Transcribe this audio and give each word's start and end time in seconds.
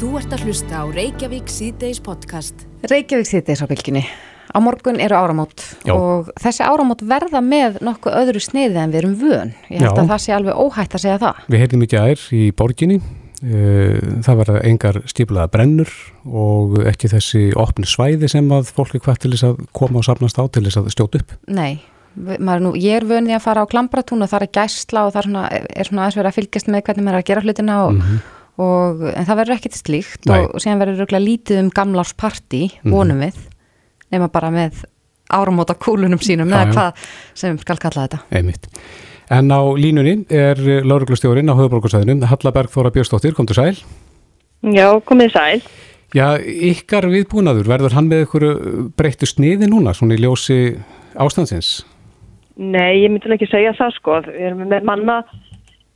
Þú 0.00 0.14
ert 0.16 0.32
að 0.32 0.46
hlusta 0.48 0.80
á 0.80 0.84
Reykjavík 0.88 1.50
síðdeis 1.52 1.98
podcast. 2.00 2.62
Reykjavík 2.88 3.28
síðdeis 3.28 3.60
á 3.60 3.68
bylginni. 3.68 4.00
Á 4.48 4.56
morgun 4.64 4.96
eru 4.96 5.12
áramót 5.12 5.60
Já. 5.84 5.92
og 5.92 6.30
þessi 6.40 6.64
áramót 6.64 7.04
verða 7.04 7.42
með 7.44 7.82
nokkuð 7.84 8.16
öðru 8.22 8.40
sniði 8.40 8.80
en 8.80 8.94
við 8.94 9.02
erum 9.02 9.18
vön. 9.20 9.52
Ég 9.68 9.84
held 9.84 9.90
Já. 9.90 10.00
að 10.00 10.08
það 10.14 10.22
sé 10.24 10.34
alveg 10.38 10.62
óhætt 10.64 10.96
að 10.96 11.04
segja 11.04 11.18
það. 11.20 11.42
Við 11.52 11.62
heyrðum 11.62 11.84
ekki 11.84 12.00
ær 12.00 12.24
í 12.32 12.42
borginni, 12.56 13.00
Eh, 13.40 13.96
það 14.20 14.40
verða 14.42 14.58
engar 14.68 14.96
stíplaða 15.08 15.48
brennur 15.48 15.92
og 16.28 16.74
ekki 16.90 17.08
þessi 17.08 17.46
opni 17.56 17.88
svæði 17.88 18.28
sem 18.28 18.50
að 18.52 18.68
fólk 18.76 18.98
er 18.98 19.00
hvað 19.00 19.22
til 19.22 19.30
þess 19.32 19.46
að 19.48 19.62
koma 19.72 20.02
og 20.02 20.04
safnast 20.04 20.36
á 20.36 20.44
til 20.52 20.66
þess 20.66 20.76
að 20.76 20.90
stjóta 20.92 21.22
upp. 21.22 21.32
Nei, 21.48 21.80
nú, 22.60 22.74
ég 22.76 22.98
er 22.98 23.06
vönið 23.08 23.38
að 23.38 23.46
fara 23.46 23.64
á 23.64 23.70
klambratún 23.72 24.20
og 24.20 24.28
það 24.28 24.44
er 24.44 24.52
gæsla 24.58 25.06
og 25.06 25.14
það 25.14 25.22
er 25.22 25.28
svona, 25.30 25.46
er 25.56 25.88
svona 25.88 26.04
aðeins 26.04 26.20
verið 26.20 26.30
að 26.32 26.36
fylgjast 26.36 26.68
með 26.68 26.84
hvernig 26.84 27.06
maður 27.06 27.16
er 27.16 27.22
að 27.22 27.30
gera 27.30 27.44
hlutina 27.46 27.78
og, 27.86 28.04
og 28.60 29.04
en 29.10 29.26
það 29.28 29.40
verður 29.42 29.56
ekkit 29.56 29.78
slíkt 29.78 30.30
Nei. 30.30 30.38
og, 30.44 30.56
síðan 30.62 30.82
verður 30.82 31.04
röglega 31.04 31.24
lítið 31.24 31.60
um 31.64 31.70
gamlársparti, 31.74 32.62
vonum 32.84 33.22
við, 33.24 33.38
nema 34.12 34.30
bara 34.32 34.50
með 34.54 34.82
áramóta 35.30 35.76
kúlunum 35.78 36.20
sínum, 36.22 36.50
eða 36.50 36.74
hvað 36.74 37.04
sem 37.38 37.58
skal 37.62 37.78
kalla 37.80 38.06
þetta. 38.06 38.22
Einmitt. 38.34 38.66
En 39.30 39.52
á 39.54 39.62
línunni 39.78 40.24
er 40.34 40.58
lauruglustjórin 40.82 41.52
á 41.52 41.54
höfuborgarsæðinu, 41.54 42.26
Halla 42.26 42.50
Bergþóra 42.56 42.90
Björnsdóttir, 42.90 43.36
kom 43.36 43.46
til 43.46 43.60
sæl. 43.60 43.76
Já, 44.66 44.88
komið 45.06 45.30
sæl. 45.36 45.60
Já, 46.10 46.34
ykkar 46.42 47.06
viðbúnaður, 47.06 47.68
verður 47.70 47.94
hann 47.94 48.10
með 48.10 48.24
ykkur 48.24 48.46
breyttu 48.98 49.28
sniði 49.30 49.68
núna, 49.70 49.94
svona 49.94 50.16
í 50.18 50.24
ljósi 50.24 50.58
ástandsins? 51.14 51.84
Nei, 52.58 53.04
ég 53.04 53.12
myndi 53.12 53.30
ekki 53.36 53.46
segja 53.48 53.72
það 53.78 53.94
sko. 53.96 54.16
Við 54.26 54.48
erum 54.50 54.66
með 54.68 54.88
manna 54.88 55.20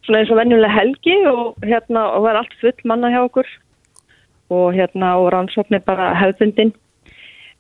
svona 0.05 0.21
eins 0.21 0.33
og 0.33 0.39
venjulega 0.41 0.73
helgi 0.73 1.19
og 1.31 1.65
hérna 1.65 2.07
og 2.15 2.25
það 2.25 2.31
er 2.31 2.41
allt 2.41 2.57
full 2.61 2.89
manna 2.91 3.11
hjá 3.13 3.21
okkur 3.25 3.51
og 4.55 4.75
hérna 4.77 5.15
og 5.21 5.31
rannsóknir 5.33 5.85
bara 5.85 6.13
hefðbundin. 6.21 6.75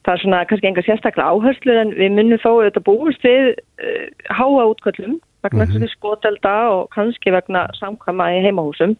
Það 0.04 0.12
er 0.12 0.20
svona 0.20 0.42
kannski 0.48 0.68
enga 0.68 0.84
sérstaklega 0.84 1.32
áherslu 1.32 1.76
en 1.80 1.94
við 1.96 2.12
munum 2.12 2.42
þó 2.42 2.50
auðvitað 2.50 2.86
búist 2.88 3.24
við 3.24 3.54
uh, 3.54 4.08
háa 4.28 4.66
útköllum 4.68 5.20
vegna 5.44 5.64
mm 5.64 5.88
skotelda 5.92 6.54
og 6.72 6.90
kannski 6.94 7.32
vegna 7.32 7.66
samkvæma 7.80 8.30
í 8.36 8.42
heimahúsum. 8.44 8.96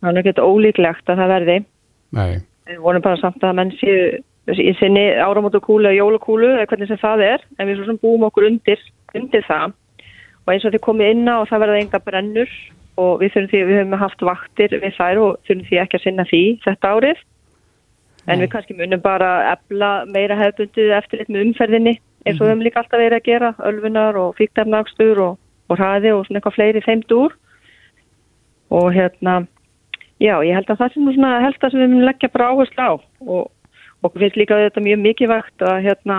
Það 0.00 0.16
er 0.16 0.20
ekki 0.20 0.40
ólíklegt 0.40 1.08
að 1.08 1.20
það 1.20 1.32
verði. 1.32 1.56
Nei. 2.12 2.40
Við 2.68 2.78
vonum 2.80 3.02
bara 3.02 3.20
samt 3.20 3.44
að 3.44 3.56
menn 3.56 3.72
séu 3.80 4.22
í 4.48 4.72
sinni 4.80 5.04
áramótukúlu 5.22 5.86
eða 5.88 5.98
jólukúlu 6.00 6.48
eða 6.56 6.66
hvernig 6.66 6.88
sem 6.88 6.98
það 6.98 7.24
er, 7.26 7.44
en 7.58 7.68
við 7.68 7.76
svo 7.78 7.84
sem 7.86 8.00
búum 8.02 8.24
okkur 8.26 8.48
undir, 8.48 8.80
undir 9.14 9.44
það 9.46 9.76
og 10.42 10.52
eins 10.52 10.64
og 10.66 10.74
þið 10.74 10.84
komið 10.86 11.12
inn 11.14 11.28
á 11.30 11.34
og 11.40 11.48
það 11.50 11.62
verða 11.64 11.82
enga 11.82 12.00
brennur. 12.06 12.54
Og 13.00 13.12
við 13.22 13.32
þurfum 13.32 13.50
því, 13.50 13.60
við 13.68 13.78
höfum 13.80 14.00
haft 14.02 14.24
vaktir 14.28 14.74
við 14.76 14.96
þær 14.98 15.20
og 15.22 15.36
þurfum 15.46 15.68
því 15.68 15.78
ekki 15.80 15.98
að 15.98 16.02
sinna 16.04 16.26
því 16.28 16.42
þetta 16.66 16.90
árið, 16.92 17.22
en 18.26 18.36
Nei. 18.36 18.42
við 18.42 18.50
kannski 18.52 18.76
munum 18.76 19.00
bara 19.02 19.30
efla 19.54 19.92
meira 20.12 20.36
hefbundið 20.38 20.92
eftirlit 20.98 21.30
með 21.32 21.46
umferðinni 21.46 21.94
eins 22.26 22.36
og 22.36 22.44
við 22.44 22.52
höfum 22.52 22.66
líka 22.66 22.82
alltaf 22.82 23.00
verið 23.00 23.16
að 23.16 23.30
gera, 23.30 23.54
ölfunar 23.70 24.18
og 24.20 24.36
fíktarnagstur 24.38 25.22
og, 25.24 25.40
og 25.72 25.80
hraði 25.80 26.12
og 26.12 26.26
svona 26.26 26.42
eitthvað 26.42 26.58
fleiri 26.58 26.84
þeimt 26.84 27.16
úr 27.16 27.34
og 28.76 28.92
hérna 28.94 29.40
Já, 30.22 30.36
ég 30.46 30.54
held 30.54 30.68
að 30.70 30.78
það 30.78 30.92
sem 30.94 31.08
svona 31.16 31.30
helst 31.42 31.64
að 31.64 31.72
sem 31.72 31.80
við 31.82 31.88
munum 31.90 32.06
leggja 32.06 32.28
bara 32.30 32.52
áherslu 32.52 32.84
á. 32.86 32.92
Og 33.26 34.04
okkur 34.06 34.22
finnst 34.22 34.36
líka 34.38 34.58
þetta 34.60 34.82
mjög 34.84 35.00
mikilvægt 35.02 35.64
að 35.66 35.80
hérna 35.88 36.18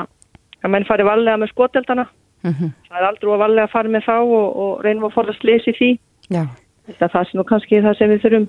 að 0.60 0.74
menn 0.74 0.88
fari 0.90 1.06
varlega 1.08 1.40
með 1.40 1.54
skoteldana. 1.54 2.06
Mm 2.44 2.72
Það 2.90 3.00
er 3.00 3.08
aldrei 3.08 3.32
að 3.34 3.44
varlega 3.44 3.72
fara 3.72 3.90
með 3.90 4.04
þá 4.06 4.18
og, 4.20 4.48
og 4.64 4.82
reynum 4.84 5.08
að 5.08 5.14
forðast 5.16 5.44
leysi 5.44 5.74
því. 5.78 5.92
Já. 6.30 6.44
Þetta 6.88 7.06
er 7.06 7.14
það 7.14 7.30
sem 7.30 7.40
nú 7.40 7.46
kannski 7.48 7.82
það 7.82 7.98
sem 7.98 8.12
við 8.12 8.26
þurfum 8.26 8.48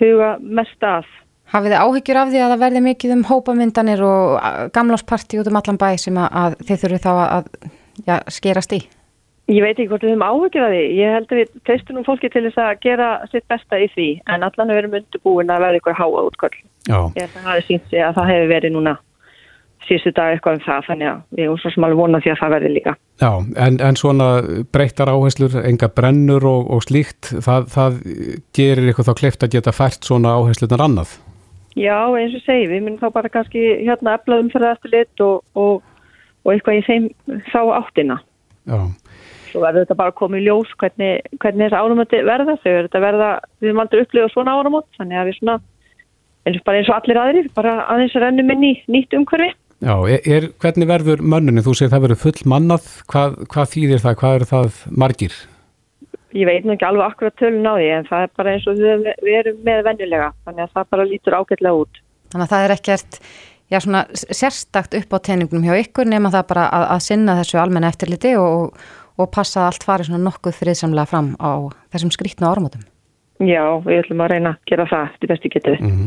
huga 0.00 0.28
mest 0.40 0.84
að. 0.84 1.08
Hafið 1.46 1.72
þið 1.72 1.82
áhyggjur 1.86 2.20
af 2.20 2.30
því 2.30 2.42
að 2.42 2.52
það 2.52 2.62
verði 2.64 2.82
mikið 2.82 3.14
um 3.14 3.24
hópamyndanir 3.28 4.02
og 4.02 4.20
gamlásparti 4.74 5.40
út 5.40 5.50
um 5.50 5.58
allan 5.60 5.78
bæ 5.78 5.88
sem 6.02 6.18
að, 6.18 6.28
að 6.42 6.56
þið 6.66 6.80
þurfið 6.82 7.02
þá 7.06 7.10
að, 7.14 7.26
að 7.36 8.06
já, 8.06 8.16
skerast 8.38 8.76
í? 8.76 8.80
Ég 9.46 9.62
veit 9.62 9.76
ekki 9.76 9.86
hvort 9.92 10.02
við 10.02 10.10
höfum 10.10 10.26
áhugir 10.26 10.64
að 10.66 10.72
því. 10.74 10.84
Ég 10.98 11.12
held 11.14 11.30
að 11.30 11.38
við 11.38 11.50
treystum 11.68 11.96
nú 11.96 12.02
fólki 12.06 12.30
til 12.34 12.42
þess 12.48 12.58
að 12.58 12.80
gera 12.82 13.10
sitt 13.30 13.46
besta 13.46 13.78
í 13.78 13.86
því 13.94 14.08
en 14.26 14.46
allan 14.46 14.72
við 14.72 14.80
erum 14.80 14.96
undirbúin 14.98 15.52
að 15.54 15.62
verða 15.62 15.80
ykkur 15.80 15.98
háa 16.00 16.24
útköll. 16.26 16.56
Já, 16.90 16.98
Ég 17.14 17.20
held 17.22 17.30
að 17.30 17.36
það 17.36 17.50
hafi 17.52 17.66
sínt 17.68 17.86
sig 17.92 18.02
að 18.02 18.18
það 18.18 18.32
hefur 18.32 18.50
verið 18.56 18.74
núna 18.74 18.96
síðustu 19.88 20.12
dag 20.16 20.34
eitthvað 20.34 20.58
um 20.58 20.64
það 20.66 20.88
þannig 20.90 21.08
að 21.10 21.20
við 21.36 21.44
erum 21.46 21.60
svo 21.62 21.72
sem 21.74 21.86
alveg 21.86 22.00
vonað 22.00 22.24
því 22.24 22.32
að 22.32 22.40
það 22.42 22.54
verði 22.56 22.72
líka. 22.74 22.94
já 23.22 23.30
en, 23.66 23.78
en 23.88 24.00
svona 24.00 24.28
breyttar 24.76 25.12
áherslur, 25.12 25.56
enga 25.62 25.88
brennur 25.96 26.48
og, 26.50 26.68
og 26.76 26.84
slíkt, 26.86 27.32
það, 27.46 27.70
það 27.76 27.98
gerir 28.56 28.92
ykkur 28.92 29.08
þá 29.08 29.14
kleift 29.22 29.46
að 29.46 29.56
geta 29.56 29.74
fært 29.76 30.08
svona 30.08 30.36
áherslunar 30.36 30.84
annað. 30.86 31.16
Já, 31.76 31.98
eins 32.16 32.36
og 32.36 32.44
segi, 32.46 32.70
við 32.70 32.86
munum 32.86 33.00
þá 33.02 33.10
bara 33.12 33.32
kannski 33.32 33.64
hérna 33.82 34.16
efla 34.16 34.40
umferða 34.40 34.76
eftir 34.78 34.94
lit 34.94 35.24
og, 35.24 35.42
og, 35.58 35.82
og 36.46 36.54
eitthvað 36.54 36.78
í 36.78 36.86
þeim 36.86 37.10
þá 37.52 37.60
áttina. 37.82 38.16
Já, 38.66 38.80
Svo 39.56 39.62
verður 39.62 39.86
þetta 39.86 39.96
bara 39.96 40.12
komið 40.12 40.42
ljós 40.44 40.72
hvernig, 40.80 41.28
hvernig 41.40 41.62
þessi 41.64 41.78
áramöti 41.80 42.18
verða. 42.26 42.56
Þau 42.60 42.66
verður 42.68 42.88
þetta 42.88 43.00
verða, 43.04 43.28
við 43.56 43.70
höfum 43.70 43.82
aldrei 43.82 44.00
upplifað 44.02 44.32
svona 44.34 44.56
áramöt, 44.58 44.88
þannig 44.98 45.20
að 45.20 45.28
við 45.28 45.36
svona, 45.38 45.54
eins, 46.44 46.58
bara 46.66 46.80
eins 46.80 46.90
og 46.90 46.96
allir 46.98 47.20
aðrir, 47.22 47.48
bara 47.56 47.76
aðeins 47.94 48.16
rennum 48.20 48.52
inn 48.52 48.66
í 48.66 48.72
nýtt 48.92 49.16
umhverfi. 49.16 49.54
Já 49.84 49.94
er, 50.08 50.22
er, 50.24 50.48
hvernig 50.62 50.88
verður 50.90 51.24
mönnunni, 51.24 51.64
þú 51.64 51.74
segir 51.76 51.92
það 51.92 52.06
verður 52.06 52.22
full 52.22 52.48
mannað, 52.52 52.88
hvað, 53.12 53.36
hvað 53.52 53.70
þýðir 53.74 54.02
það, 54.04 54.16
hvað 54.22 54.38
eru 54.38 54.48
það 54.52 54.80
margir? 55.04 55.36
Ég 56.36 56.48
veit 56.48 56.66
nú 56.66 56.74
ekki 56.74 56.88
alveg 56.88 57.10
akkurat 57.10 57.36
tölun 57.40 57.68
á 57.68 57.74
því, 57.76 57.90
en 57.96 58.08
það 58.08 58.24
er 58.26 58.32
bara 58.36 58.54
eins 58.54 58.66
og 58.68 58.80
við, 58.80 59.06
við 59.24 59.38
erum 59.40 59.60
með 59.66 59.84
venjulega, 59.86 60.32
þannig 60.48 60.66
að 60.66 60.74
það 60.74 60.90
bara 60.94 61.06
lítur 61.10 61.36
ágætlega 61.38 61.84
út. 61.84 62.02
Þannig 62.32 62.46
að 62.46 62.52
það 62.52 62.66
er 62.66 62.74
ekkert 62.76 63.20
já, 63.72 63.78
svona, 63.80 64.02
sérstakt 64.14 64.98
upp 64.98 65.16
á 65.16 65.18
teiningnum 65.30 65.64
hjá 65.66 65.76
ykkur 65.80 66.08
nema 66.08 66.32
það 66.34 66.48
bara 66.52 66.66
að, 66.68 66.86
að 66.96 67.06
sinna 67.06 67.38
þessu 67.40 67.60
almenna 67.62 67.92
eftirliti 67.92 68.34
og, 68.40 68.76
og 69.16 69.32
passa 69.32 69.62
að 69.62 69.70
allt 69.70 69.88
fari 69.88 70.08
svona 70.08 70.24
nokkuð 70.26 70.60
friðsamlega 70.60 71.10
fram 71.10 71.32
á 71.40 71.72
þessum 71.94 72.12
skrítnu 72.14 72.48
áramótum. 72.48 72.84
Já, 73.44 73.62
við 73.84 73.98
ætlum 74.00 74.22
að 74.24 74.30
reyna 74.32 74.54
að 74.54 74.70
gera 74.70 74.86
það 74.88 75.16
til 75.20 75.28
besti 75.32 75.50
getur. 75.52 75.80
Mm 75.82 76.06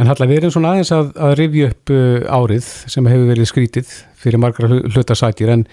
En 0.00 0.08
Halla, 0.08 0.24
við 0.24 0.38
erum 0.40 0.52
svona 0.54 0.70
aðeins 0.72 0.92
að, 0.96 1.08
að 1.20 1.32
rifja 1.36 1.66
upp 1.68 1.90
uh, 1.92 2.22
árið 2.32 2.68
sem 2.94 3.08
hefur 3.10 3.26
verið 3.28 3.48
skrítið 3.50 3.90
fyrir 4.22 4.40
margra 4.40 4.70
hlu- 4.70 4.86
hlutasækir 4.94 5.50
en, 5.52 5.64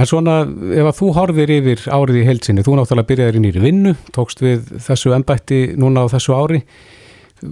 en 0.00 0.08
svona 0.08 0.38
ef 0.80 0.88
að 0.88 0.96
þú 0.96 1.10
horfir 1.18 1.52
yfir 1.58 1.82
árið 1.92 2.22
í 2.22 2.24
heilsinni, 2.30 2.64
þú 2.64 2.78
náttúrulega 2.78 3.10
byrjaðir 3.10 3.36
í 3.36 3.42
nýri 3.44 3.62
vinnu, 3.66 3.92
tókst 4.16 4.40
við 4.40 4.64
þessu 4.86 5.12
embætti 5.12 5.60
núna 5.76 6.06
á 6.08 6.12
þessu 6.14 6.36
ári, 6.38 6.62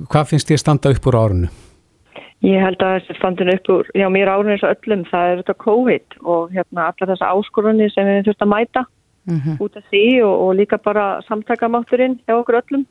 hvað 0.08 0.30
finnst 0.32 0.48
þér 0.48 0.62
standa 0.64 0.94
upp 0.96 1.10
úr 1.12 1.20
árinu? 1.20 1.50
Ég 2.46 2.62
held 2.62 2.80
að 2.86 3.00
þessi 3.02 3.18
standinu 3.18 3.56
upp 3.58 3.70
úr, 3.74 3.88
já 3.98 4.06
mér 4.14 4.30
árun 4.32 4.52
eins 4.54 4.62
og 4.64 4.70
öllum, 4.78 5.04
það 5.10 5.32
er 5.34 5.40
þetta 5.42 5.58
COVID 5.66 6.18
og 6.24 6.52
hérna 6.56 6.88
allar 6.88 7.10
þessa 7.12 7.32
áskorunni 7.34 7.90
sem 7.92 8.08
við 8.08 8.30
þurfum 8.30 8.46
að 8.48 8.54
mæta 8.54 8.84
Mm 9.28 9.58
út 9.60 9.76
af 9.76 9.84
því 9.92 10.22
og, 10.24 10.34
og 10.44 10.54
líka 10.56 10.78
bara 10.80 11.20
samtakamátturinn 11.28 12.18
hjá 12.24 12.38
okkur 12.38 12.62
öllum, 12.62 12.86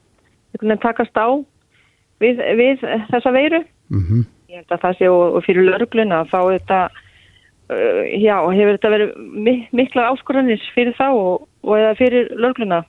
einhvern 0.53 0.70
veginn 0.70 0.84
takast 0.84 1.18
á 1.18 1.28
við, 2.22 2.42
við 2.59 2.84
þessa 3.12 3.34
veiru. 3.34 3.64
Mm 3.90 4.25
Ég 4.47 4.62
held 4.62 4.72
að 4.72 4.84
það 4.84 4.97
sé 4.97 5.08
og, 5.12 5.24
og 5.36 5.44
fyrir 5.44 5.66
lörgluna 5.68 6.22
þá 6.31 6.38
er 6.40 6.53
þetta, 6.53 6.78
uh, 7.74 8.03
já, 8.16 8.36
hefur 8.56 8.78
þetta 8.78 8.92
verið 8.94 9.09
mi 9.47 9.56
miklar 9.76 10.14
áskorunnis 10.14 10.64
fyrir 10.76 10.96
þá 10.96 11.08
og, 11.09 11.47
og 11.68 11.74
eða 11.76 11.97
fyrir 12.00 12.30
lörgluna. 12.38 12.84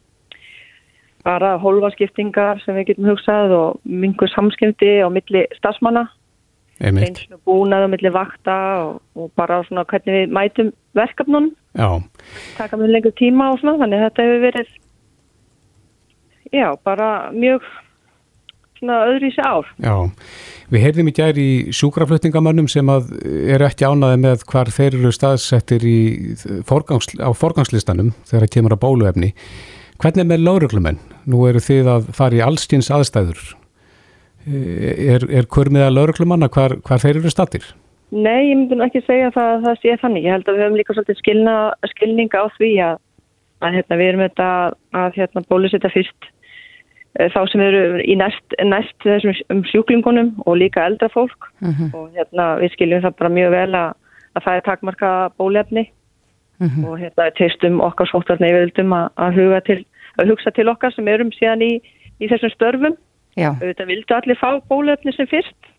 Bara 1.26 1.56
hólfaskiptingar 1.58 2.62
sem 2.62 2.78
við 2.78 2.92
getum 2.92 3.08
hugsað 3.10 3.56
og 3.56 3.80
mingur 3.82 4.30
samskipti 4.30 5.00
á 5.02 5.08
milli 5.10 5.48
stafsmanna 5.58 6.06
Og 6.78 7.40
búnað 7.48 7.86
á 7.86 7.88
milli 7.90 8.12
vakta 8.14 8.58
og, 8.84 9.00
og 9.18 9.32
bara 9.38 9.62
svona 9.66 9.86
hvernig 9.88 10.14
við 10.14 10.36
mætum 10.36 10.70
verkefnun, 10.98 11.50
já, 11.74 11.88
taka 12.58 12.78
með 12.78 12.94
lengur 12.94 13.14
tíma 13.18 13.50
og 13.52 13.60
svona, 13.62 13.80
þannig 13.82 14.04
þetta 14.06 14.26
hefur 14.28 14.44
verið 14.46 14.70
já, 16.54 16.68
bara 16.84 17.08
mjög 17.34 17.66
svona 18.78 19.00
öðru 19.10 19.28
í 19.28 19.34
sig 19.34 19.44
ár. 19.44 19.66
já. 19.82 19.96
Við 20.68 20.84
heyrðum 20.84 21.08
í 21.08 21.14
gær 21.16 21.38
í 21.40 21.50
sjúkraflutningamönnum 21.72 22.66
sem 22.68 22.88
að 22.92 23.14
eru 23.24 23.64
ekki 23.64 23.88
ánaði 23.88 24.18
með 24.20 24.42
hvar 24.50 24.68
þeir 24.68 24.98
eru 24.98 25.12
staðsettir 25.16 25.86
í 25.88 26.00
forgangs, 26.68 27.08
á 27.16 27.32
forgangslistanum 27.32 28.12
þegar 28.28 28.44
það 28.44 28.52
kemur 28.56 28.76
að 28.76 28.82
bóluefni. 28.84 29.30
Hvernig 29.98 30.22
er 30.22 30.28
með 30.28 30.44
lauruglumenn? 30.44 31.00
Nú 31.26 31.46
eru 31.48 31.62
þið 31.64 31.88
að 31.94 32.12
fara 32.14 32.38
í 32.38 32.44
allskins 32.44 32.92
aðstæður. 32.92 33.40
Er, 34.48 35.26
er 35.30 35.48
kurmiða 35.50 35.90
lauruglumanna 35.92 36.48
hvar, 36.52 36.78
hvar 36.86 37.02
þeir 37.02 37.20
eru 37.20 37.32
stattir? 37.32 37.66
Nei, 38.08 38.48
ég 38.48 38.56
myndi 38.56 38.78
ekki 38.86 39.02
segja 39.04 39.28
það 39.34 39.50
að 39.52 39.66
það 39.66 39.82
sé 39.82 39.96
þannig. 40.00 40.24
Ég 40.24 40.36
held 40.36 40.48
að 40.48 40.56
við 40.56 40.64
höfum 40.64 40.78
líka 40.80 40.96
svolítið 40.96 41.20
skilna, 41.20 41.56
skilninga 41.92 42.40
á 42.40 42.46
því 42.56 42.70
að, 42.86 43.00
að 43.60 43.76
hérna, 43.78 43.98
við 44.00 44.10
erum 44.12 44.24
þetta 44.24 44.48
að 45.02 45.20
hérna, 45.20 45.44
bólusetta 45.50 45.90
fyrst 45.92 46.30
eh, 47.18 47.28
þá 47.34 47.40
sem 47.52 47.64
eru 47.66 47.82
í 48.00 48.16
næst, 48.16 48.56
næst 48.64 48.96
þessum 49.04 49.36
um 49.52 49.62
sjúklingunum 49.68 50.32
og 50.46 50.56
líka 50.62 50.86
eldra 50.88 51.10
fólk 51.12 51.50
-hmm. 51.60 51.92
og 51.92 52.08
hérna, 52.16 52.56
við 52.62 52.72
skiljum 52.78 53.04
það 53.04 53.18
bara 53.20 53.34
mjög 53.36 53.54
vel 53.58 53.70
að, 53.82 53.94
að 54.34 54.44
það 54.46 54.56
er 54.56 54.66
takmarka 54.70 55.12
bólefni 55.36 55.88
Mhm. 56.58 56.84
og 56.84 56.98
hérna 56.98 57.30
teistum 57.38 57.78
okkar 57.80 58.08
sóttarni 58.10 58.50
yfirvöldum 58.50 58.94
að, 58.94 59.10
að, 59.22 59.36
huga 59.38 59.60
til, 59.66 59.78
að 60.18 60.32
hugsa 60.32 60.50
til 60.50 60.66
okkar 60.72 60.94
sem 60.94 61.08
erum 61.08 61.30
síðan 61.36 61.62
í, 61.62 61.72
í 62.18 62.30
þessum 62.30 62.50
störfum 62.54 62.96
Já. 63.38 63.52
Auðvitað 63.54 63.90
vildu 63.92 64.16
allir 64.18 64.38
fá 64.40 64.48
bólefni 64.70 65.14
sem 65.14 65.28
fyrst. 65.30 65.70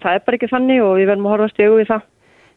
Það 0.00 0.16
er 0.16 0.24
bara 0.26 0.38
ekki 0.38 0.48
þannig 0.52 0.80
og 0.86 0.94
við 1.00 1.10
verðum 1.10 1.26
að 1.28 1.34
horfa 1.36 1.48
stegu 1.52 1.76
við 1.80 1.90
það. 1.90 2.06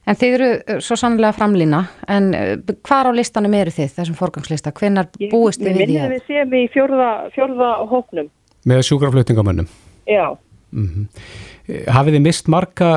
En 0.03 0.17
þið 0.19 0.33
eru 0.35 0.47
uh, 0.59 0.79
svo 0.83 0.95
sannlega 0.99 1.35
framlýna, 1.37 1.79
en 2.11 2.25
uh, 2.35 2.73
hvar 2.87 3.07
á 3.07 3.11
listanum 3.15 3.53
eru 3.55 3.71
þið, 3.71 3.91
þessum 3.97 4.17
forgangslista? 4.19 4.73
Hvenar 4.75 5.07
búist 5.31 5.61
þið 5.63 5.69
Við 5.69 5.73
við 5.73 5.79
því 5.79 5.85
minnum 5.93 6.05
að? 6.07 6.15
við 6.17 6.25
séum 6.27 6.55
í 6.59 6.63
fjórða, 6.73 7.11
fjórða 7.35 7.69
hóknum. 7.91 8.27
með 8.67 8.81
sjúkraflutningamönnum. 8.89 9.69
Já. 10.11 10.25
Eh, 10.73 11.85
Hafið 11.95 12.17
þið 12.17 12.23
mist 12.25 12.47
marga, 12.51 12.89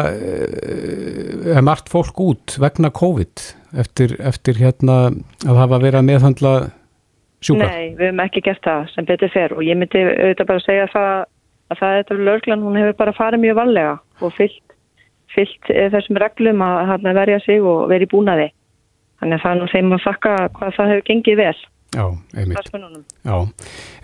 eða 1.46 1.62
margt 1.66 1.90
fólk 1.92 2.18
út 2.24 2.56
vegna 2.62 2.90
COVID 2.94 3.42
eftir, 3.82 4.16
eftir 4.26 4.58
hérna 4.58 4.96
að 5.46 5.60
hafa 5.60 5.78
verið 5.82 6.00
að 6.00 6.08
meðhandla 6.08 6.54
sjúkra? 7.46 7.68
Nei, 7.70 7.94
við 7.96 8.08
hefum 8.08 8.22
ekki 8.26 8.42
gert 8.46 8.62
það 8.66 8.92
sem 8.92 9.08
betur 9.08 9.32
fer 9.32 9.54
og 9.56 9.64
ég 9.66 9.78
myndi 9.78 10.02
auðvitað 10.04 10.50
bara 10.50 10.64
segja 10.64 10.88
það 10.92 11.10
að 11.66 11.80
það 11.80 11.92
er 11.92 12.02
þetta 12.02 12.18
löglan, 12.28 12.66
hún 12.66 12.78
hefur 12.80 12.98
bara 13.00 13.16
farið 13.16 13.42
mjög 13.42 13.58
varlega 13.60 13.94
og 14.22 14.34
fyllt, 14.36 14.76
fyllt 15.34 15.72
eh, 15.74 15.88
þessum 15.94 16.20
reglum 16.22 16.62
að, 16.66 17.08
verja 17.16 17.40
sig 17.44 17.62
og 17.62 17.88
verið 17.90 18.12
búnaði. 18.12 18.50
Þannig 19.20 19.38
að 19.38 19.42
það 19.42 19.54
er 19.54 19.60
nú 19.60 19.70
þeim 19.72 19.96
að 19.96 20.04
þakka 20.04 20.36
hvað 20.58 20.76
það 20.76 20.92
hefur 20.92 21.08
gengið 21.10 21.40
vel. 21.40 21.56
Já, 21.96 22.06
einmitt. 22.36 22.72
Já, 23.24 23.36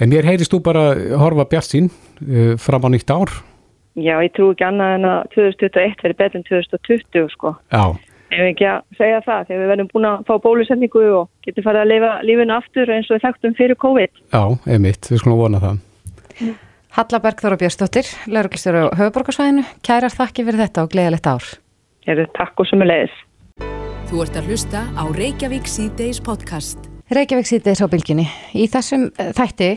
en 0.00 0.12
mér 0.12 0.28
heyrist 0.30 0.54
þú 0.54 0.62
bara 0.64 0.84
horfa 1.20 1.48
bjart 1.50 1.68
sín 1.68 1.90
uh, 1.90 2.54
fram 2.62 2.86
á 2.86 2.88
nýtt 2.94 3.10
ár. 3.12 3.32
Já, 3.92 4.14
ég 4.24 4.32
trú 4.32 4.48
ekki 4.54 4.64
annað 4.64 4.94
en 4.96 5.08
að 5.10 5.18
2021 5.34 5.98
verið 6.06 6.20
betur 6.22 6.40
en 6.40 6.46
2020 6.48 7.32
sko. 7.34 7.52
Já, 7.74 7.82
Ef 8.32 8.46
ekki 8.48 8.64
að 8.64 8.84
segja 8.96 9.20
það, 9.26 9.46
þegar 9.48 9.60
við 9.62 9.70
verðum 9.72 9.88
búin 9.92 10.08
að 10.08 10.20
fá 10.28 10.34
bólusetningu 10.40 11.02
og 11.18 11.26
getum 11.44 11.64
farið 11.66 11.82
að 11.82 11.90
lifa 11.90 12.12
lífinu 12.24 12.54
aftur 12.56 12.92
eins 12.94 13.10
og 13.10 13.18
við 13.18 13.24
þekktum 13.26 13.56
fyrir 13.58 13.78
COVID. 13.82 14.12
já, 14.32 14.42
einmitt, 14.72 15.08
við 15.10 15.20
skulum 15.20 15.42
vona 15.42 15.60
það. 15.60 15.82
Halla 16.96 17.20
Bergþóra 17.24 17.58
Björnsdóttir, 17.60 18.08
lauruglistjóri 18.28 18.84
á 18.84 18.96
höfuborgarsvæðinu, 19.00 19.64
kærar 19.84 20.12
þakki 20.12 20.46
fyrir 20.48 20.62
þetta 20.64 20.84
og 20.84 20.94
gleðilegt 20.94 21.28
ár. 21.28 21.50
Eru 22.08 22.26
takk 22.36 22.60
og 22.60 22.68
sömulegis. 22.68 23.14
Þú 24.08 24.24
ert 24.24 24.36
að 24.40 24.48
hlusta 24.50 24.82
á 24.92 25.04
Reykjavík 25.16 25.68
C-Days 25.68 26.20
podcast. 26.24 26.88
Reykjavík 27.12 27.48
sýtis 27.48 27.80
á 27.80 27.88
bylginni. 27.92 28.26
Í 28.56 28.64
þessum 28.72 29.10
eh, 29.20 29.32
þætti 29.36 29.70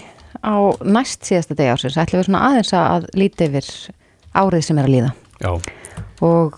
á 0.43 0.55
næst 0.83 1.27
síðasta 1.27 1.55
degi 1.55 1.71
ásins 1.75 1.99
ætlum 1.99 2.21
við 2.23 2.29
svona 2.29 2.43
aðeins 2.49 2.71
að 2.75 3.07
líti 3.15 3.47
yfir 3.47 3.67
árið 4.35 4.65
sem 4.67 4.79
er 4.79 4.87
að 4.87 4.95
líða. 4.95 5.11
Já, 5.43 5.51
Og 6.23 6.55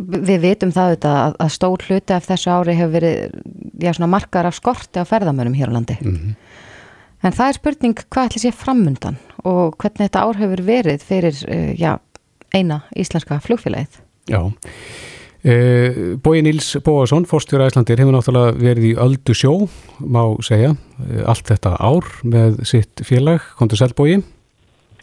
við 0.00 0.42
vitum 0.44 0.72
það 0.74 0.90
auðvitað 0.90 1.18
að, 1.20 1.36
að 1.44 1.52
stór 1.56 1.84
hluti 1.88 2.16
af 2.16 2.28
þessu 2.28 2.52
ári 2.54 2.76
hefur 2.78 2.94
verið 2.96 3.36
já, 3.80 3.92
markar 4.06 4.48
af 4.48 4.58
skorti 4.58 5.02
á 5.02 5.04
ferðamönum 5.08 5.56
hér 5.58 5.72
á 5.72 5.76
landi. 5.76 5.98
En 7.20 7.36
það 7.36 7.46
er 7.46 7.58
spurning 7.58 8.02
hvað 8.08 8.30
ætli 8.30 8.42
sé 8.46 8.54
framundan 8.56 9.20
og 9.44 9.76
hvernig 9.80 10.06
þetta 10.06 10.24
ár 10.24 10.40
hefur 10.40 10.64
verið 10.64 11.04
fyrir 11.04 11.44
eh, 11.52 11.72
já, 11.76 11.98
eina 12.54 12.82
íslenska 12.96 13.40
flugfélagið. 13.44 14.00
já. 14.30 14.40
Uh, 15.40 16.18
Bói 16.20 16.42
Níls 16.44 16.74
Bóasson, 16.84 17.24
fórstjóra 17.24 17.70
Æslandir, 17.70 17.96
hefur 17.96 18.12
náttúrulega 18.12 18.58
verið 18.60 18.90
í 18.90 18.92
öldu 19.00 19.32
sjó, 19.32 19.54
má 20.04 20.20
segja, 20.44 20.74
uh, 21.00 21.22
allt 21.32 21.48
þetta 21.48 21.78
ár 21.80 22.10
með 22.28 22.60
sitt 22.68 23.00
félag, 23.08 23.46
kontur 23.56 23.80
Selbói. 23.80 24.18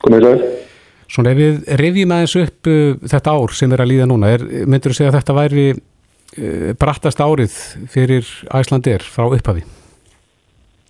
Komið 0.06 0.28
sæl. 0.28 0.67
Svona 1.12 1.34
ef 1.34 1.40
við 1.40 1.60
rifjum 1.82 2.14
aðeins 2.16 2.36
upp 2.42 2.70
uh, 2.72 2.96
þetta 3.14 3.36
ár 3.36 3.56
sem 3.56 3.74
er 3.76 3.84
að 3.84 3.92
líða 3.94 4.08
núna, 4.10 4.32
er, 4.36 4.46
myndur 4.68 4.94
þú 4.94 5.00
segja 5.00 5.12
að 5.14 5.20
þetta 5.20 5.38
væri 5.38 5.68
uh, 5.74 6.72
brattast 6.80 7.24
árið 7.24 7.60
fyrir 7.94 8.32
Æslandir 8.60 9.06
frá 9.06 9.28
upphafi? 9.30 9.64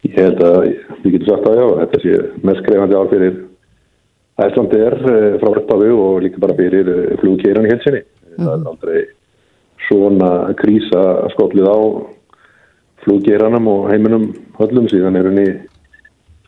Ég 0.08 0.18
held 0.22 0.42
að 0.46 0.58
við 1.04 1.18
getum 1.18 1.30
sagt 1.30 1.48
að 1.50 1.60
já, 1.60 1.68
þetta 1.84 2.02
sé 2.04 2.18
mest 2.48 2.64
skrefandi 2.64 2.98
ár 2.98 3.12
fyrir 3.12 3.38
Æslandi 4.38 4.78
er 4.86 4.96
frá 5.42 5.50
uppafu 5.50 5.94
og 5.98 6.20
líka 6.22 6.42
bara 6.42 6.54
fyrir 6.58 6.90
flugkeiran 7.18 7.66
í 7.66 7.72
helsinni. 7.72 8.04
Það 8.38 8.52
er 8.54 8.68
aldrei 8.70 9.00
svona 9.88 10.30
krísa 10.60 11.02
skollið 11.34 11.70
á 11.70 11.78
fluggeiranum 13.06 13.70
og 13.72 13.88
heiminum 13.90 14.28
höllum 14.60 14.86
síðan 14.92 15.18
er 15.18 15.32
henni 15.32 15.48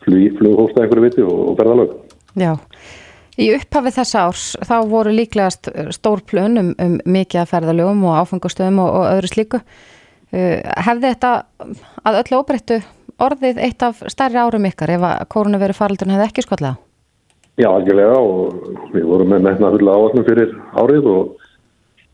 flug, 0.04 0.38
flughósta 0.38 0.84
einhverju 0.84 1.06
viti 1.06 1.24
og, 1.24 1.34
og 1.50 1.58
ferðalög. 1.58 1.96
Já, 2.38 2.52
í 3.40 3.48
upphafi 3.56 3.94
þessa 3.96 4.26
árs 4.28 4.44
þá 4.68 4.76
voru 4.90 5.14
líklegast 5.14 5.70
stór 5.96 6.22
plön 6.28 6.60
um, 6.60 6.70
um 6.78 6.98
mikið 7.04 7.42
að 7.42 7.50
ferðalögum 7.54 8.04
og 8.08 8.20
áfangastöðum 8.20 8.82
og, 8.84 8.94
og 9.00 9.08
öðru 9.16 9.32
slíku. 9.32 9.62
Uh, 10.30 10.60
hefði 10.86 11.14
þetta 11.14 11.32
að 12.06 12.20
öllu 12.22 12.40
óbreyttu 12.40 12.80
orðið 13.20 13.60
eitt 13.64 13.82
af 13.84 14.00
stærri 14.12 14.40
árum 14.40 14.68
ykkar 14.68 14.94
ef 14.94 15.04
að 15.08 15.26
koronaviru 15.32 15.76
faraldurinn 15.76 16.16
hefði 16.16 16.28
ekki 16.30 16.46
skollið 16.46 16.72
á? 16.72 16.74
Já, 17.60 17.68
algjörlega 17.68 18.16
og 18.16 18.94
við 18.94 19.04
vorum 19.10 19.34
með 19.34 19.46
metna 19.48 19.72
fulla 19.74 19.96
áallum 19.98 20.24
fyrir 20.24 20.54
árið 20.78 21.08
og 21.10 21.46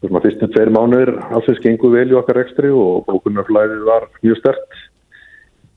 þessum 0.01 0.19
að 0.19 0.27
fyrstum 0.27 0.53
tveir 0.55 0.73
mánuðir 0.75 1.13
alls 1.37 1.63
gengur 1.63 1.95
vel 1.95 2.09
í 2.11 2.19
okkar 2.19 2.41
ekstri 2.43 2.73
og 2.75 3.07
bókunarflæðið 3.07 3.87
var 3.87 4.09
mjög 4.25 4.41
stert 4.41 4.81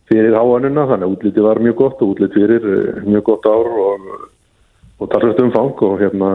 fyrir 0.10 0.36
háanuna 0.38 0.88
þannig 0.90 1.06
að 1.06 1.14
útlitið 1.16 1.46
var 1.46 1.62
mjög 1.64 1.78
gott 1.84 2.02
og 2.02 2.16
útlit 2.16 2.36
fyrir 2.36 2.66
eh, 2.66 3.02
mjög 3.06 3.24
gott 3.30 3.50
ár 3.50 3.70
og, 3.86 4.10
og 5.00 5.12
talsvægt 5.12 5.44
umfang 5.44 5.84
og 5.88 6.00
hérna 6.02 6.30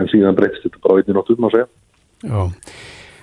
en 0.00 0.10
síðan 0.12 0.36
breytst 0.36 0.64
þetta 0.64 0.82
bara 0.84 1.00
einnig 1.00 1.16
nóttum 1.16 1.42
má 1.44 1.50
segja. 1.52 1.66
Já, 2.24 2.40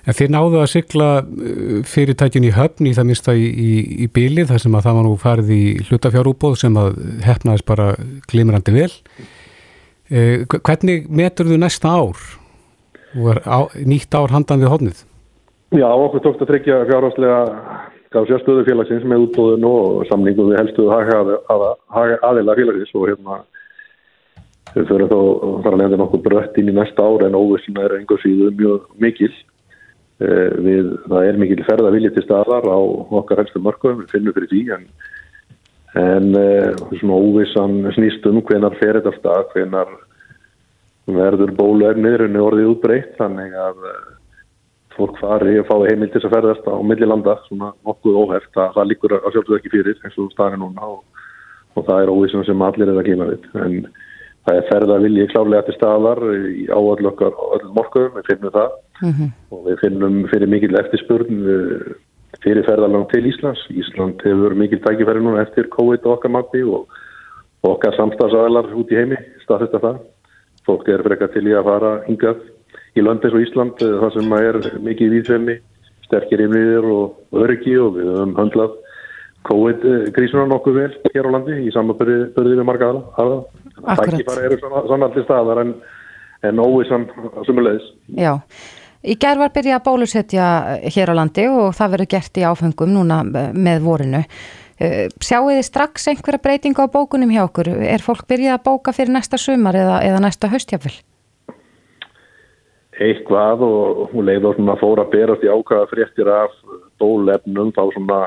en 0.04 0.18
þið 0.18 0.34
náðu 0.34 0.60
að 0.62 0.70
sigla 0.74 1.08
uh, 1.22 1.80
fyrirtækin 1.90 2.46
í 2.46 2.52
höfn 2.54 2.90
í 2.90 2.94
það 2.96 3.08
minnsta 3.10 3.34
í, 3.34 3.48
í, 3.50 3.72
í 4.06 4.10
bílið 4.14 4.52
þar 4.52 4.62
sem 4.64 4.78
að 4.78 4.86
það 4.86 5.00
var 5.00 5.08
nú 5.08 5.16
farið 5.22 5.54
í 5.54 5.64
hlutafjárúbóð 5.88 6.60
sem 6.62 6.78
að 6.80 7.00
hefnaðist 7.26 7.68
bara 7.68 7.90
glimrandi 8.30 8.76
vel. 8.76 8.92
Uh, 10.12 10.46
hvernig 10.60 11.10
metur 11.10 11.50
þú 11.50 11.60
næsta 11.62 11.94
ár? 11.98 12.22
á, 13.46 13.58
nýtt 13.86 14.14
ár 14.14 14.32
handan 14.34 14.62
við 14.62 14.72
hodnið? 14.72 15.02
Já, 15.74 15.88
okkur 15.90 16.22
tókst 16.22 16.42
að 16.42 16.50
tryggja 16.50 16.84
fjárháslega 16.88 17.38
gaf 18.14 18.28
sérstöðu 18.28 18.64
félagsins 18.66 19.06
með 19.06 19.26
útbóðun 19.26 19.66
og 19.66 20.04
samningum 20.10 20.52
við 20.52 20.60
helstuðu 20.60 20.90
aðila 22.22 22.56
félagsins 22.58 22.94
og 22.94 23.08
hérna 23.10 23.40
við 24.74 24.86
fyrir 24.90 25.10
þá 25.10 25.18
fara 25.64 25.76
að 25.76 25.82
nefna 25.82 25.98
nokkuð 26.02 26.22
brött 26.28 26.60
inn 26.60 26.70
í 26.72 26.76
næsta 26.76 27.06
ár 27.06 27.26
en 27.26 27.38
óvissina 27.38 27.84
er 27.84 27.98
einhver 27.98 28.22
síðu 28.22 28.50
mjög 28.58 28.88
mikil. 29.02 29.32
Við, 30.18 30.92
það 31.10 31.28
er 31.28 31.38
mikil 31.42 31.64
ferða 31.66 31.90
viljið 31.90 32.16
til 32.16 32.24
staðar 32.24 32.68
á 32.70 32.78
okkar 33.18 33.42
helstu 33.42 33.60
mörgum, 33.62 34.02
við 34.02 34.12
finnum 34.14 34.36
fyrir 34.36 34.50
því 34.52 34.60
en, 34.76 34.84
en 35.98 36.28
svona 37.00 37.18
óvissan 37.18 37.80
snýst 37.96 38.26
um 38.30 38.38
hvenar 38.46 38.76
fer 38.78 39.00
þetta 39.00 39.14
stað, 39.18 39.48
hvenar 39.56 39.90
verður 41.10 41.52
bóluefnir 41.58 42.28
en 42.28 42.38
orðið 42.40 42.70
útbreytt 42.76 43.18
þannig 43.18 43.58
að 43.58 43.82
fólk 44.94 45.18
fari 45.18 45.58
að 45.58 45.68
fá 45.68 45.74
heimil 45.88 46.08
til 46.12 46.22
að 46.22 46.34
ferðast 46.36 46.70
á 46.70 46.74
millilanda 46.86 47.36
svona 47.48 47.72
nokkuð 47.86 48.18
óheft, 48.22 48.50
það, 48.54 48.72
það 48.76 48.90
líkur 48.92 49.16
að 49.16 49.28
sjálfsög 49.34 49.58
ekki 49.58 49.72
fyrir 49.72 50.00
eins 50.00 50.18
og 50.22 50.32
staðin 50.32 50.62
núna 50.62 50.88
og, 50.94 51.00
og 51.74 51.86
það 51.88 52.02
er 52.04 52.12
óvísum 52.14 52.44
sem 52.46 52.64
allir 52.66 52.90
er 52.90 53.00
að 53.00 53.08
glíma 53.08 53.30
við. 53.32 53.48
En 53.64 53.78
það 54.44 54.58
er 54.58 54.66
ferða 54.70 54.98
vilji 55.02 55.28
klálega 55.32 55.66
til 55.66 55.76
staðar 55.78 56.20
í 56.34 56.66
áall 56.68 57.10
okkar 57.10 57.36
öllum 57.56 57.76
morguðum, 57.78 58.18
við 58.18 58.26
finnum 58.30 58.56
það 58.56 58.70
mm 59.02 59.12
-hmm. 59.12 59.30
og 59.50 59.60
við 59.68 59.78
finnum 59.84 60.18
fyrir 60.32 60.48
mikil 60.48 60.76
eftirspurn 60.80 61.46
fyrir 62.44 62.66
ferðalang 62.66 63.08
til 63.12 63.24
Íslands 63.30 63.62
Ísland 63.70 64.20
hefur 64.24 64.54
mikil 64.54 64.80
tækifæri 64.84 65.22
núna 65.22 65.42
eftir 65.42 65.68
COVID 65.76 66.06
og 66.06 66.12
okkar 66.18 66.30
magni 66.30 66.62
og, 66.62 66.88
okkar 67.64 67.96
samstagsæðlar 67.96 68.74
út 68.76 68.92
í 68.92 68.96
heimi 68.96 69.16
staðfesta 69.44 69.80
það 69.80 70.00
fólk 70.66 70.88
er 70.88 71.02
frekar 71.02 71.30
til 71.32 71.46
í 71.48 71.54
að 71.56 71.64
fara 71.64 71.92
hingað 72.08 72.42
í 72.96 73.04
landis 73.04 73.32
og 73.32 73.44
Ísland 73.44 73.80
þar 73.80 74.12
sem 74.12 74.32
er 74.38 74.58
mikið 74.84 75.14
víðfemni, 75.16 75.58
sterkir 76.06 76.44
innviðir 76.44 76.84
og 76.84 77.40
öryggi 77.44 77.76
og 77.80 77.96
við 77.96 78.10
höfum 78.12 78.34
höndlað 78.38 78.76
COVID-krísunar 79.44 80.48
nokkuð 80.48 80.78
vel 80.78 80.92
hér 81.12 81.28
á 81.28 81.34
landi 81.34 81.58
í 81.66 81.72
samanbyrði 81.74 82.44
við 82.54 82.62
marga 82.64 82.92
aðra. 83.20 83.42
Það 83.80 84.06
ekki 84.06 84.26
bara 84.28 84.48
eru 84.48 84.58
sannallir 84.62 85.26
staðar 85.26 85.60
en, 85.64 85.76
en 86.46 86.60
óvissan 86.62 87.06
sumulegis. 87.46 87.86
Já, 88.14 88.36
í 89.02 89.16
gerð 89.20 89.44
var 89.44 89.54
byrjað 89.54 89.80
að 89.80 89.86
bólusetja 89.88 90.50
hér 90.94 91.10
á 91.10 91.14
landi 91.18 91.48
og 91.50 91.72
það 91.76 91.96
verður 91.96 92.12
gert 92.14 92.38
í 92.38 92.46
áfengum 92.46 92.94
núna 92.94 93.22
með 93.24 93.82
vorinu. 93.84 94.22
Sjáu 95.22 95.48
þið 95.52 95.64
strax 95.66 96.08
einhverja 96.10 96.42
breytingu 96.42 96.86
á 96.86 96.90
bókunum 96.90 97.30
hjá 97.30 97.44
okkur? 97.46 97.70
Er 97.86 98.02
fólk 98.02 98.26
byrjað 98.30 98.56
að 98.58 98.64
bóka 98.66 98.94
fyrir 98.94 99.14
næsta 99.14 99.38
sumar 99.38 99.76
eða, 99.78 100.00
eða 100.02 100.22
næsta 100.24 100.50
haustjafil? 100.50 100.94
Eitthvað 102.94 103.62
og 103.66 104.10
hún 104.12 104.26
leiði 104.26 104.50
á 104.50 104.54
svona 104.54 104.78
fóra 104.78 105.02
að 105.06 105.14
berast 105.14 105.46
í 105.46 105.50
ákvaða 105.50 105.90
fréttir 105.90 106.30
af 106.30 106.52
bólefnum 107.02 107.72
þá 107.74 107.82
svona, 107.94 108.18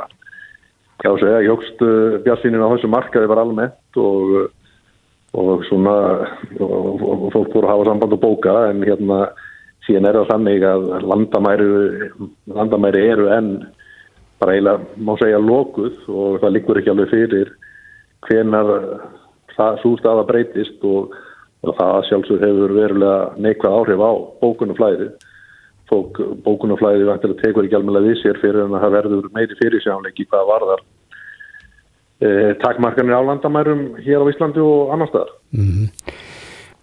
hjá 1.04 1.12
segja, 1.20 1.44
hjókst 1.48 1.84
bjassinin 2.26 2.64
á 2.64 2.72
þessu 2.74 2.90
markaði 2.92 3.30
var 3.32 3.44
almennt 3.44 4.00
og, 4.00 4.34
og 5.38 5.66
svona 5.68 5.96
og, 6.60 7.04
og 7.04 7.28
fólk 7.36 7.54
voru 7.54 7.68
að 7.68 7.74
hafa 7.74 7.88
samband 7.90 8.16
og 8.18 8.24
bóka 8.24 8.56
en 8.72 8.82
hérna 8.86 9.20
síðan 9.88 10.10
er 10.10 10.20
það 10.20 10.32
þannig 10.32 10.66
að 10.68 10.88
landamæri, 11.12 11.68
landamæri 12.58 13.04
eru 13.12 13.30
enn 13.36 13.52
bara 14.42 14.56
eiginlega 14.56 15.06
má 15.06 15.14
segja 15.22 15.40
lokuð 15.42 16.10
og 16.10 16.42
það 16.42 16.54
líkur 16.58 16.82
ekki 16.82 16.94
alveg 16.94 17.14
fyrir 17.14 17.54
hvenar 18.28 18.74
það 19.56 19.80
svo 19.82 19.94
staða 20.02 20.26
breytist 20.28 20.84
og, 20.86 21.16
og 21.66 21.78
það 21.80 22.04
sjálfsög 22.10 22.44
hefur 22.46 22.76
verulega 22.78 23.32
neikvæð 23.42 23.80
áhrif 23.80 24.04
á 24.04 24.12
bókunuflæði 24.44 25.10
fólk 25.90 26.20
bókunuflæði 26.46 27.08
vantilega 27.08 27.46
tekur 27.46 27.68
ekki 27.68 27.80
alveg 27.80 28.10
við 28.10 28.22
sér 28.22 28.42
fyrir 28.44 28.66
en 28.66 28.78
að 28.78 28.86
það 28.86 28.96
verður 28.98 29.34
meiri 29.38 29.60
fyrirsjánleiki 29.62 30.28
hvað 30.28 30.50
varðar 30.52 30.86
takmarkanir 32.64 33.14
á 33.14 33.22
landamærum 33.22 33.82
hér 34.02 34.26
á 34.26 34.30
Íslandi 34.32 34.64
og 34.64 34.94
annar 34.96 35.12
staðar 35.12 35.36
Mm. 35.56 35.88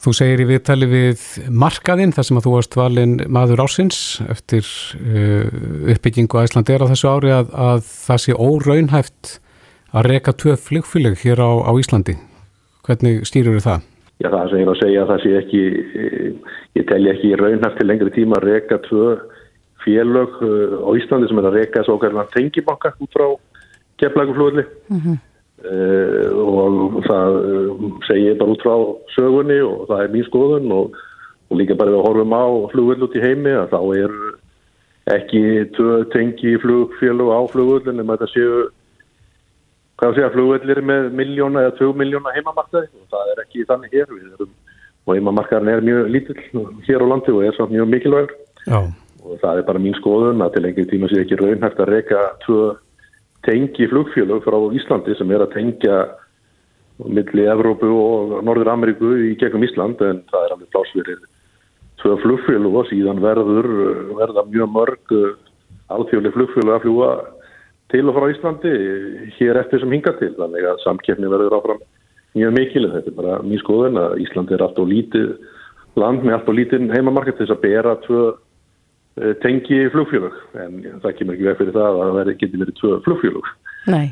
Þú 0.05 0.13
segir 0.13 0.43
í 0.45 0.49
viðtali 0.49 0.87
við 0.89 1.23
markaðinn 1.49 2.13
þar 2.13 2.27
sem 2.29 2.39
að 2.39 2.47
þú 2.47 2.51
varst 2.53 2.77
valin 2.77 3.15
maður 3.33 3.63
ásins 3.65 4.01
eftir 4.29 4.67
uh, 5.01 5.49
uppbyggingu 5.95 6.41
að 6.41 6.51
Íslandi 6.51 6.75
er 6.75 6.85
á 6.85 6.91
þessu 6.93 7.09
ári 7.09 7.33
að, 7.33 7.55
að 7.57 7.87
það 7.89 8.21
sé 8.25 8.37
óraunhæft 8.37 9.33
að 9.95 10.09
reka 10.11 10.35
tvö 10.37 10.59
flugfylg 10.61 11.17
hér 11.23 11.41
á, 11.41 11.51
á 11.65 11.73
Íslandi. 11.81 12.19
Hvernig 12.85 13.25
stýrur 13.25 13.65
það? 13.65 13.87
Já, 14.21 14.29
það 14.29 14.51
sem 14.51 14.61
ég 14.61 14.67
er 14.67 14.73
að 14.75 14.83
segja 14.83 15.05
að 15.05 15.11
það 15.13 15.23
sé 15.23 15.33
ekki, 15.41 15.63
ég 16.77 16.87
telli 16.91 17.13
ekki 17.15 17.33
raunhæft 17.41 17.81
til 17.81 17.89
lengri 17.89 18.13
tíma 18.15 18.39
að 18.41 18.49
reka 18.51 18.81
tvö 18.85 19.09
félög 19.87 20.37
á 20.85 20.91
Íslandi 21.01 21.31
sem 21.31 21.41
er 21.41 21.49
að 21.49 21.59
reka 21.63 21.85
svo 21.87 21.97
okkar 21.97 22.21
tengibanka 22.37 22.93
út 23.01 23.17
frá 23.17 23.27
keflaguflugli 24.03 24.65
mm 24.89 25.01
-hmm. 25.01 25.17
uh, 25.71 26.29
og 26.45 27.03
það 27.09 27.29
segir 28.09 28.39
bara 28.39 28.55
út 28.55 28.65
frá 28.65 28.77
sögunni 29.17 29.61
og 29.63 29.89
það 29.89 30.05
er 30.05 30.15
mín 30.15 30.29
skoðun 30.29 30.73
og, 30.73 30.97
og 31.51 31.57
líka 31.59 31.75
bara 31.75 31.91
við 31.91 32.05
horfum 32.07 32.33
á 32.33 32.45
flugvöld 32.73 33.03
út 33.07 33.17
í 33.17 33.25
heimi 33.27 33.51
að 33.51 33.71
þá 33.75 33.81
er 34.05 34.13
ekki 35.17 35.69
tvö 35.77 36.05
tengi 36.13 36.57
flugfélög 36.59 37.29
á 37.29 37.41
flugvöldin 37.53 38.01
en 38.01 38.09
þetta 38.09 38.29
séu 38.33 38.69
hvað 40.01 40.17
sé 40.17 40.25
að 40.25 40.35
flugvellir 40.35 40.81
með 40.83 41.11
miljóna 41.13 41.65
eða 41.65 41.77
2 41.79 41.93
miljóna 42.01 42.33
heimamarkaði 42.35 42.89
og 42.89 43.11
það 43.13 43.33
er 43.33 43.43
ekki 43.45 43.67
þannig 43.69 43.93
hér 43.95 44.09
við 44.11 44.31
erum 44.33 44.55
og 45.05 45.13
heimamarkaðin 45.15 45.73
er 45.75 45.85
mjög 45.85 46.09
lítill 46.15 46.39
hér 46.89 47.05
á 47.05 47.07
landi 47.13 47.35
og 47.35 47.45
er 47.45 47.57
samt 47.59 47.75
mjög 47.75 47.91
mikilvægur 47.93 48.33
Já. 48.65 48.81
og 49.25 49.37
það 49.43 49.61
er 49.61 49.69
bara 49.69 49.83
mín 49.85 49.99
skoðun 50.01 50.45
að 50.45 50.57
til 50.57 50.65
lengri 50.65 50.87
tíma 50.89 51.11
sé 51.13 51.21
ekki 51.21 51.39
raunhægt 51.41 51.85
að 51.85 51.93
reyka 51.93 52.23
tvö 52.47 52.61
tengi 53.45 53.89
flugfélög 53.91 54.45
frá 54.45 54.59
Íslandi 54.79 55.17
sem 55.19 55.31
er 55.35 55.45
að 55.45 55.55
tengja 55.55 56.01
milli 57.05 57.47
Evrópu 57.51 57.91
og 57.91 58.35
Norður 58.47 58.73
Ameríku 58.75 59.15
í 59.29 59.33
gegnum 59.41 59.67
Ísland 59.67 60.03
en 60.07 60.23
það 60.31 60.47
er 60.47 60.55
alveg 60.55 60.71
plásverið 60.75 61.25
tvö 62.03 62.19
flugfélög 62.23 62.79
og 62.81 62.91
síðan 62.91 63.23
verður 63.25 63.69
verða 64.19 64.47
mjög 64.51 64.71
mörg 64.75 65.17
alþjóðlega 65.95 66.37
flugfélög 66.37 66.77
að 66.77 66.85
fljúa 66.85 67.11
til 67.93 68.05
og 68.09 68.17
frá 68.17 68.29
Íslandi 68.33 68.73
hér 69.39 69.61
eftir 69.61 69.83
sem 69.83 69.93
hinga 69.93 70.15
til. 70.19 70.33
Þannig 70.39 70.69
að 70.69 70.81
samkeppni 70.85 71.31
verður 71.31 71.59
áfram 71.59 71.83
mjög 72.35 72.57
mikil. 72.57 72.87
Þetta 72.95 73.13
er 73.13 73.19
bara 73.19 73.37
mín 73.45 73.63
skoðun 73.63 74.01
að 74.01 74.17
Íslandi 74.25 74.57
er 74.57 74.65
allt 74.67 74.81
og 74.83 74.91
lítið 74.91 75.35
land 76.01 76.25
með 76.25 76.39
allt 76.39 76.51
og 76.51 76.59
lítið 76.59 76.89
heimamarkað 76.95 77.39
til 77.39 77.47
þess 77.47 77.57
að 77.57 77.65
bera 77.65 77.97
tvö 78.07 78.23
tengi 79.43 79.81
flugfélög 79.95 80.37
en 80.59 80.83
það 81.03 81.17
kemur 81.19 81.37
ekki 81.37 81.49
veg 81.49 81.59
fyrir 81.61 81.77
það 81.77 82.03
að 82.03 82.19
það 82.19 82.31
geti 82.43 82.61
verið 82.61 82.79
tvö 82.81 82.93
flugfélög 83.07 83.51
Nei, 83.93 84.07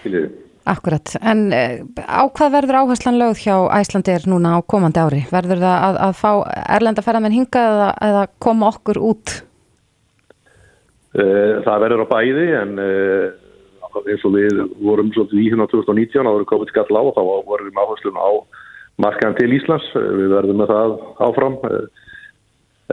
Skiljið. 0.00 0.26
akkurat 0.68 1.14
en 1.20 1.44
á 1.50 2.22
hvað 2.28 2.56
verður 2.56 2.80
áherslan 2.82 3.20
lögð 3.20 3.44
hjá 3.46 3.54
Æslandir 3.80 4.26
núna 4.28 4.56
á 4.56 4.58
komandi 4.60 5.00
ári? 5.00 5.22
Verður 5.32 5.62
það 5.62 5.86
að, 5.88 6.00
að 6.08 6.18
fá 6.20 6.32
erlenda 6.76 7.06
ferðamenn 7.06 7.38
hinga 7.38 7.62
eða, 7.70 7.92
eða 8.10 8.26
koma 8.44 8.72
okkur 8.74 9.00
út? 9.10 9.36
Það 11.16 11.80
verður 11.86 12.04
á 12.06 12.12
bæði 12.12 12.44
en 12.60 12.76
eins 13.90 14.24
og 14.26 14.36
við 14.36 14.60
vorum 14.84 15.08
svolítið 15.14 15.40
í 15.40 15.48
hérna 15.50 15.66
2019 15.70 16.28
áður 16.28 16.46
COVID 16.52 16.70
skall 16.70 16.92
á 16.94 17.02
og 17.02 17.16
þá 17.16 17.22
vorum 17.48 17.70
við 17.70 17.80
áherslun 17.82 18.20
á 18.20 18.28
markaðan 19.00 19.38
til 19.40 19.50
Íslands 19.56 19.88
við 19.96 20.30
verðum 20.34 20.60
með 20.60 20.72
það 20.74 20.94
áfram 21.26 21.56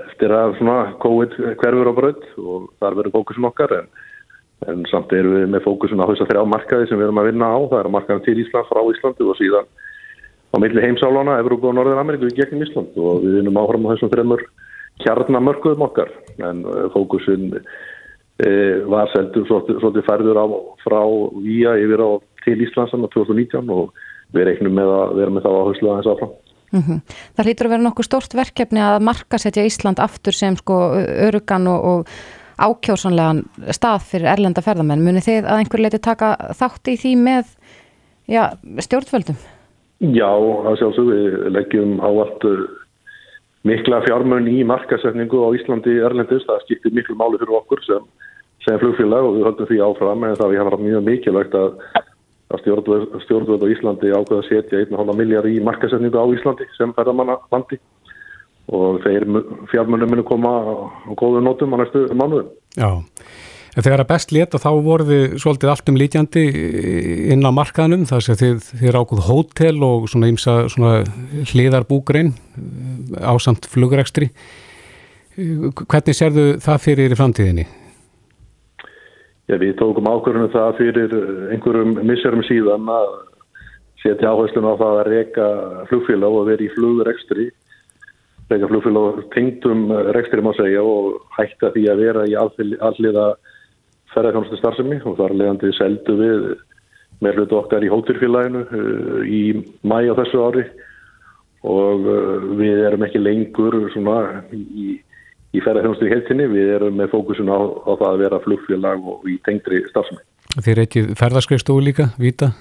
eftir 0.05 0.33
að 0.33 0.59
COVID 1.03 1.35
hverfur 1.61 1.89
á 1.89 1.93
brönd 1.97 2.27
og 2.37 2.69
þar 2.81 2.97
verður 2.99 3.15
fókusun 3.17 3.49
okkar 3.49 3.73
en, 3.79 3.89
en 4.69 4.85
samt 4.91 5.13
erum 5.15 5.35
við 5.37 5.51
með 5.53 5.65
fókusun 5.65 6.01
á 6.03 6.09
þess 6.09 6.25
að 6.25 6.31
þrjá 6.31 6.43
markaði 6.53 6.87
sem 6.89 6.99
við 6.99 7.07
erum 7.07 7.21
að 7.21 7.29
vinna 7.31 7.49
á. 7.51 7.57
Það 7.71 7.81
er 7.81 7.91
markaðan 7.95 8.23
til 8.25 8.37
Íslands 8.43 8.71
frá 8.71 8.81
Íslandi 8.93 9.27
og 9.27 9.37
síðan 9.39 9.69
á 10.47 10.55
milli 10.63 10.85
heimsálana, 10.85 11.37
Evrópa 11.41 11.69
og 11.69 11.77
Norður 11.77 12.01
Ameríku 12.01 12.31
í 12.31 12.37
gegnum 12.37 12.65
Ísland. 12.65 12.95
Og 12.95 13.21
við 13.25 13.37
vinnum 13.41 13.61
áfram 13.61 13.85
á 13.85 13.91
þessum 13.93 14.13
þreymur 14.13 14.43
kjarnamörkuðum 15.03 15.85
okkar. 15.87 16.11
En 16.41 16.63
fókusun 16.95 17.53
e, 17.57 18.49
var 18.89 19.11
seldur 19.13 19.47
svolítið, 19.49 20.03
færður 20.07 20.41
á 20.41 20.45
frá 20.85 21.01
Vía 21.43 21.77
yfir 21.83 22.01
á 22.01 22.09
til 22.47 22.59
Íslands 22.65 22.95
á 22.95 22.97
2019 22.97 23.73
og 23.73 23.95
við 24.35 24.49
reiknum 24.49 24.75
með 24.75 24.91
að 24.91 25.15
vera 25.21 25.33
með 25.33 25.47
þá 25.47 25.51
áherslu 25.53 25.91
aðeins 25.91 26.13
áfram 26.15 26.35
Mm 26.71 26.81
-hmm. 26.81 26.99
Það 27.35 27.45
hlýtur 27.45 27.65
að 27.65 27.69
vera 27.69 27.83
nokkuð 27.83 28.05
stórt 28.05 28.33
verkefni 28.33 28.81
að 28.83 29.01
markasetja 29.01 29.65
Ísland 29.65 29.99
aftur 29.99 30.33
sem 30.33 30.55
sko 30.55 30.75
örugan 31.27 31.67
og, 31.67 31.85
og 31.85 32.07
ákjósanlegan 32.57 33.43
stað 33.71 34.01
fyrir 34.11 34.31
erlenda 34.31 34.61
ferðamenn. 34.61 35.03
Muni 35.05 35.21
þið 35.21 35.45
að 35.45 35.59
einhver 35.61 35.83
leiti 35.83 35.99
taka 35.99 36.35
þátt 36.57 36.89
í 36.91 36.97
því 36.97 37.13
með 37.21 37.45
já, 38.27 38.43
stjórnvöldum? 38.83 39.37
Já, 39.99 40.29
það 40.65 40.77
sjálfsög 40.81 41.07
við 41.13 41.49
leggjum 41.55 41.93
á 42.01 42.09
allt 42.09 42.43
mikla 43.67 44.01
fjármön 44.05 44.49
í 44.49 44.63
markasetningu 44.67 45.41
á 45.41 45.49
Íslandi 45.57 45.97
erlendist. 46.05 46.45
Það 46.49 46.65
skiptir 46.65 46.93
miklu 46.93 47.15
máli 47.15 47.39
fyrir 47.41 47.57
okkur 47.61 47.81
sem, 47.85 48.03
sem 48.65 48.79
flugfélag 48.81 49.25
og 49.25 49.37
við 49.37 49.47
höldum 49.49 49.69
því 49.71 49.79
áfram 49.87 50.27
en 50.27 50.37
það 50.37 50.53
við 50.53 50.63
hafa 50.63 50.81
mjög 50.83 51.07
mikilvægt 51.07 51.57
að 51.57 51.71
að 52.47 52.61
stjórnvöld 53.25 53.65
á 53.65 53.71
Íslandi 53.73 54.13
ákveða 54.13 54.39
að 54.43 54.47
setja 54.47 54.83
1,5 54.85 55.17
miljard 55.19 55.49
í 55.51 55.59
markasetningu 55.63 56.15
á 56.15 56.25
Íslandi 56.31 56.67
sem 56.77 56.93
ferðamannalandi 56.95 57.79
og 58.71 59.01
þeir 59.03 59.25
fjármönnum 59.71 60.11
munu 60.11 60.23
koma 60.27 60.53
á 60.63 61.11
góðu 61.19 61.43
nótum 61.43 61.75
á 61.75 61.83
næstu 61.83 62.05
mánuðum. 62.11 62.49
Já, 62.75 63.03
en 63.75 63.83
þegar 63.83 64.03
að 64.03 64.09
best 64.11 64.31
leta 64.35 64.59
þá 64.59 64.69
voru 64.83 65.07
þið 65.07 65.35
svolítið 65.43 65.71
allt 65.73 65.91
um 65.91 65.99
lítjandi 65.99 66.45
inn 67.35 67.47
á 67.47 67.51
markaðnum 67.55 68.05
þar 68.09 68.23
sem 68.25 68.39
þið, 68.39 68.69
þið 68.83 68.99
ákveð 69.01 69.25
hótel 69.27 69.75
og 69.87 70.07
svona 70.11 70.31
ímsa 70.31 70.55
hliðarbúgrein 71.51 72.31
ásamt 73.23 73.67
flugrekstri. 73.71 74.31
Hvernig 75.37 76.15
sérðu 76.17 76.47
það 76.63 76.83
fyrir 76.83 77.13
í 77.13 77.19
framtíðinni? 77.19 77.67
Já, 79.47 79.55
við 79.61 79.77
tókum 79.79 80.07
ákvörðunum 80.11 80.51
það 80.51 80.73
fyrir 80.75 81.13
einhverjum 81.55 81.93
misserum 82.03 82.41
síðan 82.43 82.89
að 82.91 83.05
setja 84.01 84.33
áherslun 84.33 84.67
á 84.67 84.75
það 84.75 84.97
að 84.97 85.09
reyka 85.13 85.45
flugfélag 85.87 86.35
og 86.35 86.49
vera 86.49 86.65
í 86.65 86.73
flugrekstri. 86.73 87.45
Reyka 88.51 88.67
flugfélag 88.67 89.21
tengdum 89.31 89.85
rekstri 90.17 90.43
má 90.43 90.51
segja 90.57 90.83
og 90.83 91.21
hætta 91.37 91.71
því 91.71 91.85
að 91.93 92.03
vera 92.03 92.25
í 92.27 92.35
alliða 92.35 93.29
ferðarkjónustu 94.11 94.59
starfsemi 94.59 94.99
og 95.07 95.15
þar 95.21 95.37
leðandi 95.39 95.71
seldu 95.79 96.17
við 96.19 96.45
með 97.23 97.39
hlutu 97.39 97.59
okkar 97.61 97.87
í 97.87 97.91
hótturfélaginu 97.95 98.65
í 99.31 99.41
mæ 99.87 99.97
á 100.11 100.19
þessu 100.19 100.43
ári. 100.43 100.67
Og 101.63 102.03
við 102.59 102.83
erum 102.91 103.07
ekki 103.07 103.23
lengur 103.23 103.79
svona 103.95 104.43
í 104.51 104.97
í 105.57 105.63
ferðarþjónustu 105.65 106.07
í 106.07 106.13
heilsinni, 106.13 106.47
við 106.51 106.71
erum 106.77 106.97
með 106.99 107.11
fókusun 107.15 107.49
á, 107.49 107.57
á 107.57 107.91
það 107.97 108.09
að 108.11 108.23
vera 108.23 108.41
flugfélag 108.45 109.11
og 109.13 109.27
í 109.29 109.37
tengdri 109.47 109.83
stafsmenn. 109.89 110.25
Þið 110.57 110.71
er 110.73 110.81
ekki 110.83 111.03
ferðarskriðstofu 111.19 111.83
líka, 111.83 112.09
Víta? 112.21 112.51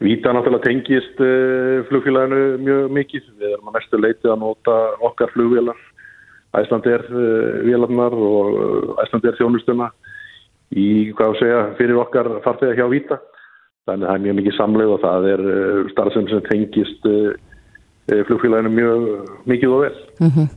Víta 0.00 0.32
náttúrulega 0.32 0.64
tengist 0.64 1.18
uh, 1.20 1.82
flugfélaginu 1.90 2.60
mjög 2.64 2.92
mikið, 2.96 3.24
við 3.40 3.54
erum 3.54 3.68
að 3.68 3.76
mestu 3.76 4.00
leitið 4.00 4.30
að 4.32 4.42
nota 4.46 4.76
okkar 5.10 5.32
flugvélar, 5.34 5.82
Æslandir 6.56 7.04
uh, 7.12 7.58
vélarnar 7.66 8.16
og 8.16 8.94
Æslandir 9.04 9.36
þjónustuna 9.38 9.90
í, 10.72 11.10
hvað 11.12 11.34
að 11.34 11.38
segja, 11.42 11.60
fyrir 11.78 12.00
okkar 12.00 12.32
farþega 12.46 12.78
hjá 12.80 12.88
Víta. 12.94 13.20
Þannig 13.88 14.06
að 14.06 14.10
það 14.10 14.16
er 14.16 14.24
mjög 14.24 14.38
mikið 14.38 14.56
samleið 14.56 14.94
og 14.94 15.04
það 15.04 15.28
er 15.34 15.44
uh, 15.50 15.78
starfsefn 15.92 16.32
sem 16.32 16.44
tengist 16.48 17.10
flugfélaginu 18.10 18.72
mjög 18.74 19.04
mikið 19.46 19.74
og 19.76 19.84
vel. 19.84 19.98
Mm 20.18 20.30
-hmm. 20.34 20.48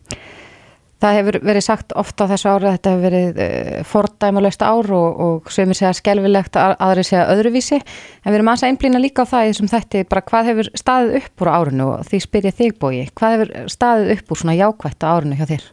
Það 1.03 1.17
hefur 1.17 1.37
verið 1.43 1.65
sagt 1.65 1.93
ofta 1.99 2.23
á 2.23 2.31
þessu 2.31 2.47
ári 2.47 2.67
að 2.69 2.75
þetta 2.77 2.91
hefur 2.93 3.03
verið 3.03 3.39
uh, 3.43 3.79
fordæmalöst 3.89 4.61
ár 4.63 4.91
og, 4.95 5.21
og 5.25 5.49
sömur 5.51 5.75
segja 5.75 5.91
skelvilegt 5.97 6.55
að 6.55 6.75
aðri 6.87 7.03
segja 7.09 7.25
öðruvísi 7.33 7.79
en 7.81 8.29
við 8.29 8.37
erum 8.37 8.51
aðeins 8.53 8.63
að 8.63 8.71
einblýna 8.71 9.01
líka 9.03 9.25
á 9.27 9.31
það 9.33 9.43
í 9.43 9.49
þessum 9.51 9.71
þætti 9.73 10.03
bara 10.13 10.23
hvað 10.29 10.51
hefur 10.51 10.69
staðið 10.79 11.17
upp 11.19 11.43
úr 11.43 11.51
árinu 11.51 11.87
og 11.91 12.05
því 12.07 12.19
spyr 12.23 12.47
ég 12.47 12.55
þig 12.61 12.77
bói, 12.79 13.01
hvað 13.19 13.35
hefur 13.35 13.73
staðið 13.75 14.13
upp 14.15 14.31
úr 14.31 14.41
svona 14.43 14.55
jákvætt 14.61 15.03
á 15.03 15.11
árinu 15.11 15.39
hjá 15.41 15.49
þér? 15.51 15.67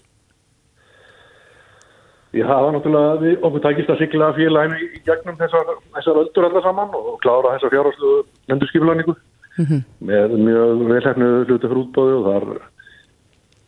Já, 2.30 2.44
það 2.46 2.64
var 2.64 2.74
náttúrulega 2.74 3.14
við 3.22 3.46
okkur 3.46 3.62
tækist 3.68 3.94
að 3.94 4.02
sigla 4.02 4.32
félaginu 4.34 4.82
í 4.82 5.00
gegnum 5.06 5.38
þessar, 5.38 5.72
þessar 5.96 6.20
öldur 6.24 6.46
allar 6.46 6.66
saman 6.66 6.92
og 6.94 7.16
klára 7.22 7.54
þessar 7.56 7.72
fjárháslu 7.74 8.12
endurskipulæningu 8.54 9.14
mm 9.14 9.64
-hmm. 9.64 9.80
með 10.10 10.36
mjög 10.50 10.84
velhæfnu 10.90 11.30
hluti 11.46 11.66
fyrir 11.70 11.82
útbóðu 11.82 12.18
og 12.18 12.28
þar 12.28 12.46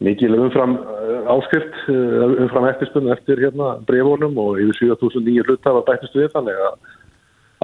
mikil 0.03 0.35
umfram 0.39 0.77
áskrift, 1.33 1.77
umfram 1.89 2.69
eftirspunni 2.71 3.13
eftir 3.15 3.41
hérna 3.43 3.77
breyfónum 3.89 4.37
og 4.43 4.61
yfir 4.63 4.93
7009 4.93 5.47
hlut 5.47 5.69
hafa 5.69 5.85
bættist 5.89 6.17
við 6.19 6.31
þannig 6.35 6.63
að 6.67 6.77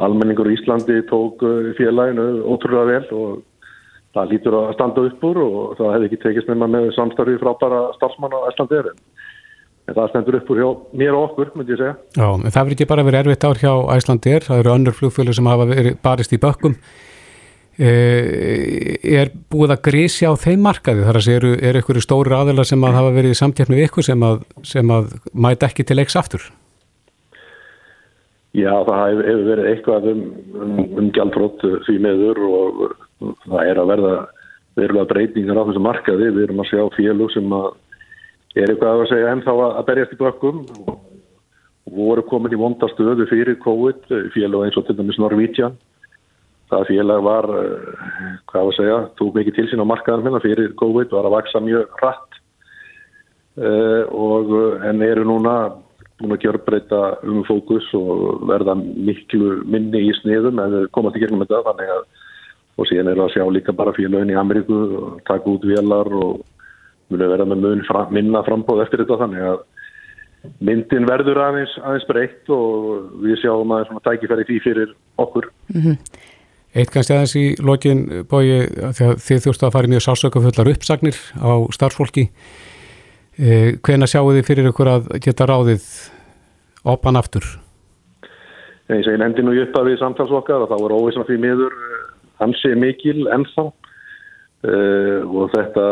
almenningur 0.06 0.50
í 0.50 0.56
Íslandi 0.56 1.00
tók 1.10 1.42
félaginu 1.78 2.28
ótrúlega 2.46 2.86
vel 2.92 3.06
og 3.18 3.40
það 4.16 4.30
lítur 4.32 4.56
að 4.58 4.74
standa 4.76 5.06
upp 5.08 5.24
úr 5.28 5.40
og 5.44 5.72
það 5.78 5.94
hefði 5.94 6.08
ekki 6.08 6.20
tekist 6.24 6.50
með 6.50 6.70
með 6.74 6.86
samstarfið 6.96 7.40
frábæra 7.42 7.80
starfsmann 7.96 8.36
á 8.36 8.40
Æslandir 8.50 8.90
en, 8.92 9.02
það 9.88 10.08
stendur 10.12 10.38
upp 10.38 10.52
úr 10.52 10.62
hjá 10.62 10.70
mér 11.02 11.18
og 11.18 11.26
okkur, 11.30 11.52
myndi 11.56 11.74
ég 11.74 11.82
segja. 11.82 11.94
Já, 12.16 12.28
en 12.28 12.48
það 12.48 12.62
verður 12.62 12.76
ekki 12.76 12.88
bara 12.92 13.04
verið 13.08 13.20
erfitt 13.24 13.46
ár 13.48 13.60
hjá 13.62 13.72
Æslandir, 13.96 14.46
það 14.48 14.62
eru 14.62 14.74
önnur 14.74 14.96
flugfjölu 14.96 15.36
sem 15.36 15.50
hafa 15.50 15.68
verið 15.70 16.00
barist 16.04 16.34
í 16.34 16.40
bökkum. 16.42 16.76
Er 17.78 19.28
búið 19.52 19.72
að 19.76 19.82
grísja 19.86 20.32
á 20.32 20.34
þeim 20.34 20.64
markaði? 20.66 21.04
Þar 21.06 21.18
að 21.20 21.26
segja, 21.26 21.38
eru, 21.38 21.50
eru 21.62 21.82
ykkur 21.82 22.00
stóri 22.02 22.34
aðeila 22.34 22.64
sem 22.66 22.82
að 22.82 22.96
hafa 22.98 23.12
verið 23.14 23.34
í 23.34 23.38
samtjafni 23.38 23.78
við 23.78 23.86
ykkur 23.86 24.06
sem 24.08 24.24
að, 24.26 24.40
sem 24.66 24.90
að 24.90 25.12
mæta 25.30 25.68
ekki 25.68 25.86
til 25.86 25.98
leiks 26.00 26.18
aftur? 26.18 26.48
Já, 28.56 28.72
það 28.82 29.04
hefur 29.28 29.44
verið 29.46 29.68
eitthvað 29.70 30.08
um, 30.10 30.24
um, 30.58 30.80
um 30.98 31.10
gjaldfrótt 31.14 31.62
því 31.86 31.98
meður 32.02 32.40
og 32.48 32.80
það 33.44 33.62
er 33.62 33.80
að 33.82 33.92
verða 33.92 34.14
verulega 34.78 35.10
breytingar 35.12 35.60
á 35.62 35.66
þessu 35.68 35.82
markaði. 35.84 36.32
Við 36.34 36.48
erum 36.48 36.64
að 36.64 36.70
sjá 36.72 36.82
félug 36.96 37.34
sem 37.34 37.54
að 37.54 37.68
er 38.58 38.72
eitthvað 38.72 39.04
að 39.04 39.10
segja 39.12 39.34
ennþá 39.36 39.54
að 39.68 39.84
berjast 39.92 40.16
í 40.16 40.18
bökkum 40.18 40.64
og 40.88 40.98
voru 41.94 42.24
komin 42.26 42.56
í 42.56 42.58
vondastöðu 42.58 43.28
fyrir 43.30 43.60
COVID, 43.62 44.10
félug 44.34 44.66
eins 44.66 44.80
og 44.80 44.88
til 44.88 44.98
dæmis 44.98 45.20
Norvítian 45.22 45.78
það 46.70 46.86
félag 46.90 47.24
var, 47.24 47.48
hvað 48.50 48.64
var 48.66 48.72
að 48.72 48.76
segja, 48.78 48.98
tók 49.20 49.34
mikið 49.38 49.56
til 49.56 49.66
sín 49.70 49.82
á 49.84 49.90
markaðan 49.90 50.24
minna 50.26 50.42
fyrir 50.44 50.74
COVID, 50.80 51.12
var 51.14 51.28
að 51.28 51.36
vaksa 51.38 51.62
mjög 51.64 52.00
rætt 52.02 52.40
uh, 53.62 54.02
og 54.12 54.54
en 54.88 55.04
eru 55.06 55.26
núna 55.28 55.56
búin 56.18 56.34
að 56.34 56.44
gjörbreyta 56.46 57.02
um 57.30 57.44
fókus 57.46 57.86
og 57.94 58.44
verða 58.50 58.74
miklu 58.78 59.60
minni 59.70 60.08
í 60.08 60.14
sniðum 60.18 60.58
en 60.64 60.78
komum 60.94 61.14
til 61.14 61.22
gegnum 61.22 61.44
þetta 61.44 61.66
þannig 61.70 61.92
að 61.94 62.06
og 62.78 62.86
síðan 62.86 63.10
eru 63.12 63.24
að 63.24 63.34
sjá 63.34 63.44
líka 63.50 63.74
bara 63.74 63.94
félagin 63.96 64.30
í 64.30 64.38
Ameríku 64.38 64.78
og 64.98 65.18
taka 65.26 65.50
út 65.50 65.66
vélar 65.66 66.10
og 66.14 66.44
munu 67.10 67.28
verða 67.32 67.46
með 67.48 67.64
mun 67.64 67.84
fram, 67.88 68.12
minna 68.14 68.44
frambóð 68.46 68.84
eftir 68.84 69.02
þetta 69.02 69.18
þannig 69.24 69.46
að 69.48 69.60
myndin 70.62 71.08
verður 71.08 71.40
aðeins, 71.42 71.74
aðeins 71.82 72.06
breytt 72.08 72.50
og 72.54 73.08
við 73.24 73.40
sjáum 73.42 73.74
að 73.74 73.88
það 73.90 74.02
tækifæri 74.06 74.46
því 74.48 74.58
fyrir 74.66 74.92
okkur. 75.18 75.48
Mm 75.74 75.80
-hmm. 75.82 75.96
Eitt 76.76 76.90
kannski 76.92 77.14
aðeins 77.14 77.36
í 77.38 77.44
lokin 77.64 78.02
bói 78.28 78.68
þegar 78.92 79.20
þið 79.24 79.44
þurftu 79.46 79.66
að 79.68 79.74
fara 79.76 79.88
í 79.88 79.92
mjög 79.94 80.04
sásökafullar 80.04 80.68
uppsagnir 80.74 81.16
á 81.40 81.52
starfsfólki 81.72 82.26
eh, 83.40 83.78
hvena 83.80 84.08
sjáu 84.10 84.28
þið 84.34 84.44
fyrir 84.50 84.68
ykkur 84.68 84.90
að 84.92 85.08
geta 85.24 85.48
ráðið 85.48 85.88
opan 86.84 87.16
aftur? 87.16 87.46
Og 88.88 89.00
ég 89.00 89.18
nefndi 89.20 89.44
nú 89.44 89.56
upp 89.64 89.80
að 89.80 89.90
við 89.90 90.00
samtalsvokkar 90.02 90.64
og 90.64 90.70
þá 90.70 90.76
er 90.78 90.96
óvísna 90.96 91.26
fyrir 91.28 91.42
miður 91.44 91.74
hansi 92.40 92.74
mikil 92.78 93.26
ennþá 93.34 93.64
uh, 93.68 95.20
og 95.26 95.50
þetta 95.54 95.84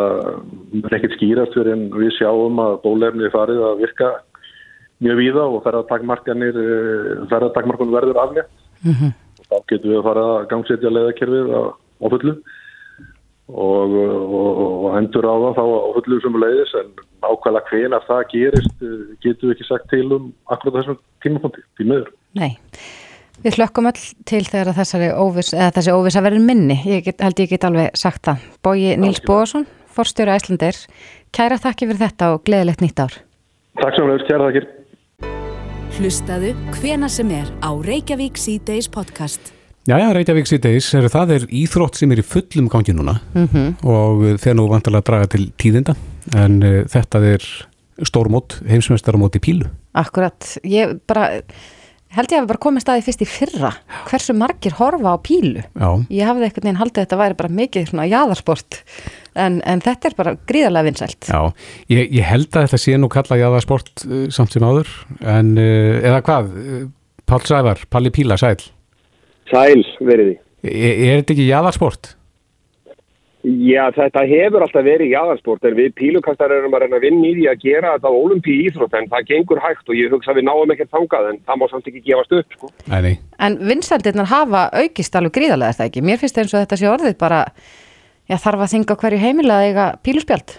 er 0.84 0.96
ekkert 0.98 1.16
skýrast 1.18 1.56
fyrir 1.56 1.74
en 1.74 1.84
við 1.96 2.14
sjáum 2.18 2.60
að 2.62 2.78
bólefni 2.84 3.32
farið 3.34 3.64
að 3.68 3.82
virka 3.82 4.12
mjög 5.04 5.20
víða 5.20 5.44
og 5.50 5.62
ferðartakmarkanir 5.66 6.58
ferðartakmarkanir 7.32 7.96
verður 7.98 8.20
aflétt 8.22 8.52
mm 8.80 8.92
-hmm. 8.92 9.14
Þá 9.50 9.56
getum 9.72 9.92
við 9.92 9.98
að 10.00 10.06
fara 10.08 10.26
að 10.34 10.46
gangsetja 10.52 10.92
leðakerfið 10.92 11.52
á, 11.54 11.62
á 11.72 12.06
fullu 12.12 12.36
og, 13.46 13.96
og, 13.96 14.60
og 14.66 14.86
endur 14.98 15.28
á 15.30 15.34
það 15.44 15.58
þá 15.58 15.64
á 15.64 15.88
fullu 15.96 16.20
sem 16.24 16.38
leiðis 16.42 16.76
en 16.82 16.92
ákvæmlega 17.26 17.72
hvenar 17.72 18.06
það 18.10 18.22
gerist 18.34 18.86
getum 19.24 19.48
við 19.48 19.56
ekki 19.56 19.68
sagt 19.70 19.90
til 19.92 20.06
um 20.18 20.30
akkurat 20.50 20.80
þessum 20.80 21.02
tímapunkti, 21.24 21.66
því 21.78 21.90
meður 21.92 22.14
Nei 22.36 22.54
Við 23.44 23.58
hlökkum 23.58 23.88
öll 23.90 23.98
til 24.26 24.42
þegar 24.48 24.72
óvis, 25.20 25.52
þessi 25.52 25.92
óvisa 25.92 26.22
verður 26.24 26.44
minni, 26.46 26.78
ég 26.88 27.04
get, 27.04 27.20
held 27.20 27.42
ég 27.42 27.50
get 27.52 27.66
alveg 27.68 27.98
sagt 27.98 28.24
það. 28.24 28.46
Bói 28.64 28.94
Níls 28.96 29.20
Bóðarsson, 29.26 29.66
forstjóru 29.92 30.32
Æslandir, 30.32 30.78
kæra 31.36 31.58
þakki 31.60 31.90
fyrir 31.90 32.00
þetta 32.00 32.30
og 32.32 32.46
gleðilegt 32.48 32.84
nýtt 32.84 33.02
ár. 33.04 33.18
Takk 33.82 33.98
sem 33.98 34.08
við, 34.08 34.24
kæra 34.30 34.48
þakkir. 34.48 34.68
Hlustaðu 35.96 36.50
hvena 36.76 37.08
sem 37.08 37.30
er 37.32 37.46
á 37.64 37.72
Reykjavík 37.72 38.36
C-Days 38.36 38.84
podcast. 38.92 39.54
Jæja, 39.88 40.10
Reykjavík 40.12 40.44
C-Days, 40.50 40.90
það 41.08 41.30
er 41.32 41.46
íþrótt 41.48 41.96
sem 41.96 42.10
er 42.12 42.20
í 42.20 42.24
fullum 42.26 42.66
gangi 42.68 42.92
núna 42.92 43.14
mm 43.32 43.46
-hmm. 43.48 43.70
og 43.80 44.36
þeir 44.42 44.58
nú 44.58 44.66
vantilega 44.68 45.00
að 45.00 45.06
draga 45.08 45.26
til 45.32 45.46
tíðinda 45.56 45.94
en 46.36 46.62
uh, 46.62 46.84
þetta 46.84 47.22
er 47.24 47.40
stórmót, 48.04 48.60
heimsmeistaramót 48.68 49.36
í 49.36 49.40
pílu. 49.40 49.70
Akkurat, 49.94 50.58
ég 50.64 51.00
bara 51.08 51.40
held 52.14 52.32
ég 52.32 52.38
að 52.38 52.44
við 52.44 52.50
bara 52.52 52.62
komum 52.62 52.82
staði 52.82 53.04
fyrst 53.06 53.24
í 53.24 53.28
fyrra 53.28 53.72
hversu 54.06 54.36
margir 54.36 54.76
horfa 54.78 55.14
á 55.14 55.18
pílu 55.18 55.62
Já. 55.64 55.88
ég 56.12 56.28
hafði 56.28 56.48
einhvern 56.48 56.68
veginn 56.68 56.80
haldið 56.80 57.00
að 57.00 57.06
þetta 57.06 57.20
væri 57.22 57.38
bara 57.40 57.56
mikið 57.60 57.88
svona 57.90 58.06
jaðarsport 58.10 58.78
en, 59.34 59.58
en 59.66 59.82
þetta 59.84 60.10
er 60.10 60.16
bara 60.18 60.36
gríðarlega 60.48 60.88
vinsælt 60.90 61.28
Já, 61.28 61.40
ég, 61.92 62.14
ég 62.20 62.28
held 62.30 62.48
að 62.52 62.68
þetta 62.68 62.82
sé 62.84 62.96
nú 63.00 63.10
kalla 63.12 63.40
jaðarsport 63.42 64.06
uh, 64.06 64.24
samt 64.34 64.56
sem 64.56 64.66
áður 64.66 64.92
en 65.26 65.52
uh, 65.58 66.00
eða 66.00 66.22
hvað, 66.26 66.50
Pál 67.26 67.42
Sævar 67.46 67.86
Palli 67.90 68.14
Píla, 68.14 68.38
sæl 68.40 68.58
Sæl, 69.50 69.82
veriði 70.02 70.38
Er, 70.66 70.94
er 70.94 71.20
þetta 71.20 71.34
ekki 71.36 71.50
jaðarsport? 71.50 72.15
Já, 73.46 73.84
þetta 73.94 74.24
hefur 74.26 74.64
alltaf 74.64 74.82
verið 74.82 75.12
jáðarsport 75.12 75.66
en 75.68 75.76
við 75.78 75.92
pílukastar 75.94 76.50
erum 76.50 76.72
að 76.74 76.82
reyna 76.82 76.98
að 76.98 77.04
vinna 77.06 77.28
í 77.28 77.34
því 77.36 77.44
að 77.52 77.60
gera 77.62 77.92
þetta 77.94 78.10
á 78.10 78.18
olimpíu 78.18 78.56
íþrótt 78.66 78.96
en 78.98 79.06
það 79.12 79.28
gengur 79.28 79.60
hægt 79.62 79.86
og 79.86 79.94
ég 79.94 80.10
hugsa 80.10 80.32
að 80.32 80.40
við 80.40 80.46
náum 80.48 80.72
ekkert 80.74 80.90
þangað 80.96 81.28
en 81.30 81.38
það 81.46 81.60
má 81.60 81.66
samt 81.70 81.90
ekki 81.92 82.02
gefast 82.08 82.34
upp 82.34 82.56
sko. 82.56 82.70
Nei, 82.90 82.98
nei. 83.06 83.14
En 83.46 83.58
vinsældirnar 83.68 84.30
hafa 84.32 84.64
aukist 84.82 85.18
alveg 85.20 85.36
gríðarlega 85.38 85.76
er 85.76 85.78
það 85.78 85.90
ekki? 85.92 86.04
Mér 86.08 86.22
finnst 86.24 86.42
eins 86.42 86.56
og 86.56 86.64
þetta 86.64 86.80
sé 86.80 86.90
orðið 86.90 87.16
bara 87.22 87.40
já, 88.26 88.34
þarf 88.34 88.66
að 88.66 88.72
þinga 88.74 88.98
hverju 89.04 89.22
heimilega 89.22 89.70
eiga 89.70 89.88
píluspjald 90.02 90.58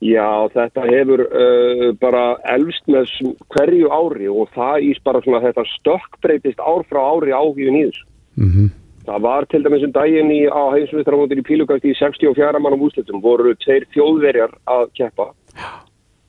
Já, 0.00 0.26
þetta 0.50 0.86
hefur 0.88 1.26
uh, 1.28 1.88
bara 2.00 2.26
elvst 2.56 2.86
með 2.90 3.10
hverju 3.54 3.90
ári 3.92 4.30
og 4.32 4.50
það 4.56 4.86
ís 4.88 5.02
bara 5.04 5.20
svona 5.22 5.44
þetta 5.44 5.66
stökkbreytist 5.76 6.58
ár 6.58 6.82
frá 6.90 7.04
ári 7.04 7.36
áhugin 7.36 7.84
í 7.84 7.88
þessu 7.90 8.06
Mm 8.40 8.50
-hmm. 8.50 8.68
Það 9.10 9.22
var 9.26 9.46
til 9.50 9.62
dæmis 9.64 9.82
um 9.82 9.92
daginn 9.94 10.30
í, 10.30 10.40
á 10.46 10.62
heimsvistramótin 10.70 11.40
í 11.42 11.46
pílugast 11.46 11.86
í 11.88 11.96
64 11.98 12.60
mannum 12.62 12.84
úslitum 12.86 13.22
voru 13.24 13.56
tveir 13.58 13.88
þjóðverjar 13.90 14.52
að 14.70 14.84
keppa. 14.94 15.32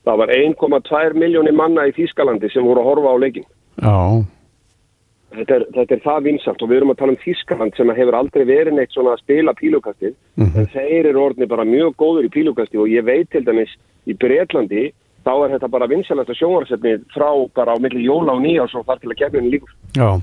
Það 0.02 0.18
var 0.18 0.32
1,2 0.34 1.14
miljónir 1.14 1.54
manna 1.54 1.86
í 1.86 1.94
Þískalandi 1.94 2.50
sem 2.50 2.66
voru 2.66 2.82
að 2.82 2.88
horfa 2.90 3.12
á 3.14 3.22
leikin. 3.22 3.46
Já, 3.78 4.24
Þetta 5.32 5.54
er, 5.54 5.62
þetta 5.72 5.94
er 5.94 6.00
það 6.04 6.24
vinsalt 6.26 6.62
og 6.62 6.68
við 6.68 6.78
erum 6.78 6.90
að 6.92 6.98
tala 7.00 7.12
um 7.14 7.20
Þískaland 7.22 7.76
sem 7.78 7.92
hefur 7.96 8.16
aldrei 8.18 8.42
verið 8.48 8.74
neitt 8.76 8.92
svona 8.92 9.14
að 9.14 9.22
spila 9.22 9.54
pílugastið. 9.56 10.16
Mhm. 10.36 10.58
En 10.60 10.66
þeir 10.74 11.08
eru 11.08 11.22
orðni 11.22 11.48
bara 11.48 11.64
mjög 11.64 11.94
góður 12.02 12.26
í 12.28 12.32
pílugasti 12.34 12.80
og 12.82 12.90
ég 12.92 13.06
veit 13.06 13.30
til 13.32 13.44
dæmis 13.46 13.72
í 14.04 14.16
Breitlandi 14.18 14.90
þá 15.26 15.32
er 15.44 15.54
þetta 15.56 15.68
bara 15.72 15.88
vinsalasta 15.90 16.34
sjónvarsefni 16.38 16.96
frá 17.14 17.28
bara 17.54 17.74
á 17.74 17.82
milli 17.82 18.06
jóla 18.06 18.36
og 18.36 18.42
nýjás 18.44 18.74
og 18.78 18.86
þar 18.86 18.98
til 19.02 19.10
að 19.12 19.18
kemurinn 19.20 19.52
líkur. 19.52 19.70
já 19.96 20.22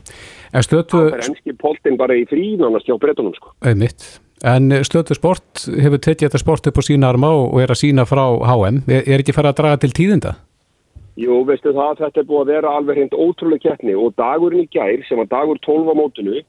En 0.53 0.63
stötu, 0.65 0.97
Það 0.97 1.13
er 1.13 1.27
ennski 1.29 1.53
poltin 1.53 1.97
bara 1.97 2.13
í 2.17 2.25
frínánast 2.25 2.88
hjá 2.88 2.97
Breitunum 2.97 3.33
sko. 3.35 3.53
einmitt 3.62 4.19
En 4.43 4.71
stötu 4.88 5.13
sport 5.13 5.67
hefur 5.67 5.99
tekið 5.99 6.29
þetta 6.29 6.39
sport 6.39 6.67
upp 6.67 6.77
á 6.79 6.81
sína 6.81 7.09
arma 7.09 7.27
og 7.27 7.62
er 7.62 7.67
að 7.67 7.81
sína 7.83 8.05
frá 8.07 8.39
HM 8.39 8.83
er, 8.88 9.03
er 9.05 9.19
ekki 9.19 9.35
farið 9.35 9.51
að 9.51 9.59
draga 9.59 9.77
til 9.77 9.91
tíðinda? 9.91 10.35
Jú, 11.19 11.43
veistu 11.43 11.73
það, 11.75 11.97
þetta 11.99 12.19
er 12.19 12.25
búið 12.29 12.41
að 12.41 12.51
vera 12.53 12.69
alveg 12.71 12.95
hreint 12.95 13.12
ótrúlega 13.12 13.69
keppni 13.69 13.93
og 13.95 14.15
dagurinn 14.15 14.63
í 14.63 14.69
gær 14.71 15.03
sem 15.07 15.17
var 15.19 15.27
dagur 15.27 15.59
12 15.59 15.91
á 15.91 15.95
mótinu 15.99 16.39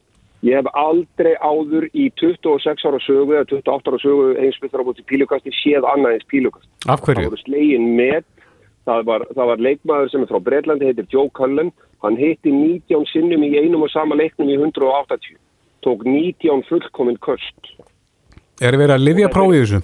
ég 0.46 0.54
hef 0.56 0.66
aldrei 0.72 1.34
áður 1.42 1.90
í 1.92 2.12
26 2.16 2.86
ára 2.86 3.00
sögu 3.02 3.34
eða 3.34 3.48
28 3.50 3.90
ára 3.90 3.98
sögu 4.00 4.38
eins 4.38 4.56
Það 8.88 9.00
það 9.00 9.06
var, 9.10 9.26
það 9.36 9.50
var 9.50 9.62
leikmaður 9.66 10.10
sem 10.10 10.24
er 10.24 10.30
frá 10.30 10.40
Breitlandi, 10.48 10.88
heitir 10.88 11.08
Joe 11.12 11.30
Cullen, 11.36 11.70
hann 12.04 12.18
hitti 12.18 12.52
19 12.54 13.06
sinnum 13.12 13.44
í 13.44 13.52
einum 13.58 13.84
og 13.86 13.92
sama 13.92 14.16
leiknum 14.18 14.48
í 14.48 14.56
180, 14.56 15.36
tók 15.84 16.04
19 16.08 16.64
fullkominn 16.68 17.20
köst. 17.20 17.74
Er 18.60 18.76
verið 18.76 18.96
að 18.96 19.06
livja 19.06 19.32
prófið 19.32 19.64
þessu? 19.64 19.82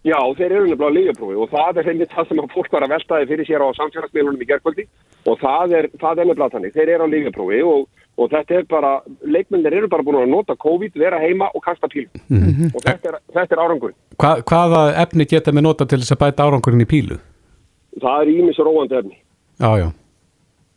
Já, 0.00 0.16
þeir 0.32 0.54
eru 0.54 0.64
nefnilega 0.64 0.88
á 0.88 0.96
lífjaprófi 0.96 1.34
og 1.44 1.50
það 1.52 1.78
er 1.80 1.88
einmitt 1.92 2.12
það 2.14 2.28
sem 2.30 2.38
að 2.40 2.52
fólk 2.54 2.70
var 2.72 2.84
að 2.86 2.92
veltaði 2.94 3.26
fyrir 3.28 3.48
sér 3.48 3.60
á 3.60 3.68
samfélagsmiðlunum 3.76 4.40
í 4.40 4.46
gerkvöldi 4.48 4.84
og 5.28 5.34
það 5.42 5.74
er, 5.76 5.88
það 6.00 6.22
er 6.22 6.28
nefnilega 6.30 6.54
þannig, 6.54 6.72
þeir 6.76 6.92
eru 6.94 7.04
á 7.04 7.12
lífjaprófi 7.12 7.58
og, 7.68 7.82
og 8.16 8.30
þetta 8.32 8.56
er 8.56 8.64
bara, 8.70 8.92
leikmennir 9.36 9.76
eru 9.76 9.90
bara 9.92 10.06
búin 10.06 10.22
að 10.22 10.32
nota 10.32 10.56
COVID, 10.64 10.96
vera 11.04 11.20
heima 11.20 11.50
og 11.52 11.64
kasta 11.66 11.90
píl 11.92 12.06
og 12.08 12.80
þetta 12.80 13.12
er, 13.12 13.18
þetta 13.36 13.58
er 13.58 13.62
árangur. 13.66 13.92
Hva, 14.16 14.32
hvaða 14.40 14.86
efni 15.04 15.28
geta 15.28 15.52
með 15.52 15.68
nota 15.68 15.88
til 15.90 16.00
þess 16.00 16.16
að 16.16 16.22
bæta 16.24 16.48
árangurinn 16.48 16.86
í 16.86 16.88
pílu? 16.88 17.20
Það 17.98 18.20
er 18.22 18.34
ímis 18.36 18.60
róandi 18.60 19.00
efni. 19.00 19.16
Já, 19.60 19.70
já. 19.80 19.88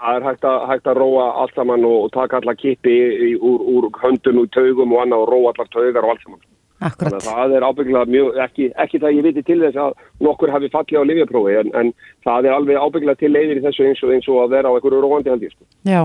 Það 0.04 0.18
er 0.18 0.26
hægt 0.28 0.48
að, 0.50 0.64
hægt 0.68 0.88
að 0.92 0.98
róa 1.00 1.28
allt 1.44 1.54
saman 1.56 1.86
og, 1.88 2.00
og 2.08 2.10
taka 2.12 2.42
alla 2.42 2.56
kippi 2.60 2.96
í, 3.30 3.30
úr, 3.38 3.62
úr 3.76 3.88
höndun 4.02 4.42
og 4.42 4.50
taugum 4.52 4.96
og 4.96 5.06
annað 5.06 5.24
og 5.24 5.32
róa 5.32 5.54
allar 5.54 5.70
taugar 5.72 6.08
og 6.08 6.16
allt 6.16 6.26
saman. 6.26 6.42
Þannig 6.84 6.92
Akkurat. 6.92 7.14
að 7.16 7.28
það 7.30 7.54
er 7.56 7.64
ábygglega 7.64 8.12
mjög, 8.12 8.40
ekki, 8.44 8.66
ekki 8.84 9.00
það 9.00 9.14
ég 9.16 9.26
viti 9.30 9.44
til 9.48 9.60
þess 9.62 9.80
að 9.80 9.94
nokkur 10.26 10.52
hafi 10.52 10.70
fallið 10.74 11.00
á 11.00 11.04
livjaprófi 11.08 11.54
en, 11.62 11.70
en 11.80 11.92
það 12.26 12.50
er 12.50 12.56
alveg 12.58 12.82
ábygglega 12.82 13.20
til 13.22 13.32
leiðir 13.32 13.62
í 13.62 13.64
þessu 13.64 13.86
eins 13.88 14.02
og, 14.04 14.12
eins 14.12 14.28
og 14.28 14.42
að 14.42 14.56
vera 14.58 14.74
á 14.74 14.76
einhverju 14.76 15.00
róandi 15.06 15.32
held 15.32 15.46
ég 15.48 15.54
sko. 15.54 15.68
Já, 15.88 16.02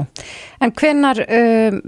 en 0.62 0.74
hvenar 0.78 1.22
um, 1.24 1.80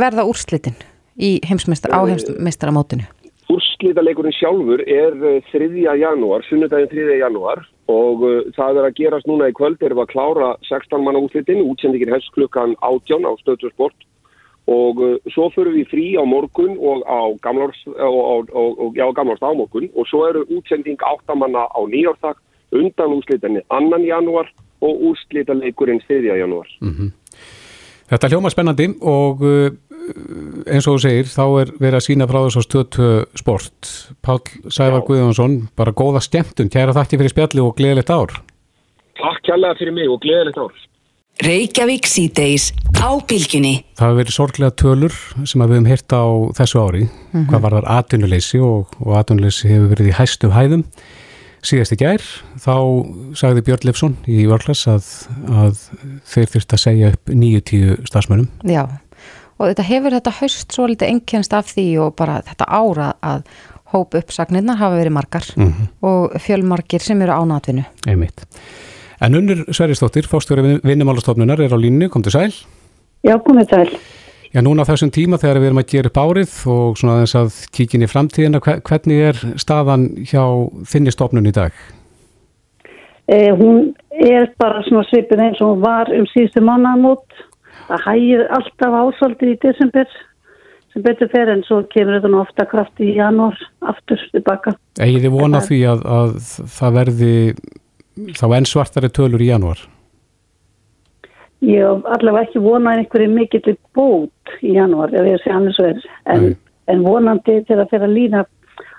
verða 0.00 0.24
úrslitin 0.30 0.78
í 1.20 1.34
heimsmeistar, 1.44 1.92
á 1.92 2.00
heimsmeistaramótinu? 2.08 3.04
Úrslítaleikurinn 3.52 4.34
sjálfur 4.34 4.82
er 4.82 5.14
3. 5.52 5.68
janúar, 6.00 6.44
sunnudaginn 6.48 6.90
3. 6.90 7.18
janúar 7.20 7.62
og 7.92 8.24
uh, 8.26 8.40
það 8.56 8.80
er 8.80 8.88
að 8.88 8.96
gerast 8.98 9.28
núna 9.30 9.50
í 9.50 9.54
kvöld 9.54 9.82
erum 9.82 10.00
við 10.00 10.06
að 10.06 10.12
klára 10.14 10.50
16 10.66 11.04
manna 11.04 11.22
útlitin, 11.22 11.62
útsendingir 11.62 12.10
helst 12.10 12.32
klukkan 12.34 12.74
18 12.82 13.22
á 13.22 13.32
stöðtursport 13.44 14.06
og 14.66 15.02
uh, 15.02 15.14
svo 15.30 15.46
förum 15.54 15.78
við 15.78 15.92
frí 15.92 16.06
á 16.18 16.24
morgun 16.26 16.74
og 16.74 17.06
á 17.06 17.30
gamlárs 17.46 17.78
og, 17.86 18.50
og, 18.50 20.02
svo 20.10 20.24
eru 20.26 20.42
útsending 20.50 20.98
8 20.98 21.38
manna 21.38 21.68
á 21.70 21.80
nýjártak 21.86 22.42
undan 22.74 23.14
úrslitinni 23.14 23.62
2. 23.70 24.02
janúar 24.10 24.50
og 24.82 25.06
úrslítaleikurinn 25.12 26.02
3. 26.08 26.34
janúar. 26.34 26.66
Mm 26.80 26.92
-hmm. 26.92 27.10
Þetta 28.06 28.28
hljóma 28.28 28.50
spennandi 28.50 28.86
og 29.02 29.40
eins 30.66 30.86
og 30.86 30.96
þú 30.96 31.02
segir, 31.02 31.30
þá 31.30 31.44
er 31.62 31.70
verið 31.78 31.98
að 31.98 32.04
sína 32.06 32.26
frá 32.30 32.38
þess 32.40 32.60
að 32.60 32.66
stöðtu 32.66 33.08
sport. 33.40 33.92
Pál 34.24 34.38
Sævar 34.72 35.02
Já. 35.02 35.06
Guðjónsson, 35.08 35.56
bara 35.78 35.94
góða 35.96 36.22
skemmtun, 36.24 36.70
kæra 36.72 36.94
þakki 36.96 37.20
fyrir 37.20 37.34
spjalli 37.34 37.64
og 37.64 37.74
gleðilegt 37.78 38.12
ár. 38.12 38.34
Takk 39.16 39.42
kærlega 39.48 39.78
fyrir 39.80 39.96
mig 39.96 40.10
og 40.12 40.20
gleðilegt 40.24 40.60
ár. 40.60 40.82
Reykjavík 41.44 42.08
síðdeis 42.08 42.70
á 42.96 43.12
bylginni. 43.28 43.74
Það 43.98 44.08
hefur 44.08 44.18
verið 44.22 44.36
sorglega 44.38 44.76
tölur 44.80 45.16
sem 45.44 45.60
við 45.60 45.74
hefum 45.74 45.90
hýrt 45.90 46.16
á 46.16 46.24
þessu 46.56 46.80
ári, 46.80 47.04
mm 47.04 47.10
-hmm. 47.34 47.46
hvað 47.50 47.62
var 47.64 47.76
þar 47.76 47.88
atvinnuleysi 47.98 48.60
og, 48.64 48.96
og 49.04 49.16
atvinnuleysi 49.20 49.68
hefur 49.68 49.92
verið 49.92 50.12
í 50.12 50.16
hæstu 50.16 50.50
hæðum. 50.50 50.84
Síðast 51.66 51.92
í 51.92 51.98
gær, 51.98 52.22
þá 52.56 52.76
sagði 53.34 53.64
Björn 53.66 53.84
Lefsson 53.84 54.16
í 54.28 54.46
Vörglas 54.46 54.86
að, 54.86 55.04
að 55.50 55.80
þeir 56.24 56.46
þurft 56.52 56.72
að 56.72 56.84
segja 56.84 57.10
upp 57.12 57.28
90 57.28 58.06
starfsmönum. 58.06 58.48
Já 58.62 58.86
og 59.58 59.70
þetta 59.70 59.86
hefur 59.88 60.16
þetta 60.16 60.34
haust 60.40 60.72
svo 60.74 60.88
litið 60.90 61.12
engjast 61.14 61.56
af 61.56 61.70
því 61.72 61.86
og 62.04 62.16
bara 62.18 62.42
þetta 62.46 62.68
ára 62.68 63.12
að 63.24 63.46
hóp 63.94 64.16
uppsagnirnar 64.18 64.80
hafa 64.80 64.98
verið 64.98 65.14
margar 65.14 65.46
mm 65.56 65.66
-hmm. 65.66 65.86
og 66.02 66.36
fjölmarkir 66.42 67.02
sem 67.02 67.22
eru 67.22 67.32
ánatvinnu. 67.32 67.84
Einmitt. 68.06 68.46
En 69.20 69.34
unnur 69.34 69.64
Sveristóttir, 69.72 70.26
fórstjóri 70.28 70.80
vinnumálastofnunar 70.84 71.60
er 71.60 71.72
á 71.72 71.78
línu, 71.78 72.08
kom 72.08 72.22
til 72.22 72.32
sæl? 72.32 72.52
Já, 73.22 73.38
komið 73.38 73.68
sæl. 73.70 73.98
Já, 74.52 74.60
núna 74.60 74.84
þessum 74.84 75.10
tíma 75.10 75.38
þegar 75.38 75.58
við 75.58 75.66
erum 75.66 75.78
að 75.78 75.90
gera 75.90 76.08
upp 76.08 76.16
árið 76.16 76.52
og 76.66 76.96
svona 76.96 77.20
þess 77.22 77.34
að 77.34 77.56
kíkin 77.72 78.02
í 78.02 78.06
framtíðina, 78.08 78.60
hvernig 78.60 79.22
er 79.28 79.36
staðan 79.56 80.08
hjá 80.24 80.44
þinni 80.84 81.12
stofnun 81.12 81.46
í 81.46 81.52
dag? 81.52 81.72
Eh, 83.28 83.50
hún 83.58 83.94
er 84.10 84.52
bara 84.58 84.82
svona 84.86 85.04
svipið 85.10 85.42
eins 85.42 85.60
og 85.60 85.80
var 85.82 86.12
um 86.14 86.26
síðustu 86.30 86.62
mannamót 86.62 87.24
það 87.88 88.06
hægir 88.06 88.46
alltaf 88.58 88.96
ásaldið 89.00 89.52
í 89.52 89.58
desember 89.64 90.14
sem 90.92 91.04
betur 91.04 91.30
fer 91.32 91.50
en 91.52 91.64
svo 91.66 91.82
kemur 91.92 92.18
þetta 92.18 92.30
nú 92.32 92.40
ofta 92.42 92.66
kraft 92.68 93.02
í 93.04 93.12
janúar 93.18 93.58
aftur 93.92 94.22
tilbaka. 94.32 94.76
Egið 95.02 95.26
þið 95.26 95.36
vona 95.36 95.60
því 95.64 95.82
að, 95.92 96.06
að 96.18 96.38
það 96.78 96.96
verði 97.00 97.34
þá 98.36 98.46
enn 98.56 98.68
svartari 98.68 99.12
tölur 99.12 99.44
í 99.44 99.50
janúar? 99.50 99.82
Ég 101.64 101.84
hef 101.84 102.08
allavega 102.16 102.48
ekki 102.48 102.62
vonað 102.64 103.02
einhverju 103.02 103.32
mikill 103.32 103.76
bót 103.96 104.56
í 104.62 104.76
janúar 104.76 105.12
ef 105.16 105.28
ég 105.28 105.42
sé 105.44 105.52
annars 105.52 105.80
verð 105.80 106.04
en, 106.32 106.50
en 106.92 107.04
vonandi 107.04 107.62
til 107.68 107.78
að 107.80 107.90
fyrir 107.92 108.08
að 108.08 108.16
lína 108.16 108.44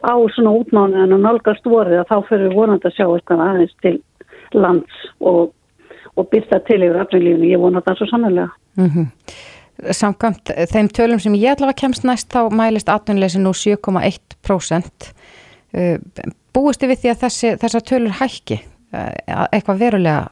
á 0.06 0.14
svona 0.34 0.54
útmánu 0.58 1.04
en 1.04 1.16
að 1.16 1.24
nálgast 1.26 1.66
að 1.66 1.94
þá 2.10 2.18
fyrir 2.30 2.56
vonandi 2.56 2.90
að 2.90 2.98
sjá 2.98 3.06
eitthvað 3.08 3.44
aðeins 3.46 3.76
til 3.82 3.96
lands 4.58 5.06
og, 5.20 5.54
og 6.18 6.30
byrta 6.32 6.60
til 6.68 6.84
yfir 6.84 7.00
afnilífinu, 7.04 7.52
ég 7.52 7.62
vona 7.62 7.84
það 7.86 8.00
svo 8.00 8.08
sannlega. 8.12 8.50
Mm 8.78 8.90
-hmm. 8.90 9.08
Samkvæmt 9.94 10.52
þeim 10.74 10.88
tölum 10.98 11.20
sem 11.20 11.34
ég 11.34 11.54
allavega 11.54 11.82
kemst 11.82 12.04
næst 12.04 12.34
þá 12.34 12.50
mælist 12.50 12.90
atvinnleysi 12.90 13.40
nú 13.40 13.54
7,1%. 13.54 15.14
Uh, 15.78 15.98
búist 16.54 16.82
þið 16.82 16.90
við 16.90 17.00
því 17.02 17.10
að 17.10 17.22
þessi, 17.24 17.58
þessar 17.62 17.84
tölur 17.90 18.18
hækki 18.20 18.58
uh, 18.94 19.46
eitthvað 19.52 19.80
verulega 19.80 20.28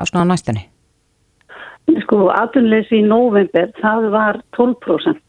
á 0.00 0.02
svona 0.08 0.24
næstunni? 0.24 0.64
Sko 2.02 2.28
atvinnleysi 2.34 2.98
í 2.98 3.06
november 3.06 3.70
það 3.82 4.08
var 4.10 4.40
12%. 4.56 5.20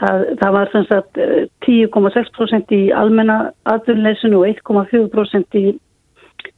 Það, 0.00 0.24
það 0.40 0.52
var 0.52 0.70
sem 0.72 0.84
sagt 0.90 1.18
10,6% 1.64 2.72
í 2.76 2.82
almenna 2.92 3.36
atvinnuleysinu 3.64 4.42
og 4.42 4.46
1,4% 4.52 5.56
í, 5.56 5.64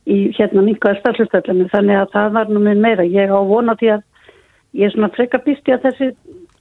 í 0.09 0.19
hérna 0.37 0.65
minkaði 0.65 1.01
starfstöldinu 1.03 1.69
þannig 1.73 2.01
að 2.03 2.13
það 2.17 2.37
var 2.37 2.53
nú 2.53 2.63
minn 2.65 2.83
meira. 2.83 3.07
Ég 3.07 3.33
á 3.33 3.41
vona 3.45 3.77
því 3.81 3.95
að 3.97 4.05
ég 4.79 4.89
er 4.89 4.95
svona 4.95 5.13
frekka 5.15 5.41
býst 5.45 5.69
ég 5.69 5.79
að 5.79 5.89
þessi 5.89 6.11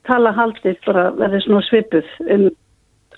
tala 0.08 0.32
haldið 0.36 0.80
bara 0.86 1.10
verði 1.18 1.44
svona 1.44 1.66
svipuð 1.68 2.16
um 2.34 2.48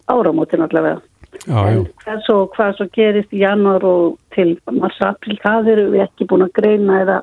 áramótin 0.10 0.66
allavega. 0.66 1.02
Já, 1.46 1.60
en 1.70 1.84
hvað 2.02 2.22
svo, 2.26 2.38
hvað 2.56 2.76
svo 2.78 2.88
gerist 2.96 3.34
í 3.36 3.44
januar 3.44 3.84
og 3.86 4.18
til 4.34 4.56
mars-april, 4.74 5.38
það 5.44 5.72
eru 5.76 5.86
við 5.94 6.04
ekki 6.08 6.28
búin 6.30 6.46
að 6.48 6.56
greina 6.58 7.02
eða 7.04 7.18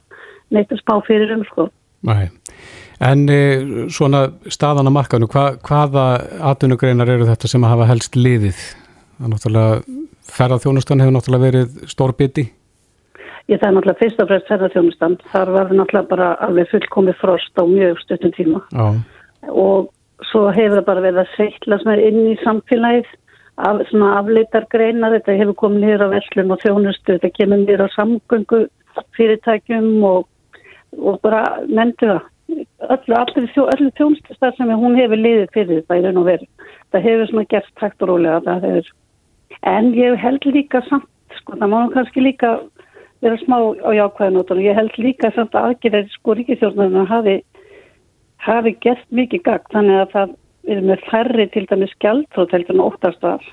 neitt 0.54 0.70
að 0.70 0.82
spá 0.82 0.94
fyrir 1.08 1.32
um 1.34 1.42
sko. 1.48 1.66
Nei, 2.06 2.28
en 3.02 3.24
e, 3.26 3.40
svona 3.90 4.28
staðan 4.52 4.88
á 4.88 4.92
markanu, 4.94 5.26
hva, 5.32 5.48
hvaða 5.66 6.06
atvinnugreinar 6.52 7.10
eru 7.16 7.26
þetta 7.26 7.50
sem 7.50 7.66
hafa 7.66 7.88
helst 7.90 8.18
liðið? 8.18 8.62
Það 9.16 9.26
er 9.26 9.34
náttúrulega, 9.34 9.98
ferðarþjónustan 10.36 11.02
hefur 11.02 11.16
náttúrulega 11.18 11.48
verið 11.50 11.90
stór 11.90 12.14
biti? 12.16 12.46
Ég 13.46 13.60
það 13.60 13.68
er 13.68 13.74
náttúrulega 13.76 14.00
fyrst 14.00 14.22
og 14.22 14.26
fremst 14.30 14.48
ferðarþjónustan. 14.50 15.12
Þar 15.30 15.50
var 15.54 15.68
það 15.68 15.78
náttúrulega 15.78 16.10
bara 16.10 16.30
alveg 16.42 16.70
fullkomið 16.72 17.20
frost 17.20 17.60
á 17.60 17.64
mjög 17.70 18.00
stuttum 18.02 18.32
tíma. 18.34 18.62
Já. 18.74 18.86
Og 19.52 19.92
svo 20.32 20.48
hefur 20.50 20.80
það 20.80 20.88
bara 20.88 21.04
verið 21.04 21.22
að 21.22 21.34
seitla 21.36 21.78
sem 21.78 21.92
er 21.92 22.02
inn 22.08 22.18
í 22.32 22.34
samfélagið 22.42 23.12
af 23.68 23.84
svona 23.92 24.16
afleitar 24.18 24.66
greinar. 24.74 25.14
Þetta 25.14 25.38
hefur 25.38 25.58
komið 25.62 25.86
nýra 25.86 26.10
á 26.10 26.14
verslun 26.16 26.50
og 26.56 26.62
þjónustu. 26.64 27.14
Þetta 27.14 27.32
kemur 27.38 27.62
nýra 27.62 27.86
á 27.86 27.94
samgöngu 27.94 28.62
fyrirtækjum 29.14 29.90
og, 30.10 30.26
og 30.98 31.22
bara 31.22 31.44
nefndu 31.70 32.10
það. 32.16 32.24
Öllu, 32.86 33.16
öllu 33.62 33.90
þjónustustar 33.94 34.54
sem 34.58 34.70
hún 34.74 34.98
hefur 34.98 35.22
liðið 35.22 35.50
fyrir 35.54 35.80
þetta 35.84 35.98
í 36.00 36.02
raun 36.04 36.22
og 36.22 36.30
veru. 36.32 36.46
Það 36.94 37.06
hefur 37.12 37.30
svona 37.30 37.50
gert 37.54 37.74
takt 37.78 38.02
og 38.02 38.10
rólega. 38.10 38.82
En 39.62 39.94
ég 39.94 40.18
held 40.18 40.46
líka 40.50 40.82
samt, 40.90 41.06
sko, 41.38 41.54
það 41.58 41.70
má 41.70 41.78
kannski 41.94 42.22
líka 42.22 42.58
vera 43.24 43.38
smá 43.42 43.56
á 43.56 43.90
jákvæðanóttunum. 43.96 44.64
Ég 44.64 44.78
held 44.78 44.98
líka 45.00 45.30
samt 45.34 45.54
að 45.56 45.70
aðgerðir 45.70 46.10
sko 46.14 46.36
ríkistjórnarna 46.36 47.06
hafi, 47.10 47.36
hafi 48.44 48.74
gert 48.84 49.06
mikið 49.10 49.42
gagd 49.48 49.72
þannig 49.74 50.02
að 50.02 50.12
það 50.14 50.34
er 50.66 50.84
með 50.90 51.08
færri 51.10 51.48
til 51.54 51.64
dæmis 51.70 51.94
skjaldfróð 51.96 52.52
til 52.52 52.62
dæmis 52.68 52.86
óttast 52.86 53.26
að 53.26 53.50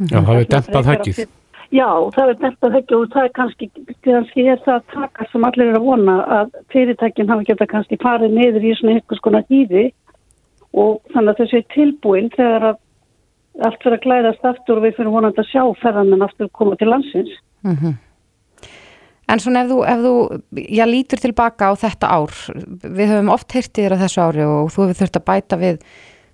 Já, 0.00 0.18
það 0.18 0.36
er 0.36 0.46
dempað 0.50 0.88
höggið. 0.90 1.24
Já, 1.72 1.88
það 2.14 2.30
er 2.30 2.38
dempað 2.40 2.76
höggið 2.76 2.96
og 2.98 3.10
það 3.12 3.26
er 3.26 3.34
kannski, 3.38 3.68
kannski 4.04 4.46
er 4.48 4.62
það 4.64 4.78
að 4.78 4.86
taka 4.92 5.26
sem 5.30 5.44
allir 5.48 5.72
er 5.72 5.78
að 5.78 5.88
vona 5.88 6.16
að 6.38 6.54
fyrirtækinn 6.72 7.32
hafa 7.32 7.48
geta 7.48 7.68
kannski 7.68 7.98
farið 8.02 8.38
niður 8.38 8.66
í 8.66 8.72
svona 8.78 8.96
eitthvað 8.96 9.20
skona 9.20 9.42
hýði 9.50 9.84
og 10.72 10.98
þannig 11.12 11.32
að 11.32 11.42
þessi 11.42 11.60
er 11.60 11.68
tilbúin 11.74 12.32
þegar 12.32 12.68
að 12.72 12.80
allt 13.60 13.82
fyrir 13.84 13.98
að 13.98 14.04
glæðast 14.06 14.46
aftur 14.48 14.80
og 14.80 14.86
við 14.86 14.96
fyrir 14.96 15.12
vonandi 15.12 15.42
að 15.42 15.50
sjá 15.50 15.62
ferðan 15.82 16.16
en 16.16 16.24
aftur 16.24 16.48
koma 16.56 16.76
til 16.80 16.88
landsins. 16.88 17.32
Mm 17.62 17.76
-hmm. 17.76 17.94
En 19.30 19.40
svona 19.40 19.62
ef 19.62 19.70
þú, 19.70 19.76
ef 19.86 20.00
þú 20.02 20.14
já, 20.74 20.82
lítur 20.88 21.20
tilbaka 21.22 21.70
á 21.70 21.72
þetta 21.78 22.08
ár, 22.10 22.32
við 22.82 23.12
höfum 23.12 23.30
oft 23.32 23.54
hirtið 23.54 23.86
þér 23.86 23.94
á 23.94 24.02
þessu 24.02 24.22
ári 24.24 24.46
og 24.46 24.72
þú 24.74 24.86
hefur 24.86 24.98
þurft 24.98 25.18
að 25.20 25.28
bæta 25.30 25.58
við 25.60 25.84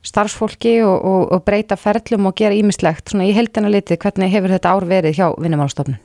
starfsfólki 0.09 0.74
og, 0.87 0.96
og, 1.05 1.24
og 1.35 1.42
breyta 1.46 1.77
ferlum 1.79 2.31
og 2.31 2.37
gera 2.38 2.57
ímislegt. 2.57 3.11
Svona 3.11 3.29
í 3.29 3.35
heldina 3.37 3.70
litið, 3.72 4.01
hvernig 4.03 4.33
hefur 4.33 4.55
þetta 4.55 4.72
ár 4.72 4.87
verið 4.88 5.18
hjá 5.18 5.27
vinnumálstofnun? 5.37 5.98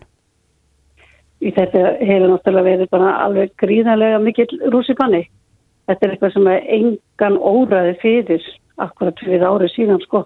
Þetta 1.44 1.86
hefur 2.00 2.30
náttúrulega 2.32 2.70
verið 2.70 2.92
bara 2.94 3.16
alveg 3.26 3.56
gríðarlega 3.60 4.20
mikill 4.24 4.60
rúsipanni. 4.72 5.26
Þetta 5.90 6.06
er 6.06 6.14
eitthvað 6.14 6.36
sem 6.36 6.50
er 6.52 6.68
engan 6.78 7.40
óraði 7.40 7.96
fyrir 8.04 8.46
akkurat 8.84 9.20
fyrir 9.20 9.44
árið 9.44 9.74
síðan 9.74 10.04
sko. 10.06 10.24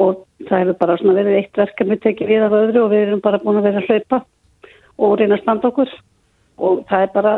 Og 0.00 0.22
það 0.48 0.62
hefur 0.62 0.78
bara 0.80 0.96
verið 1.02 1.40
eitt 1.40 1.60
verkefni 1.60 1.98
tekið 2.00 2.32
við 2.32 2.46
af 2.46 2.56
öðru 2.60 2.84
og 2.84 2.92
við 2.94 3.08
erum 3.08 3.24
bara 3.24 3.40
búin 3.42 3.60
að 3.60 3.68
vera 3.68 3.82
að 3.82 3.90
hlaupa 3.90 4.22
og 5.00 5.18
reyna 5.18 5.38
að 5.38 5.44
standa 5.44 5.70
okkur 5.70 5.92
og 6.60 6.82
það 6.90 7.04
er 7.06 7.12
bara, 7.14 7.34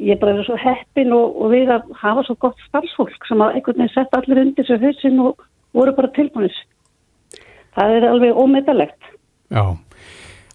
ég 0.00 0.14
er 0.14 0.20
bara 0.20 0.34
verið 0.36 0.48
svo 0.50 0.58
heppin 0.60 1.14
og, 1.16 1.36
og 1.40 1.54
við 1.54 1.72
að 1.74 1.92
hafa 2.02 2.24
svo 2.26 2.36
gott 2.44 2.66
starfsfólk 2.68 3.28
sem 3.28 3.44
að 3.44 3.58
einhvern 3.58 3.80
veginn 3.80 3.94
sett 3.94 4.16
allir 4.16 4.42
undir 4.44 4.68
svo 4.68 4.80
hausin 4.82 5.22
og 5.24 5.46
voru 5.76 5.94
bara 5.96 6.12
tilbúinus. 6.16 6.56
Það 7.76 7.94
er 7.96 8.08
alveg 8.10 8.42
ómetalegt. 8.42 9.14
Já, 9.50 9.64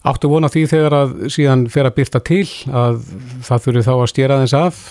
áttu 0.06 0.30
vona 0.30 0.50
því 0.52 0.66
þegar 0.70 0.98
að 1.00 1.16
síðan 1.32 1.66
fer 1.72 1.88
að 1.88 1.98
byrta 1.98 2.22
til 2.24 2.44
að 2.70 3.02
það 3.48 3.66
þurfi 3.66 3.84
þá 3.88 3.92
að 3.96 4.08
stjera 4.12 4.40
þess 4.44 4.58
af? 4.60 4.84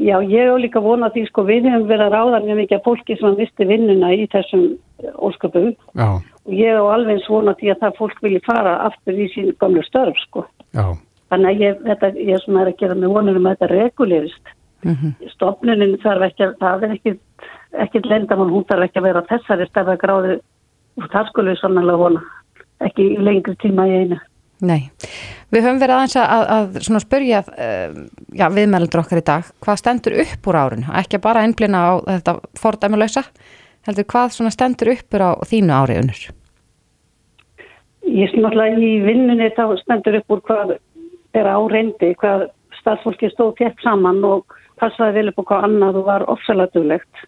Já, 0.00 0.16
ég 0.22 0.46
hef 0.46 0.60
líka 0.62 0.80
vonað 0.80 1.16
því 1.16 1.22
sko 1.28 1.42
við 1.48 1.66
hefum 1.66 1.88
verið 1.88 2.06
að 2.06 2.14
ráða 2.14 2.38
mjög 2.44 2.60
mikið 2.60 2.76
að 2.78 2.84
fólki 2.86 3.16
sem 3.18 3.26
að 3.26 3.40
misti 3.42 3.66
vinnuna 3.66 4.12
í 4.14 4.26
þessum 4.30 4.62
ósköpum 5.26 5.72
Já. 5.98 6.08
Og 6.50 6.56
ég 6.58 6.74
hef 6.74 6.92
alveg 6.94 7.26
vonað 7.30 7.60
því 7.60 7.72
að 7.72 7.82
það 7.84 7.98
fólk 8.02 8.24
vilji 8.26 8.42
fara 8.46 8.76
aftur 8.90 9.18
í 9.22 9.30
sín 9.34 9.52
gamlu 9.62 9.84
störf 9.86 10.18
sko. 10.26 10.46
Já. 10.74 10.86
Þannig 11.30 11.50
að 11.50 11.60
ég, 11.62 11.82
þetta, 11.86 12.14
ég 12.18 12.32
er 12.34 12.42
svona 12.42 12.64
að 12.66 12.78
gera 12.80 12.98
með 12.98 13.14
vonunum 13.14 13.46
að 13.46 13.54
þetta 13.54 13.74
regulerist 13.74 14.56
Mm 14.84 14.96
-hmm. 14.96 15.28
Stofnunin 15.28 15.98
þarf 16.02 16.22
ekki, 16.22 16.46
það 16.60 16.84
er 16.84 16.92
ekki, 16.94 17.12
ekki 17.84 18.00
lendamál, 18.04 18.48
hún 18.48 18.64
þarf 18.68 18.86
ekki 18.86 18.98
að 18.98 19.08
vera 19.08 19.26
þessari 19.28 19.66
stærða 19.68 19.96
gráði 19.96 20.38
og 20.96 21.08
það 21.12 21.28
skulle 21.28 21.50
við 21.52 21.60
sannlega 21.60 21.96
vona, 21.96 22.22
ekki 22.80 23.08
lengri 23.18 23.56
tíma 23.60 23.86
í 23.88 23.96
einu. 24.00 24.20
Nei, 24.60 24.90
við 25.52 25.64
höfum 25.64 25.80
verið 25.80 25.94
aðeins 25.96 26.16
að, 26.16 26.48
að 26.56 27.00
spörja 27.00 27.38
uh, 27.40 27.94
já, 28.32 28.48
viðmældur 28.48 29.00
okkar 29.00 29.20
í 29.20 29.24
dag, 29.24 29.44
hvað 29.60 29.80
stendur 29.80 30.18
upp 30.24 30.46
úr 30.46 30.56
árun, 30.56 30.84
ekki 30.94 31.18
bara 31.18 31.44
einblina 31.44 31.78
á 31.80 31.92
þetta 32.08 32.34
fordæmulösa, 32.60 33.22
heldur 33.88 34.04
hvað 34.04 34.50
stendur 34.50 34.92
upp 34.92 35.14
úr 35.14 35.24
á 35.24 35.30
þínu 35.44 35.72
áriðunur? 35.72 36.28
Ég 38.10 38.30
sem 38.32 38.46
alltaf 38.46 38.80
í 38.82 38.92
vinnunni 39.04 39.50
þá 39.54 39.76
stendur 39.80 40.18
upp 40.18 40.34
úr 40.34 40.40
hvað 40.48 40.72
er 41.38 41.46
á 41.46 41.58
reyndi, 41.70 42.14
hvað 42.18 42.48
starfsfólki 42.80 43.30
stóð 43.30 43.54
tjekk 43.60 43.82
saman 43.84 44.22
og 44.26 44.56
passaði 44.80 45.20
vel 45.20 45.30
upp 45.30 45.42
á 45.44 45.48
hvað 45.50 45.66
annað 45.68 46.00
og 46.00 46.08
var 46.08 46.26
ofsalega 46.32 46.74
duglegt. 46.74 47.14
Mm 47.14 47.22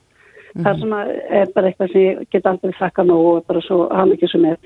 -hmm. 0.52 0.64
Það 0.64 0.80
sem 0.80 0.92
er 1.40 1.46
bara 1.54 1.66
eitthvað 1.68 1.92
sem 1.92 2.00
ég 2.00 2.26
get 2.30 2.46
aldrei 2.46 2.72
þakka 2.80 3.02
nú 3.04 3.18
og 3.32 3.46
bara 3.46 3.60
svo 3.60 3.88
hafði 3.90 4.12
ekki 4.12 4.32
sem 4.32 4.44
er. 4.44 4.58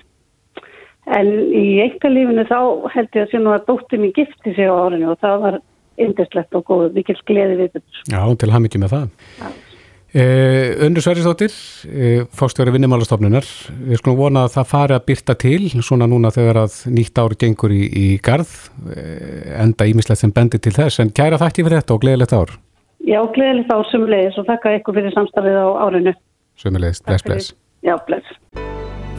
En 1.06 1.28
í 1.54 1.80
einhverlífinu 1.84 2.44
þá 2.44 2.90
held 2.94 3.08
ég 3.14 3.22
að 3.22 3.30
sé 3.30 3.38
nú 3.38 3.50
að 3.54 3.66
dótti 3.66 3.96
mér 3.98 4.12
gifti 4.12 4.54
sig 4.54 4.66
á 4.66 4.74
árinu 4.74 5.10
og 5.10 5.18
það 5.20 5.40
var 5.40 5.60
yndislegt 5.98 6.54
og 6.54 6.64
góð, 6.64 6.92
vikil 6.94 7.16
gleði 7.26 7.56
við 7.56 7.70
þetta. 7.72 8.02
Já, 8.10 8.36
til 8.36 8.50
ham 8.50 8.64
ekki 8.64 8.78
með 8.78 8.90
það. 8.90 9.08
Já. 9.38 9.65
Uh, 10.14 10.78
Öndur 10.86 11.02
Sverrisdóttir, 11.02 11.50
uh, 11.90 12.22
fórstjóri 12.32 12.70
vinnumálastofnunar, 12.76 13.44
við 13.88 13.98
skulum 13.98 14.20
vona 14.20 14.44
að 14.46 14.54
það 14.54 14.68
fari 14.70 14.94
að 14.96 15.02
byrta 15.10 15.34
til, 15.42 15.66
svona 15.82 16.06
núna 16.08 16.30
þegar 16.32 16.60
að 16.62 16.76
nýtt 16.94 17.18
ár 17.18 17.34
gengur 17.36 17.74
í, 17.74 17.82
í 17.90 18.06
garð, 18.24 18.52
uh, 18.86 19.50
enda 19.64 19.88
ímislegt 19.90 20.22
sem 20.22 20.32
bendir 20.32 20.62
til 20.62 20.72
þess, 20.78 21.02
en 21.02 21.10
kæra 21.10 21.42
þætti 21.42 21.66
fyrir 21.66 21.82
þetta 21.82 21.98
og 21.98 22.06
gleðilegt 22.06 22.36
ár. 22.38 22.54
Já, 23.02 23.20
gleðilegt 23.34 23.74
ár 23.74 23.84
sumulegis 23.90 24.38
og 24.38 24.48
þakka 24.48 24.78
ykkur 24.78 25.00
fyrir 25.00 25.18
samstafið 25.18 25.58
á 25.58 25.66
árinu. 25.84 26.16
Sumulegis, 26.62 27.02
bless, 27.02 27.26
bless. 27.26 27.52
Já, 27.82 27.98
bless. 28.06 28.34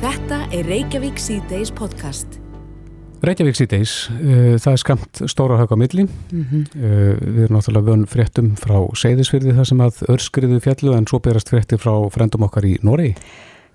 Þetta 0.02 0.44
er 0.56 0.68
Reykjavík 0.72 1.20
C-Days 1.20 1.76
podcast. 1.76 2.40
Reykjavík 3.24 3.58
síðdeis, 3.58 3.94
uh, 4.14 4.56
það 4.62 4.72
er 4.74 4.82
skamt 4.82 5.22
stóra 5.32 5.58
hög 5.58 5.74
á 5.74 5.78
milli 5.78 6.06
mm 6.06 6.46
-hmm. 6.46 6.64
við 7.20 7.44
erum 7.44 7.58
náttúrulega 7.58 7.90
vön 7.90 8.06
fréttum 8.06 8.56
frá 8.56 8.78
Seyðisfyrði 8.94 9.56
þar 9.58 9.68
sem 9.68 9.82
að 9.82 10.02
örskriðu 10.10 10.60
fjallu 10.60 10.94
en 10.94 11.08
svo 11.08 11.20
berast 11.20 11.50
frétti 11.50 11.78
frá 11.78 12.10
frendum 12.10 12.44
okkar 12.44 12.66
í 12.66 12.78
Nóri 12.84 13.16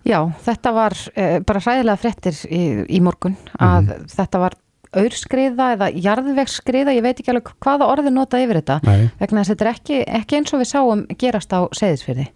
Já, 0.05 0.33
þetta 0.45 0.73
var 0.73 0.93
uh, 0.93 1.39
bara 1.47 1.61
hræðilega 1.61 1.97
fréttir 1.97 2.35
í, 2.51 2.85
í 2.89 3.01
morgun 3.01 3.37
að 3.59 3.83
mm 3.83 3.89
-hmm. 3.89 4.07
þetta 4.17 4.39
var 4.39 4.55
örskriða 4.93 5.73
eða 5.77 5.89
jarðvegsskriða, 5.97 6.93
ég 6.93 7.05
veit 7.05 7.21
ekki 7.21 7.33
alveg 7.33 7.55
hvaða 7.65 7.89
orði 7.89 8.13
nota 8.13 8.41
yfir 8.43 8.61
þetta 8.61 8.81
Nei. 8.85 9.09
vegna 9.21 9.41
þess 9.41 9.51
að 9.51 9.55
þetta 9.55 9.65
er 9.65 9.73
ekki, 9.73 10.01
ekki 10.21 10.37
eins 10.37 10.53
og 10.53 10.61
við 10.61 10.69
sáum 10.69 11.07
gerast 11.19 11.55
á 11.57 11.61
Seyðisfyrði 11.73 12.27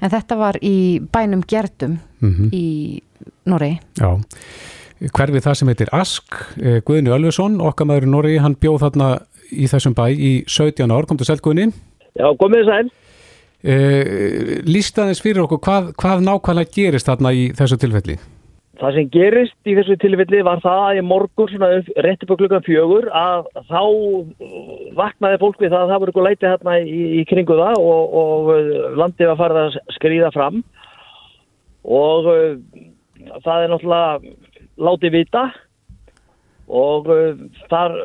en 0.00 0.10
þetta 0.10 0.38
var 0.40 0.58
í 0.62 1.00
bænum 1.12 1.44
Gjertum 1.46 1.98
mm 2.20 2.34
-hmm. 2.34 2.50
í 2.52 3.02
Nóri 3.46 3.78
Já 4.00 4.18
hverfið 5.08 5.44
það 5.46 5.58
sem 5.58 5.70
heitir 5.72 5.92
Ask 5.96 6.40
eh, 6.60 6.80
Guðni 6.84 7.12
Ölfusson, 7.14 7.60
okkar 7.64 7.88
maður 7.88 8.08
í 8.08 8.10
Norri 8.12 8.40
hann 8.42 8.58
bjóð 8.60 8.82
þarna 8.84 9.12
í 9.50 9.68
þessum 9.70 9.96
bæ 9.96 10.06
í 10.12 10.32
17 10.46 10.92
ár, 10.92 11.08
kom 11.08 11.20
til 11.20 11.28
sæl 11.28 11.40
Guðni. 11.42 11.70
Já, 12.18 12.28
komið 12.40 12.66
sæl. 12.68 12.90
Eh, 13.60 14.60
aðeins 14.64 15.20
fyrir 15.20 15.44
okkur 15.44 15.60
hvað, 15.64 15.88
hvað 16.00 16.22
nákvæmlega 16.26 16.74
gerist 16.74 17.08
þarna 17.08 17.32
í 17.36 17.48
þessu 17.56 17.80
tilfelli? 17.80 18.16
Það 18.80 18.94
sem 18.96 19.08
gerist 19.12 19.68
í 19.68 19.74
þessu 19.76 19.96
tilfelli 20.00 20.38
var 20.46 20.62
það 20.64 20.82
að 20.86 21.00
morgun 21.04 21.50
svona 21.50 21.82
rétti 22.06 22.28
på 22.28 22.36
klukkan 22.40 22.64
fjögur 22.64 23.10
að 23.12 23.50
þá 23.68 23.82
vaknaði 24.96 25.40
fólk 25.42 25.60
við 25.60 25.74
það 25.74 25.82
að 25.82 25.90
það 25.90 26.00
voru 26.00 26.12
eitthvað 26.12 26.28
leitið 26.30 26.48
hérna 26.54 26.76
í, 26.80 27.02
í 27.20 27.24
kringu 27.28 27.58
það 27.58 27.80
og, 27.84 28.14
og 28.22 28.48
landið 29.02 29.32
var 29.32 29.40
farið 29.42 29.60
að 29.66 29.76
skrýða 29.98 30.32
fram. 30.32 30.62
Og 31.84 32.30
það 33.44 33.66
er 33.66 33.74
náttúrulega 33.74 34.49
láti 34.80 35.10
vita 35.12 35.50
og 36.70 37.10
uh, 37.10 37.36
þar 37.70 37.96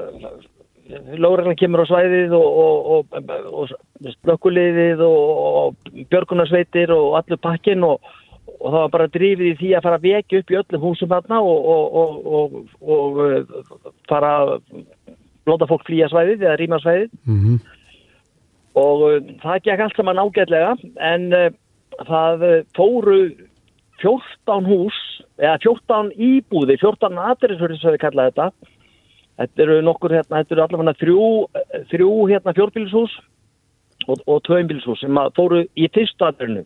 lóðrækna 1.17 1.55
kemur 1.57 1.81
á 1.81 1.89
svæðið 1.89 2.35
og, 2.37 2.59
og, 2.61 3.15
og, 3.15 3.31
og 3.49 4.11
slökkuliðið 4.21 5.01
og 5.05 5.89
björgunarsveitir 6.11 6.93
og 6.93 7.15
allur 7.19 7.41
pakkin 7.41 7.85
og 7.87 8.03
það 8.59 8.77
var 8.77 8.91
bara 8.93 9.07
drifið 9.13 9.47
í 9.49 9.55
því 9.59 9.71
að 9.75 9.87
fara 9.87 9.99
að 9.99 10.05
vekja 10.05 10.41
upp 10.41 10.53
í 10.53 10.59
öllum 10.59 10.85
húsum 10.85 11.15
hérna 11.15 11.41
og 11.41 12.59
uh, 12.85 13.41
fara 14.09 14.35
að 14.43 14.53
blóta 15.45 15.69
fólk 15.69 15.85
flýja 15.87 16.09
svæðið 16.13 16.45
eða 16.45 16.59
rýma 16.61 16.81
svæðið 16.83 17.09
mm 17.25 17.41
-hmm. 17.41 17.57
og 18.85 19.05
uh, 19.09 19.19
það 19.41 19.63
gekk 19.65 19.85
allt 19.85 19.97
saman 19.97 20.21
ágætlega 20.21 20.77
en 21.13 21.33
uh, 21.33 21.49
það 22.05 22.47
fóru 22.77 23.19
14 24.03 24.65
hús 24.69 24.97
eða 25.41 25.57
14 25.63 26.11
íbúði, 26.15 26.77
14 26.81 27.21
aðeinsverðis 27.29 27.81
sem 27.83 27.95
við 27.95 28.03
kallaði 28.05 28.33
þetta. 28.33 28.73
Þetta 29.35 29.65
eru 29.65 29.81
nokkur 29.83 30.15
hérna, 30.15 30.41
þetta 30.41 30.55
eru 30.55 30.63
allavega 30.63 30.99
þrjú, 31.01 31.25
þrjú 31.91 32.11
hérna 32.29 32.53
fjórbílshús 32.55 33.17
og, 34.07 34.21
og 34.25 34.39
tvöimbilshús 34.47 35.03
sem 35.03 35.19
fóru 35.35 35.65
í 35.75 35.89
fyrstu 35.91 36.27
aðeinu 36.27 36.63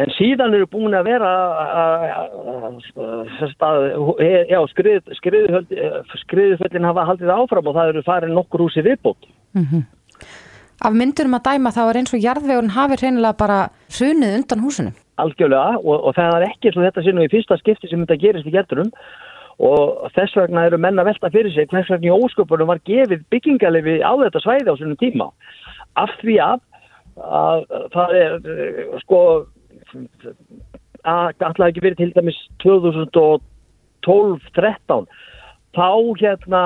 en 0.00 0.12
síðan 0.16 0.54
eru 0.56 0.68
búin 0.72 0.96
að 0.96 1.10
vera 1.10 1.32
skriðuföllin 6.30 6.88
hafa 6.88 7.06
haldið 7.10 7.34
áfram 7.34 7.68
og 7.68 7.76
það 7.76 7.92
eru 7.92 8.04
farin 8.06 8.34
nokkur 8.36 8.64
húsi 8.66 8.84
viðbót. 8.84 9.28
Mm 9.52 9.66
-hmm. 9.66 9.82
Af 10.82 10.92
myndurum 10.92 11.36
að 11.36 11.44
dæma 11.44 11.70
þá 11.70 11.82
er 11.88 11.96
eins 11.96 12.14
og 12.14 12.24
jarðvegurinn 12.24 12.76
hafi 12.76 12.96
reynilega 12.96 13.36
bara 13.38 13.68
hrunið 13.90 14.36
undan 14.38 14.64
húsunum 14.64 14.94
algjörlega 15.20 15.76
og, 15.82 15.96
og 16.08 16.12
það 16.16 16.36
er 16.38 16.44
ekki 16.48 16.72
svo 16.72 16.80
þetta 16.86 17.04
sinu 17.04 17.20
í 17.26 17.32
fyrsta 17.32 17.54
skipti 17.60 17.86
sem 17.90 18.00
þetta 18.04 18.22
gerist 18.22 18.48
í 18.48 18.54
gerturum 18.54 18.90
og 19.62 19.84
þess 20.16 20.32
vegna 20.38 20.60
eru 20.66 20.78
menna 20.80 21.06
velta 21.06 21.28
fyrir 21.32 21.52
sig 21.54 21.70
hvers 21.70 21.90
vegna 21.92 22.08
í 22.08 22.16
ósköpunum 22.16 22.70
var 22.70 22.80
gefið 22.88 23.20
byggingalefi 23.32 23.94
á 24.00 24.12
þetta 24.24 24.40
svæði 24.42 24.70
á 24.72 24.74
svonum 24.78 25.00
tíma. 25.00 25.26
Af 26.00 26.10
því 26.22 26.34
að, 26.42 26.58
að 27.20 27.58
það 27.92 28.08
er 28.22 28.32
sko 29.04 29.20
að 31.02 31.26
alltaf 31.42 31.68
ekki 31.68 31.84
verið 31.84 31.98
til 32.00 32.12
dæmis 32.16 32.38
2012-13 32.64 35.06
þá 35.76 35.88
hérna 36.20 36.62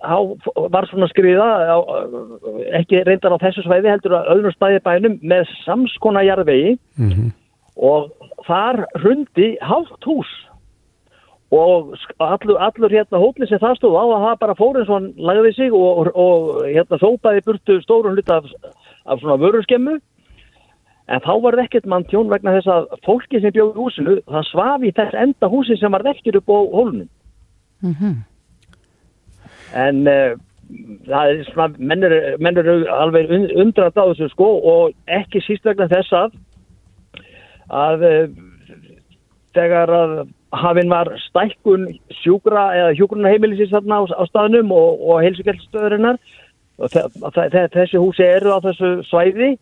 var 0.00 0.86
svona 0.88 1.08
skriða 1.10 1.46
ekki 2.80 3.02
reyndar 3.04 3.36
á 3.36 3.42
þessu 3.42 3.64
svæði 3.66 3.92
heldur 3.92 4.16
að 4.16 4.30
öðrum 4.34 4.54
stæði 4.54 4.82
bænum 4.84 5.16
með 5.22 5.50
samskona 5.64 6.22
jarðvegi. 6.24 6.78
Mm 6.96 7.10
-hmm. 7.10 7.32
og 7.76 8.10
þar 8.46 8.86
hundi 9.02 9.56
hátt 9.60 10.04
hús. 10.04 10.30
Og 11.50 11.96
allur, 12.18 12.58
allur 12.58 12.90
hérna 12.90 13.18
hópni 13.18 13.46
sem 13.48 13.58
það 13.58 13.76
stóð 13.76 13.98
á 13.98 14.04
að 14.06 14.24
það 14.24 14.38
bara 14.40 14.54
fór 14.54 14.78
eins 14.78 14.88
og 14.88 14.94
hann 14.94 15.12
lagði 15.18 15.52
sig 15.52 15.72
og, 15.72 15.98
og, 15.98 16.16
og 16.16 16.64
hérna 16.64 16.98
þópaði 16.98 17.44
burtu 17.44 17.80
stórun 17.82 18.14
hlut 18.14 18.30
af, 18.30 18.44
af 19.06 19.20
svona 19.20 19.36
vöruskemmu. 19.36 19.98
En 21.10 21.20
þá 21.20 21.42
var 21.42 21.58
það 21.58 21.64
ekkert 21.64 21.86
mann 21.86 22.04
tjón 22.04 22.30
vegna 22.30 22.54
þess 22.54 22.70
að 22.70 22.86
fólki 23.04 23.40
sem 23.40 23.52
bjóði 23.52 23.74
húsinu 23.74 24.20
það 24.30 24.46
svafi 24.46 24.92
þess 24.94 25.14
enda 25.14 25.46
húsi 25.50 25.76
sem 25.76 25.92
var 25.92 26.06
vekkir 26.06 26.36
upp 26.38 26.48
á 26.48 26.58
hólunum 26.70 27.08
mm 27.82 27.94
-hmm 27.94 28.29
en 29.76 30.02
uh, 30.10 30.34
það 31.08 31.32
er 31.32 31.40
svona, 31.50 31.74
mennur, 31.78 32.16
mennur 32.42 32.70
alveg 32.94 33.32
undrat 33.32 33.98
á 33.98 34.04
þessu 34.10 34.30
sko 34.32 34.50
og 34.72 34.94
ekki 35.10 35.42
síst 35.46 35.66
vegna 35.66 35.88
þess 35.90 36.14
að 36.16 36.36
að 37.70 38.06
uh, 38.08 38.22
þegar 39.54 39.94
að 39.94 40.14
hafinn 40.60 40.90
var 40.90 41.10
stækkun 41.28 41.88
sjúkra 42.22 42.70
eða 42.74 42.94
hjúgrunarheimilisins 42.98 43.74
þarna 43.74 44.02
á, 44.02 44.18
á 44.18 44.24
staðnum 44.30 44.72
og, 44.74 45.02
og 45.06 45.20
heilsugjöldstöðurinnar 45.24 46.18
þessi 46.80 48.00
húsi 48.00 48.24
eru 48.24 48.56
á 48.56 48.58
þessu 48.64 48.90
svæði 49.06 49.52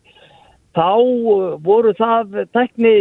þá 0.77 0.89
voru 1.65 1.93
það 1.97 2.45
tækni 2.55 2.93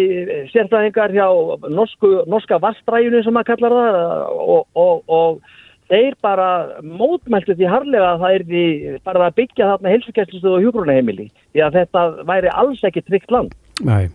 sérfæðingar 0.52 1.12
hjá 1.14 1.28
norsku, 1.70 2.24
norska 2.26 2.58
vastræjunum 2.60 3.24
sem 3.24 3.36
maður 3.36 3.50
kallar 3.52 3.76
það 3.78 3.98
og, 4.42 4.62
og, 4.74 5.02
og 5.06 5.40
þeir 5.88 6.16
bara 6.24 6.48
mótmæltu 6.84 7.56
því 7.56 7.70
harlega 7.70 8.12
að 8.14 8.24
það 8.24 8.36
er 8.36 8.44
því 8.50 8.64
bara 9.08 9.28
að 9.28 9.38
byggja 9.40 9.70
þarna 9.72 9.94
helsugæslustuð 9.94 10.56
og 10.56 10.66
hjúgrunaheimili 10.66 11.30
því 11.30 11.64
að 11.64 11.80
þetta 11.80 12.04
væri 12.28 12.52
alls 12.52 12.84
ekki 12.88 13.04
tryggt 13.06 13.32
land. 13.34 13.56
Nei, 13.86 14.10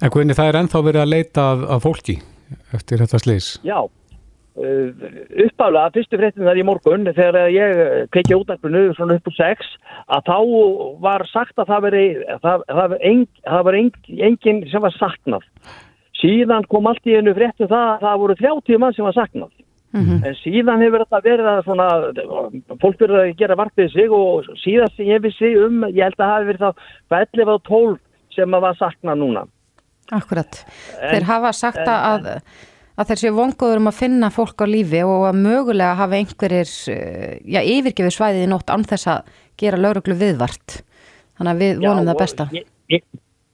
en 0.00 0.14
hvernig 0.14 0.38
það 0.38 0.52
er 0.52 0.60
ennþá 0.62 0.86
verið 0.86 1.04
að 1.04 1.12
leita 1.16 1.50
af, 1.50 1.68
af 1.76 1.84
fólki 1.84 2.18
eftir 2.76 3.02
þetta 3.02 3.20
sliðis? 3.22 3.48
Já, 3.66 3.78
uh, 3.80 5.06
uppálega 5.46 5.94
fyrstu 5.96 6.20
fréttin 6.20 6.46
þar 6.46 6.60
í 6.60 6.66
morgun 6.66 7.08
þegar 7.10 7.50
ég 7.54 7.80
kveikja 8.14 8.38
útarpinu 8.42 8.86
svona 8.94 9.18
upp 9.18 9.32
úr 9.32 9.38
sex 9.38 9.72
að 10.06 10.30
þá 10.30 10.38
var 11.02 11.26
sagt 11.32 11.58
að 11.58 11.72
það 11.72 11.88
veri 11.88 12.04
það, 12.44 12.68
það 12.70 12.96
ein, 13.00 13.26
það 13.48 13.66
var 13.70 13.80
ein, 13.80 13.90
enginn 14.30 14.62
sem 14.70 14.84
var 14.84 14.96
saknað 15.00 15.50
síðan 16.20 16.66
kom 16.70 16.86
allt 16.88 17.04
í 17.08 17.16
einu 17.18 17.34
fréttin 17.36 17.70
það 17.70 17.88
að 17.96 18.04
það 18.06 18.20
voru 18.22 18.36
30 18.40 18.82
mann 18.82 18.96
sem 18.96 19.08
var 19.08 19.16
saknað 19.16 19.52
-hmm. 19.94 20.24
en 20.26 20.34
síðan 20.42 20.82
hefur 20.82 21.04
þetta 21.04 21.20
verið 21.24 21.48
að 21.50 21.62
svona, 21.68 21.88
fólk 22.82 23.00
verið 23.00 23.18
að 23.20 23.36
gera 23.38 23.56
varpið 23.60 23.90
sig 23.92 24.10
og 24.10 24.48
síðast 24.62 24.96
sem 24.96 25.06
ég 25.06 25.22
vissi 25.22 25.54
um, 25.60 25.84
ég 25.88 26.02
held 26.02 26.18
að 26.18 26.26
það 26.26 26.34
hefur 26.34 26.50
verið 26.50 26.62
þá 26.64 26.70
11 27.20 27.52
og 27.54 27.62
12 27.68 27.98
sem 28.34 28.54
að 28.54 28.64
var 28.66 28.78
sakna 28.78 29.14
núna. 29.14 29.44
Akkurat. 30.12 30.64
En, 31.00 31.14
Þeir 31.14 31.26
hafa 31.28 31.52
sagt 31.56 31.78
en, 31.78 31.88
að, 31.94 32.26
að 32.98 33.10
þeir 33.10 33.20
séu 33.22 33.34
vonguður 33.36 33.80
um 33.80 33.90
að 33.92 34.00
finna 34.00 34.30
fólk 34.34 34.64
á 34.64 34.66
lífi 34.66 35.04
og 35.06 35.28
að 35.30 35.40
mögulega 35.46 35.94
hafa 36.02 36.18
einhverjir, 36.18 36.72
eh, 36.92 37.38
já, 37.46 37.60
yfirgefið 37.62 38.16
svæðið 38.18 38.44
í 38.44 38.50
nótt 38.50 38.74
án 38.74 38.84
þess 38.84 39.12
að 39.14 39.32
gera 39.62 39.80
lauruglu 39.80 40.18
viðvart. 40.18 40.82
Þannig 41.38 41.54
að 41.54 41.62
við 41.62 41.74
vonum 41.86 42.04
já, 42.04 42.10
það 42.10 42.22
besta. 42.24 42.48
Ég, 42.52 42.66
ég, 42.90 43.02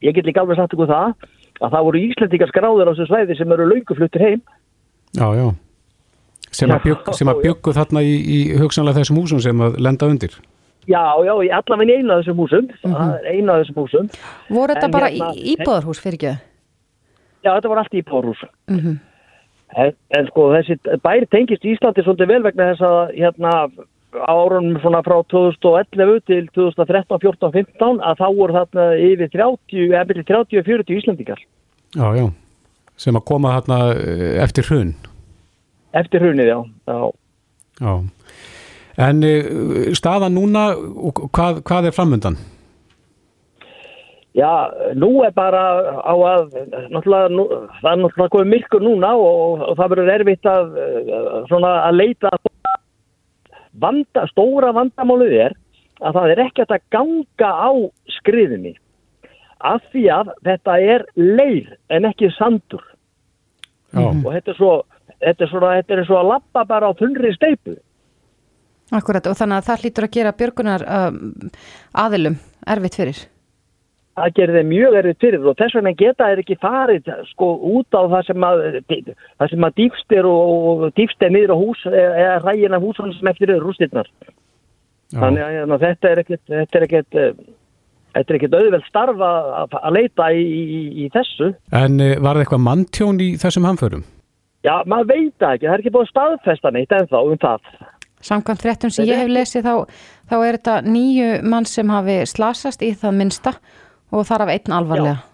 ég 0.01 0.17
get 0.17 0.27
líka 0.27 0.43
alveg 0.43 0.57
sagt 0.57 0.75
ykkur 0.75 0.91
það 0.91 1.13
að 1.61 1.75
það 1.75 1.87
voru 1.87 2.05
íslendikar 2.09 2.51
skráður 2.51 2.89
á 2.89 2.93
þessu 2.95 3.11
svæði 3.11 3.37
sem 3.37 3.53
eru 3.53 3.69
laungufluttir 3.69 4.25
heim. 4.25 4.47
Já, 5.13 5.29
já 5.37 5.51
sem 6.55 6.71
að, 6.71 6.87
bygg, 6.89 7.11
sem 7.19 7.31
að 7.31 7.43
byggu 7.45 7.75
þarna 7.77 8.03
í, 8.03 8.15
í 8.21 8.39
hugsanlega 8.61 9.01
þessum 9.01 9.21
húsum 9.21 9.43
sem 9.43 9.67
að 9.67 9.79
lenda 9.83 10.09
undir. 10.11 10.39
Já, 10.89 11.03
já, 11.23 11.35
allavega 11.59 11.99
einu 11.99 12.15
af 12.15 12.23
þessum 12.23 12.41
húsum. 12.41 12.71
Mm 12.85 12.95
-hmm. 12.95 13.29
einu 13.35 13.53
af 13.53 13.61
þessum 13.61 13.79
húsum. 13.83 14.09
Voru 14.49 14.75
þetta 14.75 14.89
en 14.89 14.97
bara 14.97 15.13
hérna, 15.13 15.31
íbúðarhús 15.55 16.03
fyrir 16.03 16.19
ekki? 16.19 16.35
Já, 17.45 17.51
þetta 17.55 17.71
voru 17.71 17.85
allt 17.85 17.95
íbúðarhús. 18.01 18.43
Mm 18.69 18.81
-hmm. 18.81 18.99
en, 19.77 19.95
en 20.19 20.27
sko 20.27 20.51
þessi 20.57 20.79
bæri 21.03 21.27
tengist 21.31 21.65
Íslandi 21.65 22.03
svolítið 22.03 22.27
vel 22.27 22.43
vegna 22.43 22.73
þess 22.73 22.83
að 22.83 23.15
hérna 23.15 23.53
árunum 24.11 24.81
svona 24.81 25.03
frá 25.07 25.23
2011 25.31 26.21
til 26.27 26.49
2013, 26.55 27.19
14, 27.23 27.53
15 27.53 28.01
að 28.03 28.19
þá 28.19 28.27
voru 28.35 28.57
þarna 28.59 28.87
yfir 28.99 29.31
30 29.31 29.95
eða 29.95 30.05
byrju 30.09 30.25
30-40 30.31 30.99
Íslandikar 30.99 31.43
Já, 31.95 32.07
já, 32.19 32.27
sem 32.97 33.17
að 33.19 33.27
koma 33.31 33.55
þarna 33.59 33.79
eh, 33.95 34.43
eftir 34.43 34.67
hrun 34.67 34.95
Eftir 35.97 36.23
hrunið, 36.23 36.53
já. 36.53 36.59
Já. 36.87 37.11
já. 37.81 37.95
En 39.01 39.23
uh, 39.25 39.91
staðan 39.97 40.37
núna, 40.37 40.71
hvað, 41.35 41.63
hvað 41.67 41.91
er 41.91 41.97
framöndan? 41.97 42.39
Já, 44.37 44.71
nú 44.95 45.25
er 45.27 45.33
bara 45.35 45.63
á 46.07 46.15
að, 46.15 46.53
náttúrulega, 46.93 47.33
nú, 47.35 47.49
það 47.81 47.91
er 47.91 48.03
náttúrulega 48.05 48.35
komið 48.37 48.53
myrkur 48.53 48.85
núna 48.85 49.11
og, 49.19 49.65
og 49.67 49.75
það 49.81 49.91
verður 49.95 50.13
erfitt 50.15 50.47
að, 50.47 50.77
uh, 50.79 51.33
svona, 51.51 51.73
að 51.89 51.99
leita 51.99 52.31
vanda, 53.81 54.27
stóra 54.31 54.71
vandamálið 54.77 55.35
er 55.49 55.57
að 56.01 56.17
það 56.17 56.33
er 56.33 56.43
ekkert 56.47 56.75
að 56.75 56.87
ganga 56.95 57.51
á 57.51 57.71
skriðinni 58.19 58.75
af 59.61 59.83
því 59.93 60.05
að 60.15 60.31
þetta 60.47 60.77
er 60.95 61.05
leið 61.19 61.75
en 61.93 62.09
ekki 62.09 62.31
sandur 62.39 62.85
Já. 63.93 64.07
og 64.07 64.31
þetta 64.31 64.55
er 64.55 64.59
svo 64.59 64.73
þetta 65.21 65.47
er 65.47 65.53
svona, 65.53 65.73
þetta 65.81 65.97
er 65.97 66.09
svo 66.09 66.21
að 66.21 66.31
lappa 66.35 66.65
bara 66.69 66.91
á 66.91 66.93
þunri 66.99 67.33
steipu. 67.37 67.77
Akkurat 68.91 69.29
og 69.31 69.37
þannig 69.39 69.61
að 69.61 69.69
það 69.69 69.85
hlýtur 69.85 70.07
að 70.07 70.17
gera 70.17 70.33
björgunar 70.39 70.87
um, 70.87 71.21
aðilum 72.05 72.41
erfitt 72.75 72.99
fyrir. 72.99 73.21
Það 74.19 74.35
gerir 74.37 74.59
þeim 74.59 74.73
mjög 74.73 74.97
erfitt 74.99 75.21
fyrir 75.23 75.47
og 75.47 75.57
þess 75.61 75.77
vegna 75.79 75.93
geta 75.97 76.27
þeir 76.29 76.43
ekki 76.43 76.57
farið 76.61 77.13
sko 77.31 77.53
út 77.71 77.95
á 77.95 78.03
það 78.11 78.27
sem 78.27 78.47
að, 78.49 78.65
það 78.91 79.53
sem 79.53 79.69
að 79.69 79.79
dýfstir 79.79 80.29
og 80.29 80.85
dýfstir 80.99 81.33
niður 81.33 81.55
á 81.55 81.57
hús 81.63 81.87
eða 81.93 82.35
rægina 82.43 82.83
húsunum 82.83 83.15
sem 83.15 83.31
eftir 83.31 83.55
eru 83.55 83.71
rústirnar. 83.71 84.11
Þannig 85.15 85.47
að 85.47 85.57
hérna, 85.57 85.81
þetta 85.87 86.11
er 86.11 86.23
ekkert, 86.25 86.45
þetta 86.51 86.79
er 86.79 86.87
ekkert, 86.89 87.19
Þetta 88.11 88.33
er 88.33 88.37
ekkert 88.41 88.55
auðveld 88.59 88.87
starfa 88.89 89.27
að 89.79 89.93
leita 89.95 90.33
í, 90.35 90.41
í, 90.43 90.81
í 91.05 91.11
þessu. 91.15 91.53
En 91.79 92.01
eh, 92.03 92.17
var 92.19 92.35
það 92.35 92.43
eitthvað 92.43 92.65
manntjón 92.65 93.21
í 93.23 93.29
þessum 93.39 93.69
hamförum? 93.69 94.03
Já, 94.67 94.75
maður 94.85 95.09
veit 95.09 95.35
það 95.41 95.55
ekki, 95.55 95.67
það 95.67 95.73
er 95.73 95.83
ekki 95.83 95.95
búin 95.95 96.11
staðfesta 96.11 96.73
neitt 96.75 96.93
ennþá 96.93 97.23
um 97.25 97.41
það. 97.41 97.73
Samkvæmt 98.21 98.61
þrettum 98.61 98.93
sem 98.93 99.09
ég 99.09 99.23
hef 99.23 99.31
lesið 99.33 99.65
þá, 99.65 99.75
þá 100.29 100.37
er 100.37 100.59
þetta 100.59 100.75
nýju 100.85 101.29
mann 101.49 101.69
sem 101.69 101.93
hafi 101.93 102.19
slasast 102.29 102.85
í 102.85 102.91
það 103.01 103.17
minsta 103.23 103.55
og 104.13 104.27
þar 104.29 104.45
af 104.45 104.53
einn 104.57 104.77
alvarlega. 104.77 105.17
Já. 105.17 105.27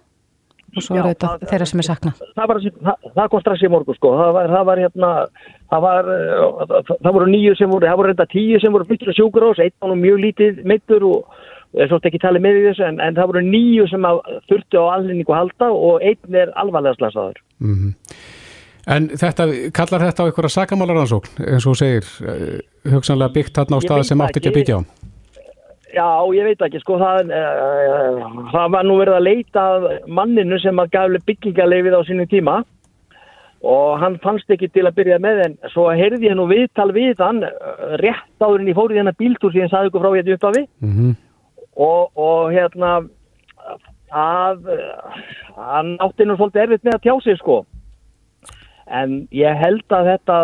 Og 0.77 0.85
svo 0.85 0.99
eru 0.99 1.11
þetta 1.15 1.31
það, 1.33 1.45
þeirra 1.51 1.67
sem 1.71 1.81
er 1.81 1.87
saknað. 1.89 2.23
Það, 2.37 2.55
það, 2.85 3.11
það 3.17 3.29
kom 3.33 3.43
strax 3.43 3.65
í 3.65 3.73
morgu 3.73 3.97
sko, 3.97 4.13
það 4.21 4.33
var, 4.37 4.55
var 4.69 4.83
hérna, 4.85 5.11
það 5.73 5.85
var, 5.87 6.11
það 6.93 7.13
voru 7.17 7.29
nýju 7.33 7.59
sem 7.59 7.73
voru, 7.73 7.89
það 7.89 8.01
voru 8.01 8.13
reynda 8.13 8.29
tíu 8.31 8.63
sem 8.63 8.77
voru 8.77 8.89
flyttur 8.91 9.11
á 9.11 9.19
sjúkur 9.19 9.49
ás, 9.49 9.63
einn 9.65 9.75
var 9.81 9.99
mjög 10.03 10.23
lítið 10.27 10.65
meittur 10.69 11.07
og 11.09 11.39
ég 11.81 11.91
svo 11.91 11.99
ekki 11.99 12.21
talið 12.23 12.45
með 12.45 12.63
þessu 12.69 12.87
en, 12.87 13.01
en 13.03 13.17
það 13.17 13.31
voru 13.33 13.45
nýju 13.49 13.87
sem 13.91 14.11
þurfti 14.51 14.79
á 14.79 14.85
allinningu 14.93 15.35
halda 15.35 15.71
og 15.75 16.05
einn 16.05 16.43
er 16.45 16.53
alvarlega 16.61 17.01
slasaður. 17.01 17.41
Mm 17.65 17.75
-hmm. 17.75 18.36
En 18.87 19.09
þetta, 19.11 19.49
kallar 19.75 20.05
þetta 20.07 20.23
á 20.23 20.27
einhverja 20.29 20.53
sakamálarransókn, 20.55 21.41
eins 21.43 21.67
og 21.67 21.75
segir, 21.79 22.07
uh, 22.23 22.61
hugsanlega 22.93 23.35
byggt 23.35 23.59
þarna 23.59 23.79
á 23.79 23.85
stað 23.85 24.05
sem 24.07 24.23
átti 24.23 24.39
ekki 24.39 24.53
að 24.53 24.59
byggja 24.61 24.79
á? 24.79 24.83
Já, 25.97 26.09
ég 26.37 26.47
veit 26.47 26.63
ekki, 26.63 26.83
sko, 26.85 27.01
það, 27.01 27.33
uh, 27.35 28.47
það 28.53 28.71
var 28.77 28.87
nú 28.87 29.01
verið 29.01 29.19
að 29.19 29.27
leita 29.27 29.67
manninu 30.07 30.61
sem 30.63 30.79
að 30.79 30.93
gafli 30.95 31.23
byggingarleifið 31.27 31.99
á 31.99 32.03
sínum 32.07 32.31
tíma 32.31 32.61
og 33.67 33.99
hann 34.01 34.19
fannst 34.23 34.51
ekki 34.53 34.69
til 34.71 34.85
að 34.87 34.97
byrja 35.01 35.19
með 35.23 35.43
en 35.47 35.55
svo 35.73 35.89
heyrði 35.91 36.29
ég 36.29 36.37
nú 36.39 36.47
viðtal 36.51 36.91
við 36.95 37.23
hann 37.23 37.43
eh, 37.47 37.53
rétt 38.03 38.43
áðurinn 38.45 38.71
í 38.71 38.75
fórið 38.77 39.01
hennar 39.01 39.17
bíltúr 39.19 39.55
sem 39.55 39.65
ég 39.65 39.73
saði 39.73 39.91
ykkur 39.91 40.05
frá 40.05 40.13
hérna 40.13 40.37
upp 40.37 40.45
af 40.45 40.57
við 40.57 40.67
mm 40.85 40.93
-hmm. 40.93 41.15
og, 41.87 42.11
og 42.15 42.53
hérna 42.53 42.91
að 44.13 44.69
hann 45.57 45.97
átti 46.05 46.25
nú 46.25 46.37
svolítið 46.37 46.63
erfitt 46.63 46.85
með 46.85 46.95
að 46.95 47.05
tjá 47.07 47.15
sig 47.25 47.39
sko 47.41 47.65
en 48.87 49.17
ég 49.35 49.63
held 49.63 49.95
að 49.95 50.13
þetta 50.13 50.37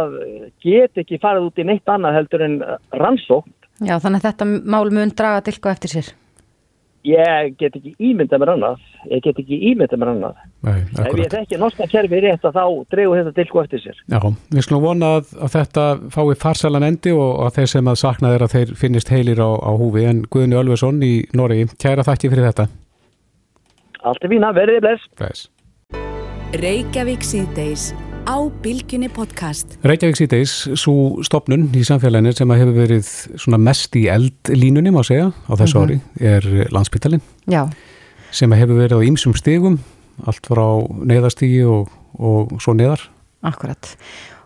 get 0.64 1.04
ekki 1.04 1.20
farið 1.22 1.50
út 1.50 1.60
í 1.62 1.66
neitt 1.68 1.88
annað 1.90 2.18
heldur 2.20 2.46
en 2.46 2.56
rannsókn. 2.98 3.52
Já, 3.82 3.96
þannig 3.98 4.20
að 4.20 4.26
þetta 4.28 4.44
mál 4.70 4.90
mun 4.94 5.14
draga 5.16 5.42
til 5.42 5.54
eitthvað 5.56 5.78
eftir 5.78 5.90
sér. 5.96 6.10
Ég 7.02 7.56
get 7.58 7.74
ekki 7.74 7.96
ímynda 7.98 8.38
mér 8.38 8.52
annað, 8.52 8.82
ég 9.10 9.24
get 9.24 9.38
ekki 9.40 9.56
ímynda 9.72 9.96
mér 9.98 10.12
annað. 10.12 10.36
Nei, 10.62 10.76
ef 11.02 11.16
ég 11.18 11.32
þekki 11.32 11.58
norska 11.58 11.88
kerfi 11.90 12.20
rétt 12.22 12.44
að 12.46 12.60
þá 12.60 12.66
dregu 12.94 13.16
þetta 13.16 13.32
til 13.32 13.42
eitthvað 13.42 13.66
eftir 13.66 13.82
sér. 13.82 13.96
Já, 14.06 14.20
við 14.54 14.66
skulum 14.68 14.84
vona 14.86 15.08
að, 15.16 15.32
að 15.42 15.50
þetta 15.56 15.86
fái 16.14 16.36
farsalan 16.44 16.86
endi 16.86 17.10
og 17.16 17.42
að 17.48 17.58
þeir 17.58 17.72
sem 17.74 17.90
að 17.90 17.98
sakna 18.04 18.30
þeir 18.34 18.46
að 18.46 18.54
þeir 18.54 18.76
finnist 18.84 19.10
heilir 19.10 19.42
á, 19.42 19.50
á 19.50 19.70
húfi 19.82 20.06
en 20.12 20.22
Guðni 20.30 20.60
Ölversson 20.62 21.02
í 21.02 21.26
Noregi, 21.34 21.66
kæra 21.82 22.06
þakki 22.06 22.30
fyrir 22.30 22.48
þetta. 22.52 22.70
Allt 24.06 24.22
er 24.22 24.30
fína, 24.36 24.54
verðið 24.54 24.86
bless. 24.86 25.10
Bless. 25.18 25.40
Á 28.22 28.38
Bilginni 28.62 29.08
podcast. 29.10 29.74
Reykjavík 29.82 30.14
síðdeis, 30.20 30.52
svo 30.78 31.22
stopnun 31.26 31.64
í 31.74 31.82
samfélaginu 31.86 32.30
sem 32.36 32.52
að 32.54 32.60
hefur 32.62 32.76
verið 32.76 33.56
mest 33.58 33.98
í 33.98 34.04
eldlínunni, 34.12 34.92
má 34.94 35.00
segja, 35.02 35.32
á 35.34 35.52
þessu 35.58 35.80
mm 35.80 35.88
-hmm. 35.88 36.02
ári, 36.20 36.28
er 36.30 36.68
landsbyttalinn. 36.70 37.22
Já. 37.50 37.66
Sem 38.30 38.52
að 38.52 38.62
hefur 38.62 38.78
verið 38.78 39.02
á 39.02 39.06
ýmsum 39.10 39.34
stegum, 39.34 39.80
allt 40.24 40.46
frá 40.46 40.66
neðastígi 41.02 41.64
og, 41.66 41.90
og 42.14 42.54
svo 42.62 42.74
neðar. 42.78 43.10
Akkurat. 43.42 43.96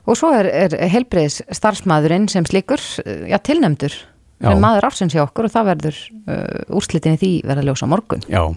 Og 0.07 0.17
svo 0.17 0.33
er, 0.33 0.47
er 0.47 0.89
helbreyðs 0.89 1.43
starfsmæðurinn 1.53 2.29
sem 2.29 2.47
slikur, 2.47 2.81
já, 3.29 3.37
tilnemdur. 3.39 3.93
Já. 4.41 4.53
Maður 4.57 4.89
ársins 4.89 5.12
hjá 5.12 5.23
okkur 5.25 5.49
og 5.49 5.53
það 5.53 5.69
verður 5.71 6.01
uh, 6.29 6.77
úrslitinni 6.77 7.17
því 7.17 7.33
verða 7.45 7.62
ljósa 7.65 7.87
morgun. 7.89 8.25
Já. 8.29 8.57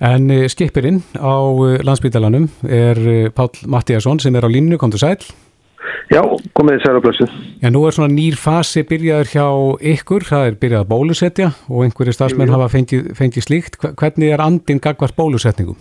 En 0.00 0.30
eh, 0.32 0.48
skipirinn 0.48 1.02
á 1.20 1.36
eh, 1.60 1.76
landsbytalanum 1.84 2.46
er 2.64 2.98
eh, 3.04 3.28
Pál 3.36 3.52
Mattíasson 3.68 4.18
sem 4.18 4.34
er 4.34 4.46
á 4.46 4.48
línu, 4.48 4.78
kom 4.80 4.90
til 4.90 5.02
sæl. 5.02 5.20
Já, 6.10 6.22
komið 6.56 6.78
í 6.78 6.82
særablössu. 6.82 7.26
Já, 7.60 7.68
nú 7.68 7.84
er 7.84 7.94
svona 7.94 8.08
nýr 8.10 8.38
fasi 8.40 8.82
byrjaður 8.88 9.28
hjá 9.30 9.44
ykkur, 9.92 10.24
það 10.24 10.46
er 10.48 10.56
byrjað 10.62 10.84
að 10.84 10.90
bólusetja 10.90 11.48
og 11.68 11.84
einhverju 11.84 12.14
stafsmenn 12.16 12.52
hafa 12.52 12.70
fengið, 12.72 13.10
fengið 13.18 13.44
slíkt. 13.44 13.76
Hvernig 14.00 14.32
er 14.32 14.42
andin 14.42 14.80
gagvart 14.80 15.16
bólusetningum? 15.20 15.76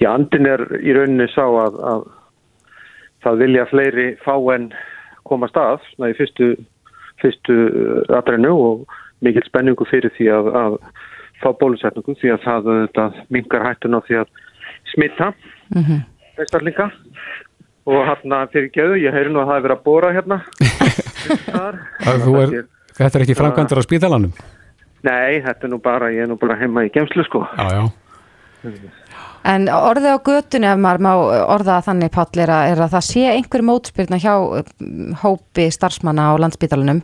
Já, 0.00 0.10
andin 0.14 0.48
er 0.48 0.64
í 0.80 0.96
rauninni 0.96 1.28
sá 1.34 1.44
að, 1.44 1.76
að 1.92 2.06
það 3.26 3.42
vilja 3.44 3.68
fleiri 3.70 4.08
fá 4.24 4.34
en 4.56 4.70
koma 5.28 5.50
stað, 5.52 5.84
það 5.98 6.08
er 6.08 6.18
fyrstu, 6.22 6.48
fyrstu 7.20 7.58
aðrænu 8.16 8.56
og 8.56 8.96
mikil 9.24 9.44
spenningu 9.44 9.84
fyrir 9.92 10.12
því 10.16 10.32
að, 10.32 10.50
að 10.64 10.80
fá 11.42 11.50
bólusetningu 11.60 12.16
því 12.20 12.34
að 12.34 12.44
það 12.44 12.70
þetta, 12.72 13.06
mingar 13.34 13.66
hættun 13.68 13.98
á 13.98 14.00
því 14.06 14.20
að 14.22 14.28
smitta 14.92 15.32
mm 15.74 15.82
-hmm. 15.82 16.00
einstaklinga 16.38 16.90
og 17.86 18.06
hérna 18.08 18.46
fyrir 18.52 18.70
geðu, 18.74 18.98
ég 19.04 19.14
heyri 19.14 19.30
nú 19.30 19.42
að 19.42 19.50
það 19.50 19.56
er 19.56 19.66
verið 19.66 19.76
að 19.76 19.84
bóra 19.84 20.12
hérna. 20.12 20.40
Er, 21.26 22.66
Þetta 22.96 23.18
er 23.18 23.22
ekki 23.24 23.34
framkvæmdur 23.34 23.80
á 23.82 23.84
spítalanum? 23.84 24.32
Nei, 25.06 25.42
þetta 25.44 25.66
er 25.66 25.72
nú 25.72 25.78
bara 25.82 26.10
ég 26.14 26.24
er 26.24 26.30
nú 26.30 26.36
bara 26.40 26.56
heima 26.60 26.86
í 26.86 26.92
gemslu 26.94 27.24
sko. 27.26 27.42
Já, 27.58 27.66
já. 27.74 27.82
En 29.46 29.68
orðið 29.70 30.16
á 30.16 30.26
götunni 30.26 30.66
ef 30.70 30.78
maður 30.82 31.02
má 31.06 31.10
orða 31.54 31.80
þannig 31.86 32.10
Páll 32.14 32.42
er 32.42 32.50
að, 32.50 32.70
er 32.72 32.82
að 32.82 32.94
það 32.96 33.04
sé 33.06 33.26
einhver 33.30 33.62
mótspyrna 33.66 34.18
hjá 34.22 34.32
um, 34.38 35.12
hópi 35.22 35.68
starfsmanna 35.74 36.30
á 36.30 36.40
landsbítalunum 36.42 37.02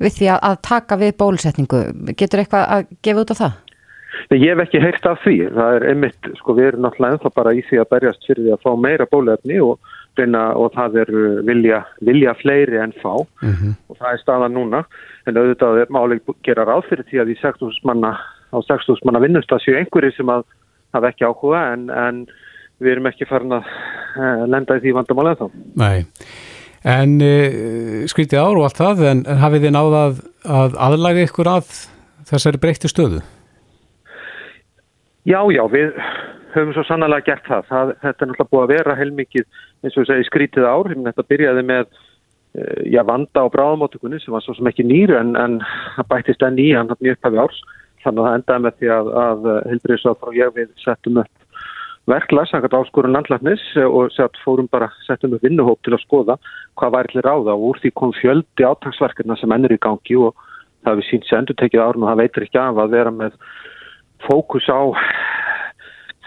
við 0.00 0.18
því 0.18 0.28
að, 0.34 0.38
að 0.50 0.60
taka 0.68 1.00
við 1.00 1.16
bólusetningu. 1.22 1.82
Getur 2.14 2.44
eitthvað 2.44 2.68
að 2.76 2.92
gefa 3.06 3.24
út 3.24 3.34
á 3.34 3.40
það? 3.40 3.58
Ég 4.30 4.48
hef 4.50 4.64
ekki 4.64 4.82
heyrt 4.82 5.06
af 5.06 5.22
því. 5.24 5.36
Það 5.54 5.76
er 5.76 5.88
einmitt, 5.92 6.30
sko 6.40 6.54
við 6.58 6.72
erum 6.72 6.84
náttúrulega 6.86 7.16
ennþá 7.16 7.34
bara 7.34 7.54
í 7.54 7.64
því 7.68 7.80
að 7.82 7.90
berjast 7.94 8.26
fyrir 8.26 8.44
því 8.44 8.54
að 8.56 8.64
fá 8.64 8.70
meira 8.76 9.06
bólefni 9.10 9.60
og 9.64 9.78
gaggrinna 10.20 10.54
og 10.56 10.72
það 10.74 10.98
er 11.00 11.10
vilja, 11.46 11.84
vilja 12.00 12.34
fleiri 12.34 12.78
en 12.78 12.92
fá 12.92 13.26
mm 13.42 13.52
-hmm. 13.52 13.74
og 13.88 13.96
það 13.96 14.12
er 14.12 14.18
staðan 14.18 14.54
núna 14.54 14.84
en 15.26 15.36
auðvitað 15.36 15.80
er 15.80 15.86
máli 15.90 16.20
gera 16.42 16.64
ráð 16.64 16.88
fyrir 16.88 17.04
því 17.10 17.20
að 17.20 17.30
í 17.30 17.36
6.000 17.40 17.84
manna 17.84 18.18
á 18.52 18.58
6.000 18.58 19.04
manna 19.04 19.20
vinnustasju 19.20 19.76
einhverju 19.76 20.12
sem 20.16 20.28
að 20.28 20.44
hafa 20.92 21.08
ekki 21.08 21.24
áhuga 21.24 21.72
en, 21.72 21.90
en 21.90 22.26
við 22.80 22.92
erum 22.92 23.06
ekki 23.06 23.26
farin 23.26 23.52
að 23.52 23.64
uh, 24.16 24.46
lenda 24.46 24.76
í 24.76 24.80
því 24.80 24.94
vandamálega 24.94 25.36
þá. 25.36 25.50
Nei, 25.76 26.06
en 26.84 27.20
uh, 27.20 28.06
skrítið 28.06 28.38
ár 28.38 28.56
og 28.56 28.64
allt 28.64 28.76
það 28.76 29.04
en, 29.10 29.24
en 29.26 29.38
hafið 29.38 29.62
þið 29.62 29.72
náðað 29.72 30.22
að 30.44 30.76
aðlaga 30.78 31.22
ykkur 31.22 31.48
að 31.48 31.66
þessari 32.26 32.58
breytti 32.58 32.88
stöðu? 32.88 33.20
Já, 35.30 35.40
já, 35.54 35.62
við 35.70 35.98
höfum 36.56 36.72
svo 36.74 36.82
sannlega 36.88 37.26
gert 37.28 37.44
það. 37.46 37.66
það. 37.68 37.90
Þetta 38.02 38.24
er 38.24 38.30
náttúrulega 38.30 38.50
búið 38.50 38.62
að 38.64 38.72
vera 38.72 38.94
heilmikið 38.98 39.44
eins 39.84 39.96
og 39.96 40.00
við 40.02 40.08
segja 40.08 40.26
skrítið 40.26 40.66
ár. 40.66 40.88
Þetta 41.06 41.24
byrjaði 41.30 41.66
með 41.68 41.84
eh, 41.84 42.80
já, 42.90 43.02
vanda 43.06 43.44
á 43.46 43.52
bráðamáttugunni 43.54 44.18
sem 44.22 44.34
var 44.34 44.42
svo 44.42 44.56
sem 44.58 44.70
ekki 44.70 44.86
nýru 44.88 45.18
en, 45.20 45.36
en 45.38 45.60
bættist 46.10 46.42
enn 46.42 46.58
í 46.58 46.72
hann 46.74 46.90
mjög 46.96 47.20
upphæfi 47.20 47.42
árs. 47.44 47.60
Þannig 48.02 48.24
að 48.24 48.26
það 48.26 48.38
endaði 48.40 48.64
með 48.64 48.76
því 48.80 48.92
að, 48.96 49.12
að 49.22 49.48
Hilbriðsváð 49.70 50.26
og 50.30 50.40
ég 50.40 50.52
við 50.56 50.74
settum 50.82 51.22
upp 51.22 51.46
verkla, 52.10 52.46
sangat 52.48 52.74
áskorun 52.74 53.14
landlæknis 53.14 53.62
og 53.84 54.14
fórum 54.42 54.66
bara, 54.72 54.88
settum 55.06 55.36
upp 55.36 55.44
vinnuhóp 55.44 55.82
til 55.84 55.94
að 55.94 56.02
skoða 56.06 56.38
hvað 56.80 56.94
væri 56.96 57.12
til 57.12 57.24
ráða 57.26 57.54
og 57.54 57.66
úr 57.70 57.82
því 57.82 57.92
kom 57.94 58.14
fjöldi 58.16 58.66
átagsverkina 58.66 59.36
sem 59.38 59.52
ennur 59.54 59.76
í 59.76 59.78
gangi 59.84 60.16
og 60.18 60.34
það 60.86 60.98
við 60.98 61.10
sínt 61.10 61.28
sem 61.28 61.38
endur 61.38 61.58
tekið 61.60 61.84
árun 61.84 62.06
og 62.06 62.10
það 62.10 62.22
veitir 62.24 62.46
ekki 62.48 62.62
af 62.62 62.80
að 62.80 62.96
vera 62.96 63.12
með 63.14 63.36
fókus 64.26 64.68
á 64.70 64.80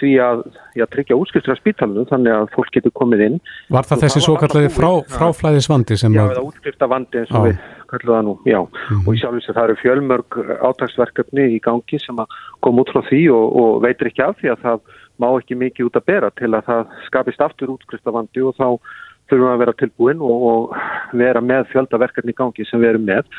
því 0.03 0.11
að 0.19 0.41
já, 0.75 0.85
tryggja 0.91 1.17
útskriftur 1.19 1.55
á 1.55 1.57
spítalunum 1.59 2.07
þannig 2.09 2.35
að 2.35 2.49
fólk 2.55 2.71
getur 2.75 2.93
komið 2.97 3.23
inn. 3.27 3.37
Var 3.73 3.87
það 3.87 4.03
þessi 4.05 4.23
svo 4.25 4.35
kallagi 4.41 4.71
frá, 4.73 4.89
fráflæðisvandi 5.13 5.97
sem 5.99 6.15
Já, 6.15 6.23
að... 6.25 6.33
eða 6.33 6.45
útskriftarvandi 6.49 7.21
eins 7.21 7.31
og 7.31 7.39
á. 7.39 7.43
við 7.47 7.61
kallum 7.93 8.17
það 8.17 8.25
nú, 8.27 8.35
já. 8.49 8.59
Mm 8.63 9.05
og 9.05 9.13
ég 9.13 9.21
sjálf 9.21 9.37
þess 9.37 9.51
að 9.53 9.57
það 9.59 9.69
eru 9.69 9.79
fjölmörg 9.83 10.39
átagsverkefni 10.69 11.47
í 11.53 11.61
gangi 11.63 12.01
sem 12.01 12.21
að 12.23 12.37
koma 12.65 12.83
út 12.83 12.93
frá 12.93 13.01
því 13.09 13.23
og, 13.37 13.47
og 13.63 13.79
veitir 13.85 14.09
ekki 14.09 14.25
af 14.25 14.37
því 14.41 14.53
að 14.53 14.67
það 14.67 14.93
má 15.21 15.27
ekki 15.29 15.59
mikið 15.61 15.89
út 15.89 15.99
að 15.99 16.07
bera 16.09 16.29
til 16.39 16.51
að 16.51 16.69
það 16.69 16.93
skapist 17.07 17.43
aftur 17.45 17.73
útskriftarvandi 17.75 18.47
og 18.49 18.55
þá 18.57 18.67
þurfum 19.29 19.45
við 19.45 19.53
að 19.53 19.61
vera 19.61 19.75
tilbúin 19.79 20.23
og, 20.25 20.47
og 20.51 21.19
vera 21.21 21.41
með 21.43 21.69
fjöldaverkefni 21.71 22.33
í 22.33 22.37
gangi 22.37 22.65
sem 22.67 22.81
við 22.81 22.95
erum 22.95 23.05
með. 23.07 23.29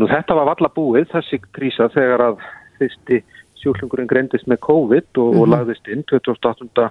Nú 0.00 0.08
þetta 0.10 0.36
var 0.38 0.48
valla 0.54 0.72
búið 0.72 1.10
þessi 1.12 1.40
krísa 1.54 1.90
þegar 1.92 2.24
að 2.30 2.40
fyrsti 2.78 3.20
sjúklingurinn 3.62 4.10
greindist 4.10 4.46
með 4.46 4.60
COVID 4.68 5.08
og, 5.16 5.28
mm 5.28 5.32
-hmm. 5.32 5.40
og 5.40 5.46
mhm. 5.46 5.52
lagðist 5.54 5.88
inn 5.88 6.04
28. 6.12 6.90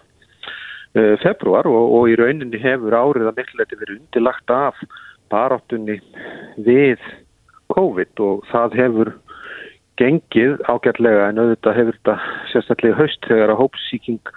Eh, 0.98 1.18
februar 1.22 1.68
og, 1.68 1.94
og 1.94 2.10
í 2.10 2.16
rauninni 2.16 2.58
hefur 2.58 2.96
árið 2.96 3.28
að 3.30 3.38
miklu 3.38 3.60
þetta 3.60 3.80
verið 3.82 3.98
undilagt 4.00 4.50
af 4.50 4.76
baráttunni 5.30 6.00
við 6.58 7.02
COVID 7.76 8.22
og 8.24 8.46
það 8.52 8.78
hefur 8.80 9.12
gengið 10.00 10.62
ágætlega 10.72 11.28
en 11.28 11.42
auðvitað 11.42 11.78
hefur 11.80 11.98
þetta 11.98 12.16
sérstaklega 12.54 13.00
haust 13.02 13.28
þegar 13.28 13.54
að 13.54 13.62
hópsíking 13.62 14.32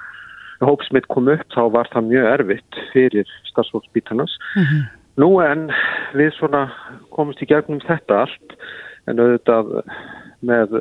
hópsmitt 0.65 1.09
kom 1.09 1.31
upp 1.33 1.47
þá 1.55 1.63
var 1.77 1.89
það 1.95 2.11
mjög 2.11 2.29
erfitt 2.35 2.81
fyrir 2.93 3.33
starfsfólksbítarnas 3.53 4.37
mm 4.57 4.65
-hmm. 4.65 4.83
nú 5.23 5.31
en 5.45 5.71
við 6.19 6.35
svona 6.37 6.67
komumst 7.15 7.43
í 7.43 7.49
gegnum 7.49 7.81
þetta 7.87 8.25
allt 8.27 8.59
en 9.07 9.23
auðvitað 9.23 9.83
með 10.41 10.77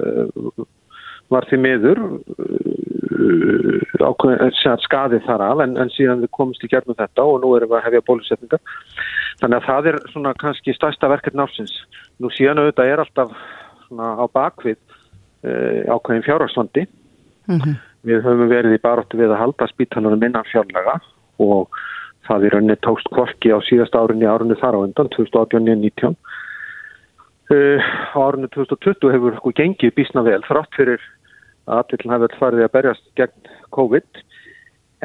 var 1.29 1.45
því 1.49 1.57
miður 1.63 1.99
uh, 1.99 2.19
skadið 4.85 5.25
þar 5.27 5.41
af 5.45 5.63
en, 5.65 5.75
en 5.77 5.91
síðan 5.93 6.23
við 6.23 6.31
komumst 6.35 6.63
í 6.65 6.71
gerðum 6.71 6.97
þetta 6.97 7.25
og 7.25 7.41
nú 7.43 7.49
erum 7.57 7.71
við 7.71 7.79
að 7.79 7.85
hefja 7.87 8.07
bólusetninga 8.07 8.59
þannig 9.41 9.57
að 9.59 9.67
það 9.67 9.89
er 9.91 9.99
svona 10.13 10.31
kannski 10.39 10.75
stærsta 10.75 11.11
verkefni 11.11 11.43
ásins. 11.45 11.75
Nú 12.19 12.27
síðan 12.33 12.61
auðvitað 12.63 12.91
er 12.93 13.03
alltaf 13.03 13.29
svona 13.87 14.07
á 14.19 14.25
bakvið 14.33 14.79
uh, 14.79 15.95
ákveðin 15.95 16.25
fjárhagsvandi 16.27 16.83
mm 16.87 17.59
-hmm. 17.59 17.75
við 18.09 18.25
höfum 18.25 18.49
verið 18.49 18.77
í 18.77 18.83
baróttu 18.83 19.17
við 19.17 19.31
að 19.31 19.41
halda 19.43 19.67
spítalunum 19.67 20.23
innan 20.23 20.49
fjárlega 20.51 20.99
og 21.39 21.69
það 22.27 22.45
er 22.45 22.53
rauninni 22.53 22.77
tókst 22.85 23.09
kvorki 23.13 23.49
á 23.53 23.59
síðast 23.63 23.95
árunni 23.95 24.25
árunni 24.25 24.55
þar 24.59 24.75
á 24.77 24.79
undan 24.85 25.09
2018-19 25.15 26.15
Uh, 27.49 27.81
á 28.13 28.29
árunni 28.29 28.45
2020 28.53 29.09
hefur 29.09 29.33
sko 29.39 29.51
gengið 29.57 29.95
bísna 29.97 30.21
vel 30.21 30.43
þrátt 30.45 30.69
fyrir 30.77 31.01
að 31.69 31.83
aðvillin 31.83 32.13
hafi 32.13 32.27
alltaf 32.27 32.41
farið 32.43 32.65
að 32.65 32.73
berjast 32.75 33.05
gegn 33.19 33.51
COVID. 33.75 34.23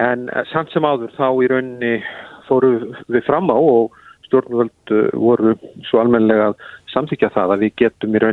En 0.05 0.29
eh, 0.33 0.47
samt 0.53 0.73
sem 0.73 0.87
áður 0.87 1.13
þá 1.19 1.29
í 1.45 1.51
rauninni 1.53 1.93
fóru 2.49 2.73
við 3.13 3.27
fram 3.29 3.53
á 3.53 3.59
og 3.59 3.95
stjórnvöld 4.27 4.95
eh, 4.97 5.13
voru 5.21 5.55
svo 5.89 6.03
almenlega 6.03 6.51
að 6.53 6.67
samþykja 6.95 7.33
það 7.37 7.55
að 7.55 7.65
við 7.67 7.77
getum 7.85 8.19
í 8.19 8.25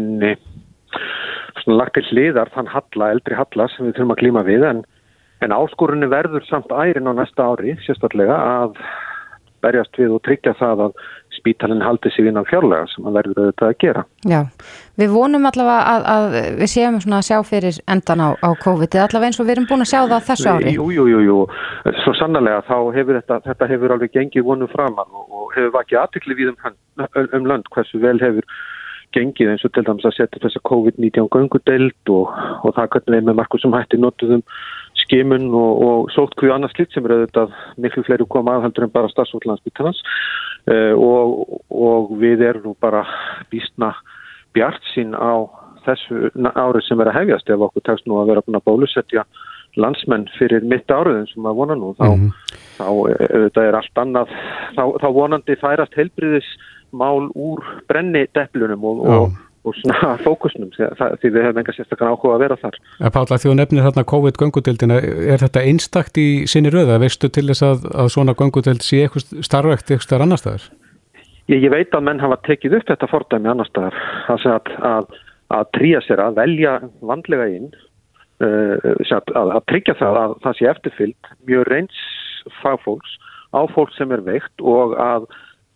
lagt 1.67 1.93
til 1.95 2.07
hliðar 2.09 2.49
þann 2.55 2.71
halla, 2.71 3.11
eldri 3.13 3.37
halla 3.37 3.67
sem 3.71 3.85
við 3.85 3.95
þurfum 3.97 4.15
að 4.15 4.21
klíma 4.23 4.43
við. 4.47 4.65
En, 4.67 4.83
en 5.45 5.55
áskorunni 5.55 6.09
verður 6.11 6.45
samt 6.47 6.71
ærin 6.73 7.09
á 7.09 7.13
næsta 7.15 7.47
ári 7.51 7.77
sérstaklega 7.85 8.35
að 8.35 8.79
berjast 9.61 9.97
við 9.99 10.15
og 10.15 10.23
tryggja 10.25 10.55
það 10.57 10.87
að 10.87 11.01
spítalinn 11.41 11.83
haldi 11.83 12.11
sig 12.13 12.29
innan 12.29 12.47
fjárlega 12.47 12.87
sem 12.93 13.07
að 13.09 13.17
verður 13.19 13.41
auðvitað 13.41 13.67
að 13.67 13.77
gera. 13.83 14.03
Já, 14.29 14.39
við 15.01 15.13
vonum 15.15 15.47
allavega 15.49 15.93
að, 15.93 16.07
að 16.15 16.39
við 16.61 16.73
séum 16.73 16.99
svona 17.03 17.21
að 17.21 17.27
sjá 17.29 17.37
fyrir 17.51 17.79
endan 17.95 18.23
á, 18.23 18.29
á 18.39 18.49
COVID 18.63 18.99
allavega 19.03 19.31
eins 19.31 19.41
og 19.41 19.47
við 19.49 19.55
erum 19.57 19.69
búin 19.71 19.85
að 19.85 19.91
sjá 19.93 19.99
það 20.01 20.27
þessu 20.31 20.51
ári. 20.55 20.75
Jú, 20.77 20.89
jú, 20.95 21.07
jú, 21.11 21.23
jú. 21.27 21.39
svo 22.03 22.17
sannlega 22.19 22.61
þá 22.69 22.77
hefur 22.97 23.19
þetta, 23.19 23.41
þetta 23.47 23.71
hefur 23.73 23.95
alveg 23.97 24.13
gengið 24.17 24.47
vonum 24.47 24.71
framann 24.71 25.09
og, 25.09 25.25
og 25.29 25.55
hefur 25.57 25.73
vakið 25.79 26.03
aðtikli 26.05 26.37
við 26.39 26.53
um, 26.53 26.77
um 27.37 27.49
land 27.49 27.73
hversu 27.73 28.01
vel 28.03 28.19
hefur 28.21 28.47
gengið 29.15 29.51
eins 29.51 29.65
og 29.67 29.73
til 29.75 29.83
dæmis 29.87 30.07
að 30.07 30.15
setja 30.17 30.39
þessa 30.43 30.61
COVID-19 30.69 31.27
gangudeld 31.33 32.11
og, 32.13 32.31
og 32.63 32.75
það 32.77 32.93
hvernig 32.93 33.17
við 33.17 33.27
með 33.27 33.37
margur 33.41 33.61
sem 33.61 33.75
hætti 33.75 33.99
notuðum 33.99 34.43
skimun 35.01 35.49
og, 35.55 35.81
og 35.85 36.11
sótkvíu 36.15 36.53
annars 36.55 36.73
slitt 36.75 36.93
sem 36.93 37.05
er 37.07 37.15
auðvitað 37.15 37.55
miklu 37.83 38.03
fleiri 38.07 38.27
koma 38.31 38.57
aðhaldur 38.57 38.87
en 38.87 38.93
bara 38.93 39.11
starfsvöldlandsbyttanans 39.11 39.99
eh, 39.99 40.50
og, 40.69 41.61
og 41.69 42.11
við 42.21 42.43
erum 42.45 42.69
nú 42.69 42.75
bara 42.79 43.05
býstna 43.51 43.93
bjart 44.53 44.83
sín 44.93 45.15
á 45.15 45.47
þessu 45.85 46.29
árið 46.53 46.85
sem 46.85 47.01
er 47.01 47.11
að 47.11 47.17
hefjast. 47.19 47.49
Ef 47.49 47.65
okkur 47.67 47.85
tekst 47.87 48.07
nú 48.07 48.19
að 48.21 48.33
vera 48.33 48.43
búin 48.45 48.59
að 48.59 48.67
bólusetja 48.69 49.25
landsmenn 49.79 50.27
fyrir 50.37 50.65
mitt 50.67 50.91
áriðin 50.91 51.29
sem 51.31 51.45
að 51.47 51.61
vona 51.61 51.77
nú 51.79 51.93
þá, 51.95 52.07
mm 52.09 52.19
-hmm. 52.19 52.57
þá 52.77 52.85
auðvitað 52.85 53.67
er 53.67 53.75
allt 53.79 54.01
annað. 54.03 54.35
Þá, 54.75 54.83
þá 55.01 55.07
vonandi 55.13 55.55
færast 55.55 55.95
heilbriðis 55.95 56.49
mál 56.91 57.31
úr 57.35 57.63
brenni 57.87 58.27
deplunum 58.35 58.83
og, 58.83 59.05
og 59.07 59.31
og 59.67 59.75
svona 59.77 60.15
fókusnum 60.25 60.71
því 60.73 61.29
við 61.29 61.43
hefum 61.45 61.61
enga 61.61 61.75
sérstaklega 61.75 62.13
áhuga 62.13 62.35
að 62.35 62.43
vera 62.45 62.57
þar. 62.61 62.77
Pála, 63.13 63.37
því 63.37 63.49
þú 63.49 63.55
nefnir 63.59 63.85
þarna 63.87 64.05
COVID-göngudildina, 64.11 64.99
er 65.35 65.43
þetta 65.43 65.65
einstakt 65.69 66.17
í 66.21 66.27
sinni 66.49 66.71
röða? 66.73 66.99
Veistu 67.01 67.29
til 67.29 67.47
þess 67.51 67.65
að, 67.67 67.85
að 68.03 68.13
svona 68.15 68.37
göngudild 68.37 68.85
sé 68.85 69.03
eitthvað 69.05 69.45
starfækt 69.45 69.93
eitthvað 69.93 70.25
annar 70.25 70.41
staðar? 70.41 70.65
Ég, 71.51 71.59
ég 71.59 71.69
veit 71.73 71.93
að 71.93 72.07
menn 72.07 72.23
hafa 72.23 72.39
tekið 72.47 72.79
upp 72.79 72.89
þetta 72.89 73.11
fordæmi 73.11 73.51
annar 73.51 73.69
staðar, 73.69 74.01
að, 74.33 74.73
að, 74.87 75.15
að 75.59 75.71
tríja 75.77 76.01
sér 76.07 76.23
að 76.23 76.41
velja 76.41 76.75
vandlega 77.05 77.47
inn, 77.53 77.71
uh, 78.41 78.91
að 79.37 79.63
tryggja 79.69 79.97
það 80.01 80.21
að 80.25 80.35
það 80.45 80.57
sé 80.57 80.69
eftirfyllt 80.73 81.31
mjög 81.49 81.69
reyns 81.69 82.03
fagfólks 82.61 83.17
á 83.53 83.61
fólk 83.69 83.91
sem 83.93 84.11
er 84.15 84.23
veikt 84.25 84.63
og 84.63 84.95
að 84.97 85.27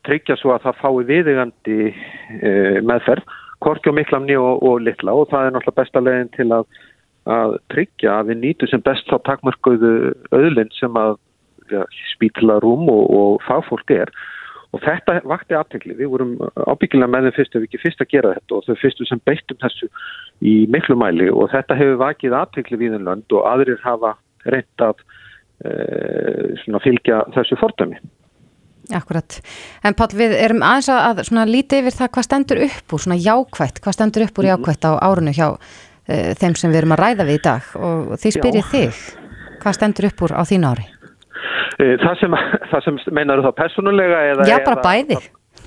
tryggja 0.07 0.38
svo 0.39 0.53
að 0.55 0.67
það 0.67 0.79
fái 0.81 1.07
viðegandi 1.09 1.79
uh, 1.91 2.77
meðferð 2.86 3.36
korki 3.66 3.91
og 3.91 3.97
miklamni 3.97 4.38
og, 4.39 4.63
og 4.63 4.84
litla. 4.86 5.16
Og 5.16 5.30
það 5.32 5.47
er 5.49 5.55
náttúrulega 5.55 5.82
besta 5.82 6.03
leginn 6.03 6.32
til 6.38 6.47
að, 6.55 6.80
að 7.36 7.57
tryggja 7.74 8.20
að 8.20 8.32
við 8.32 8.41
nýtu 8.43 8.70
sem 8.72 8.84
best 8.86 9.09
þá 9.11 9.18
takmörkuðu 9.30 9.93
öðlinn 10.38 10.74
sem 10.78 11.01
að 11.01 11.18
ja, 11.74 11.86
spítla 12.13 12.59
rúm 12.63 12.89
og, 12.93 13.05
og 13.20 13.45
fagfólk 13.47 13.93
er. 13.95 14.11
Og 14.76 14.82
þetta 14.84 15.22
vakti 15.24 15.55
aðtegli, 15.55 15.95
við 15.95 16.09
vorum 16.11 16.34
ábyggilega 16.68 17.07
með 17.07 17.30
þeim 17.30 17.36
fyrst 17.38 17.53
ef 17.53 17.61
við 17.61 17.68
ekki 17.70 17.82
fyrst 17.86 18.01
að 18.03 18.11
gera 18.11 18.34
þetta 18.36 18.57
og 18.57 18.66
þau 18.66 18.80
fyrstu 18.82 19.07
sem 19.07 19.22
beittum 19.30 19.59
þessu 19.61 19.88
í 20.43 20.55
miklu 20.72 20.97
mæli. 20.99 21.30
Og 21.32 21.47
þetta 21.53 21.78
hefur 21.80 22.01
vakið 22.01 22.36
aðtegli 22.41 22.82
við 22.82 22.97
en 22.97 23.07
lönd 23.07 23.38
og 23.38 23.47
aðrir 23.47 23.80
hafa 23.86 24.18
reynd 24.51 24.84
að 24.84 25.05
e, 25.63 26.82
fylgja 26.84 27.22
þessu 27.38 27.59
fordami. 27.61 28.01
Akkurat, 28.93 29.39
en 29.81 29.95
Pál 29.97 30.11
við 30.13 30.36
erum 30.38 30.61
aðeins 30.65 30.89
að, 30.93 31.21
að 31.25 31.51
líti 31.51 31.79
yfir 31.81 31.95
það 31.95 32.11
hvað 32.13 32.27
stendur 32.27 32.63
upp 32.67 32.93
úr, 32.93 33.03
svona 33.05 33.17
jákvætt, 33.17 33.79
hvað 33.81 33.97
stendur 33.97 34.25
upp 34.27 34.41
úr 34.41 34.45
mhm. 34.45 34.51
jákvætt 34.53 34.86
á 34.86 34.91
árunu 35.01 35.33
hjá 35.33 35.47
uh, 35.55 36.31
þeim 36.38 36.57
sem 36.59 36.73
við 36.73 36.83
erum 36.83 36.93
að 36.97 37.01
ræða 37.01 37.29
við 37.29 37.39
í 37.39 37.45
dag 37.47 37.71
og 37.79 38.13
því 38.21 38.33
spyrir 38.38 38.67
þig, 38.69 38.99
hvað 39.63 39.79
stendur 39.79 40.09
upp 40.11 40.27
úr 40.27 40.36
á 40.38 40.41
þín 40.45 40.67
ári? 40.69 40.86
Eh, 41.79 41.95
það 41.99 42.21
sem, 42.21 42.38
það 42.71 42.86
sem 42.86 43.01
meinaru 43.15 43.45
þá 43.45 43.51
personulega 43.57 44.21
eða... 44.31 44.47
Já, 44.49 44.57
bara 44.65 44.83
bæði, 44.86 45.19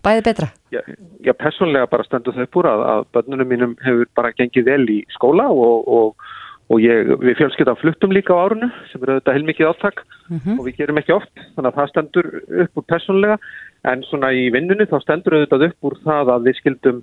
bæði 0.05 0.25
betra. 0.31 0.51
Já, 0.73 0.81
já, 1.25 1.33
personulega 1.35 1.91
bara 1.91 2.07
stendur 2.07 2.37
þau 2.37 2.47
upp 2.47 2.61
úr 2.61 2.71
að, 2.71 2.85
að 2.93 3.07
börnunum 3.17 3.51
mínum 3.51 3.75
hefur 3.85 4.11
bara 4.17 4.35
gengið 4.37 4.71
vel 4.71 4.85
í 4.95 4.99
skóla 5.17 5.49
og, 5.53 5.89
og 5.89 6.29
og 6.69 6.83
ég, 6.85 7.13
við 7.23 7.39
fjölskyldan 7.41 7.81
fluttum 7.81 8.13
líka 8.13 8.37
á 8.37 8.45
árunu 8.45 8.69
sem 8.93 9.03
eru 9.03 9.17
auðvitað 9.17 9.37
heilmikið 9.39 9.71
áttak 9.71 10.05
Mm 10.29 10.41
-hmm. 10.45 10.59
og 10.59 10.67
við 10.67 10.77
gerum 10.77 10.99
ekki 10.99 11.13
oft, 11.13 11.35
þannig 11.57 11.71
að 11.71 11.77
það 11.79 11.89
stendur 11.89 12.27
upp 12.63 12.73
úr 12.77 12.85
personlega, 12.89 13.37
en 13.85 14.03
svona 14.03 14.29
í 14.33 14.51
vinnunni 14.53 14.85
þá 14.85 15.01
stendur 15.01 15.35
auðvitað 15.35 15.65
upp 15.69 15.85
úr 15.89 15.97
það 16.05 16.27
að 16.35 16.45
við 16.47 16.55
skildum 16.59 16.99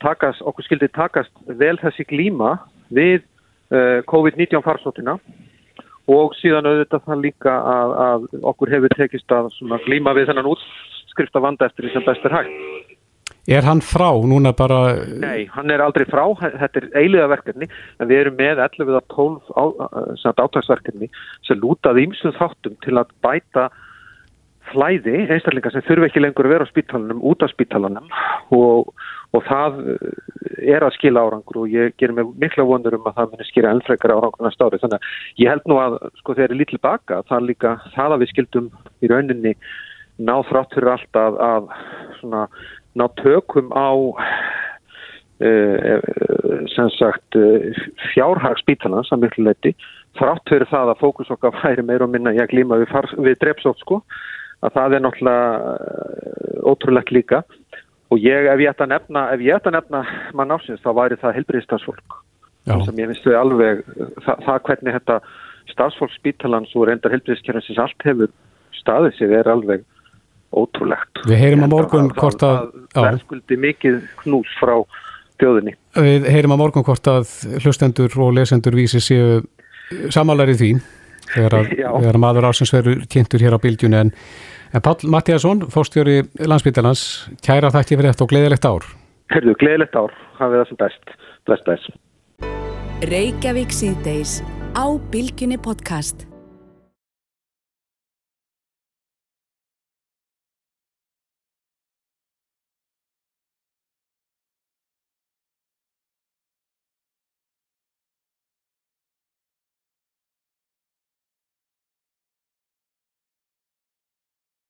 takast, 0.00 0.42
okkur 0.42 0.64
skildi 0.64 0.88
takast 0.88 1.32
vel 1.46 1.76
þessi 1.78 2.04
glíma 2.06 2.58
við 2.90 3.22
uh, 3.74 3.98
COVID-19 4.06 4.62
farsóttina 4.62 5.18
og 6.06 6.34
síðan 6.38 6.68
auðvitað 6.70 7.02
það 7.06 7.24
líka 7.26 7.52
að, 7.76 7.90
að 8.08 8.28
okkur 8.42 8.70
hefur 8.70 8.94
tekist 8.94 9.32
að 9.32 9.50
glíma 9.86 10.14
við 10.14 10.28
þennan 10.30 10.52
útskrifta 10.52 11.42
vanda 11.42 11.66
eftir 11.66 11.84
því 11.84 11.92
sem 11.92 12.06
best 12.06 12.24
er 12.24 12.36
hægt. 12.38 12.96
Er 13.46 13.62
hann 13.62 13.80
frá 13.82 14.10
núna 14.26 14.50
bara? 14.58 14.96
Nei, 15.22 15.46
hann 15.54 15.70
er 15.70 15.82
aldrei 15.84 16.02
frá, 16.10 16.24
þetta 16.40 16.80
er 16.80 16.86
eiliða 16.98 17.28
verkefni, 17.30 17.68
en 18.02 18.10
við 18.10 18.22
erum 18.24 18.38
með 18.40 18.62
11 18.64 18.96
að 18.98 19.04
12 19.14 19.52
á, 19.54 19.64
átagsverkefni 20.34 21.10
sem 21.46 21.60
lútað 21.62 22.02
ímsum 22.02 22.34
þáttum 22.34 22.74
til 22.82 22.96
að 22.98 23.12
bæta 23.22 23.68
flæði 24.72 25.26
einstaklingar 25.30 25.74
sem 25.74 25.84
þurfi 25.86 26.08
ekki 26.08 26.22
lengur 26.22 26.48
að 26.48 26.54
vera 26.56 26.66
á 26.66 26.72
spítalanum, 26.72 27.22
út 27.22 27.44
af 27.44 27.52
spítalanum 27.52 28.08
og, 28.54 28.90
og 29.30 29.44
það 29.46 29.78
er 30.66 30.82
að 30.82 30.96
skila 30.96 31.22
árangur 31.26 31.60
og 31.62 31.70
ég 31.70 31.94
gerir 32.00 32.16
mig 32.16 32.32
mikla 32.42 32.66
vonur 32.66 32.96
um 32.98 33.06
að 33.06 33.20
það 33.20 33.34
munir 33.34 33.50
skýra 33.50 33.74
ennfrekar 33.76 34.14
árangur 34.16 34.46
næsta 34.46 34.66
ári, 34.66 34.80
þannig 34.82 34.98
að 34.98 35.44
ég 35.44 35.52
held 35.52 35.68
nú 35.70 35.78
að 35.82 35.98
sko 36.20 36.34
þegar 36.34 36.48
ég 36.50 36.56
er 36.56 36.60
lítið 36.62 36.82
baka, 36.88 37.20
það 37.30 37.46
líka 37.50 37.76
það 37.94 38.16
að 38.16 38.24
við 38.24 38.32
skildum 38.32 38.72
í 38.98 39.12
rauninni 39.12 39.54
ná 40.16 40.34
þrátt 40.48 40.74
fyrir 40.74 40.92
allt 40.96 41.20
að, 41.20 41.38
að 41.46 41.70
svona 42.20 42.46
ná 42.96 43.06
tökum 43.20 43.68
á 43.76 43.88
uh, 43.92 44.16
sem 46.72 46.88
sagt 46.96 47.38
uh, 47.38 47.70
fjárhag 48.12 48.56
spítalans 48.62 49.12
að 49.12 49.22
miklu 49.26 49.42
leiti 49.48 49.72
þrátt 50.16 50.48
fyrir 50.48 50.68
það 50.70 50.92
að 50.92 51.02
fókus 51.02 51.32
okkar 51.34 51.56
væri 51.60 51.84
meira 51.84 52.06
og 52.06 52.12
minna 52.12 52.34
í 52.34 52.40
að 52.40 52.52
glíma 52.54 52.80
við, 52.80 52.88
við 53.20 53.36
drepsótt 53.42 53.80
sko 53.84 53.96
að 54.64 54.70
það 54.78 54.96
er 54.96 55.02
náttúrulega 55.04 55.46
ótrúlegt 56.66 57.12
líka. 57.12 57.38
Og 58.10 58.22
ég 58.22 58.46
ef 58.48 58.60
ég 58.62 58.70
ætta 58.70 58.86
að 58.86 58.92
nefna 58.94 59.20
ef 59.34 59.40
ég 59.42 59.58
ætta 59.58 59.68
að 59.72 59.76
nefna 59.80 60.00
mann 60.38 60.54
ásins 60.54 60.82
þá 60.84 60.90
væri 60.94 61.18
það 61.20 61.36
helbriðstafsfólk 61.40 62.22
sem 62.66 62.98
ég 62.98 63.10
finnst 63.10 63.26
við 63.26 63.38
alveg 63.38 63.82
það, 64.24 64.40
það 64.46 64.62
hvernig 64.68 64.96
þetta 64.96 65.16
stafsfólk 65.70 66.14
spítalans 66.14 66.72
og 66.78 66.86
reyndar 66.88 67.14
helbriðskjörnsins 67.14 67.82
allt 67.82 68.06
hefur 68.06 68.32
staðið 68.78 69.18
sig 69.18 69.34
er 69.34 69.50
alveg 69.50 69.84
ótrúlegt. 70.56 71.22
Við 71.28 71.40
heyrim 71.42 71.66
á 71.66 71.68
morgun 71.70 72.10
að, 72.10 72.16
hvort 72.20 72.46
að... 72.46 72.58
Það 72.94 73.08
verðskuldi 73.10 73.58
mikið 73.62 73.98
knús 74.22 74.52
frá 74.60 74.74
þjóðinni. 75.40 75.76
Við 75.96 76.28
heyrim 76.32 76.56
á 76.56 76.60
morgun 76.60 76.86
hvort 76.86 77.10
að 77.12 77.32
hlustendur 77.60 78.18
og 78.24 78.34
lesendur 78.36 78.76
vísi 78.78 79.02
séu 79.04 79.40
samanlæri 80.12 80.56
því 80.58 80.70
þegar, 81.34 81.58
að, 81.60 81.72
þegar 82.02 82.20
maður 82.22 82.48
ásins 82.50 82.72
verður 82.74 83.04
kynntur 83.12 83.44
hér 83.44 83.56
á 83.56 83.62
bylgjunni 83.62 84.00
en, 84.00 84.12
en 84.72 84.84
Pál 84.84 84.96
Mattíasson, 85.12 85.66
fórstjóri 85.72 86.22
landsbyttalans, 86.42 87.04
kæra 87.44 87.72
þætti 87.74 87.98
fyrir 87.98 88.12
þetta 88.14 88.26
og 88.26 88.32
gleðilegt 88.32 88.68
ár. 88.68 88.88
Herðu, 89.34 89.56
gleðilegt 89.60 89.98
ár, 89.98 90.14
hafið 90.38 90.62
það 90.62 90.70
sem 90.70 90.80
best. 90.84 91.16
Bless, 91.46 91.66
bless. 91.66 91.90
Reykjavík 93.06 93.74
síðdeis 93.74 94.40
á 94.72 94.86
bylgjunni 95.12 95.60
podcast. 95.62 96.25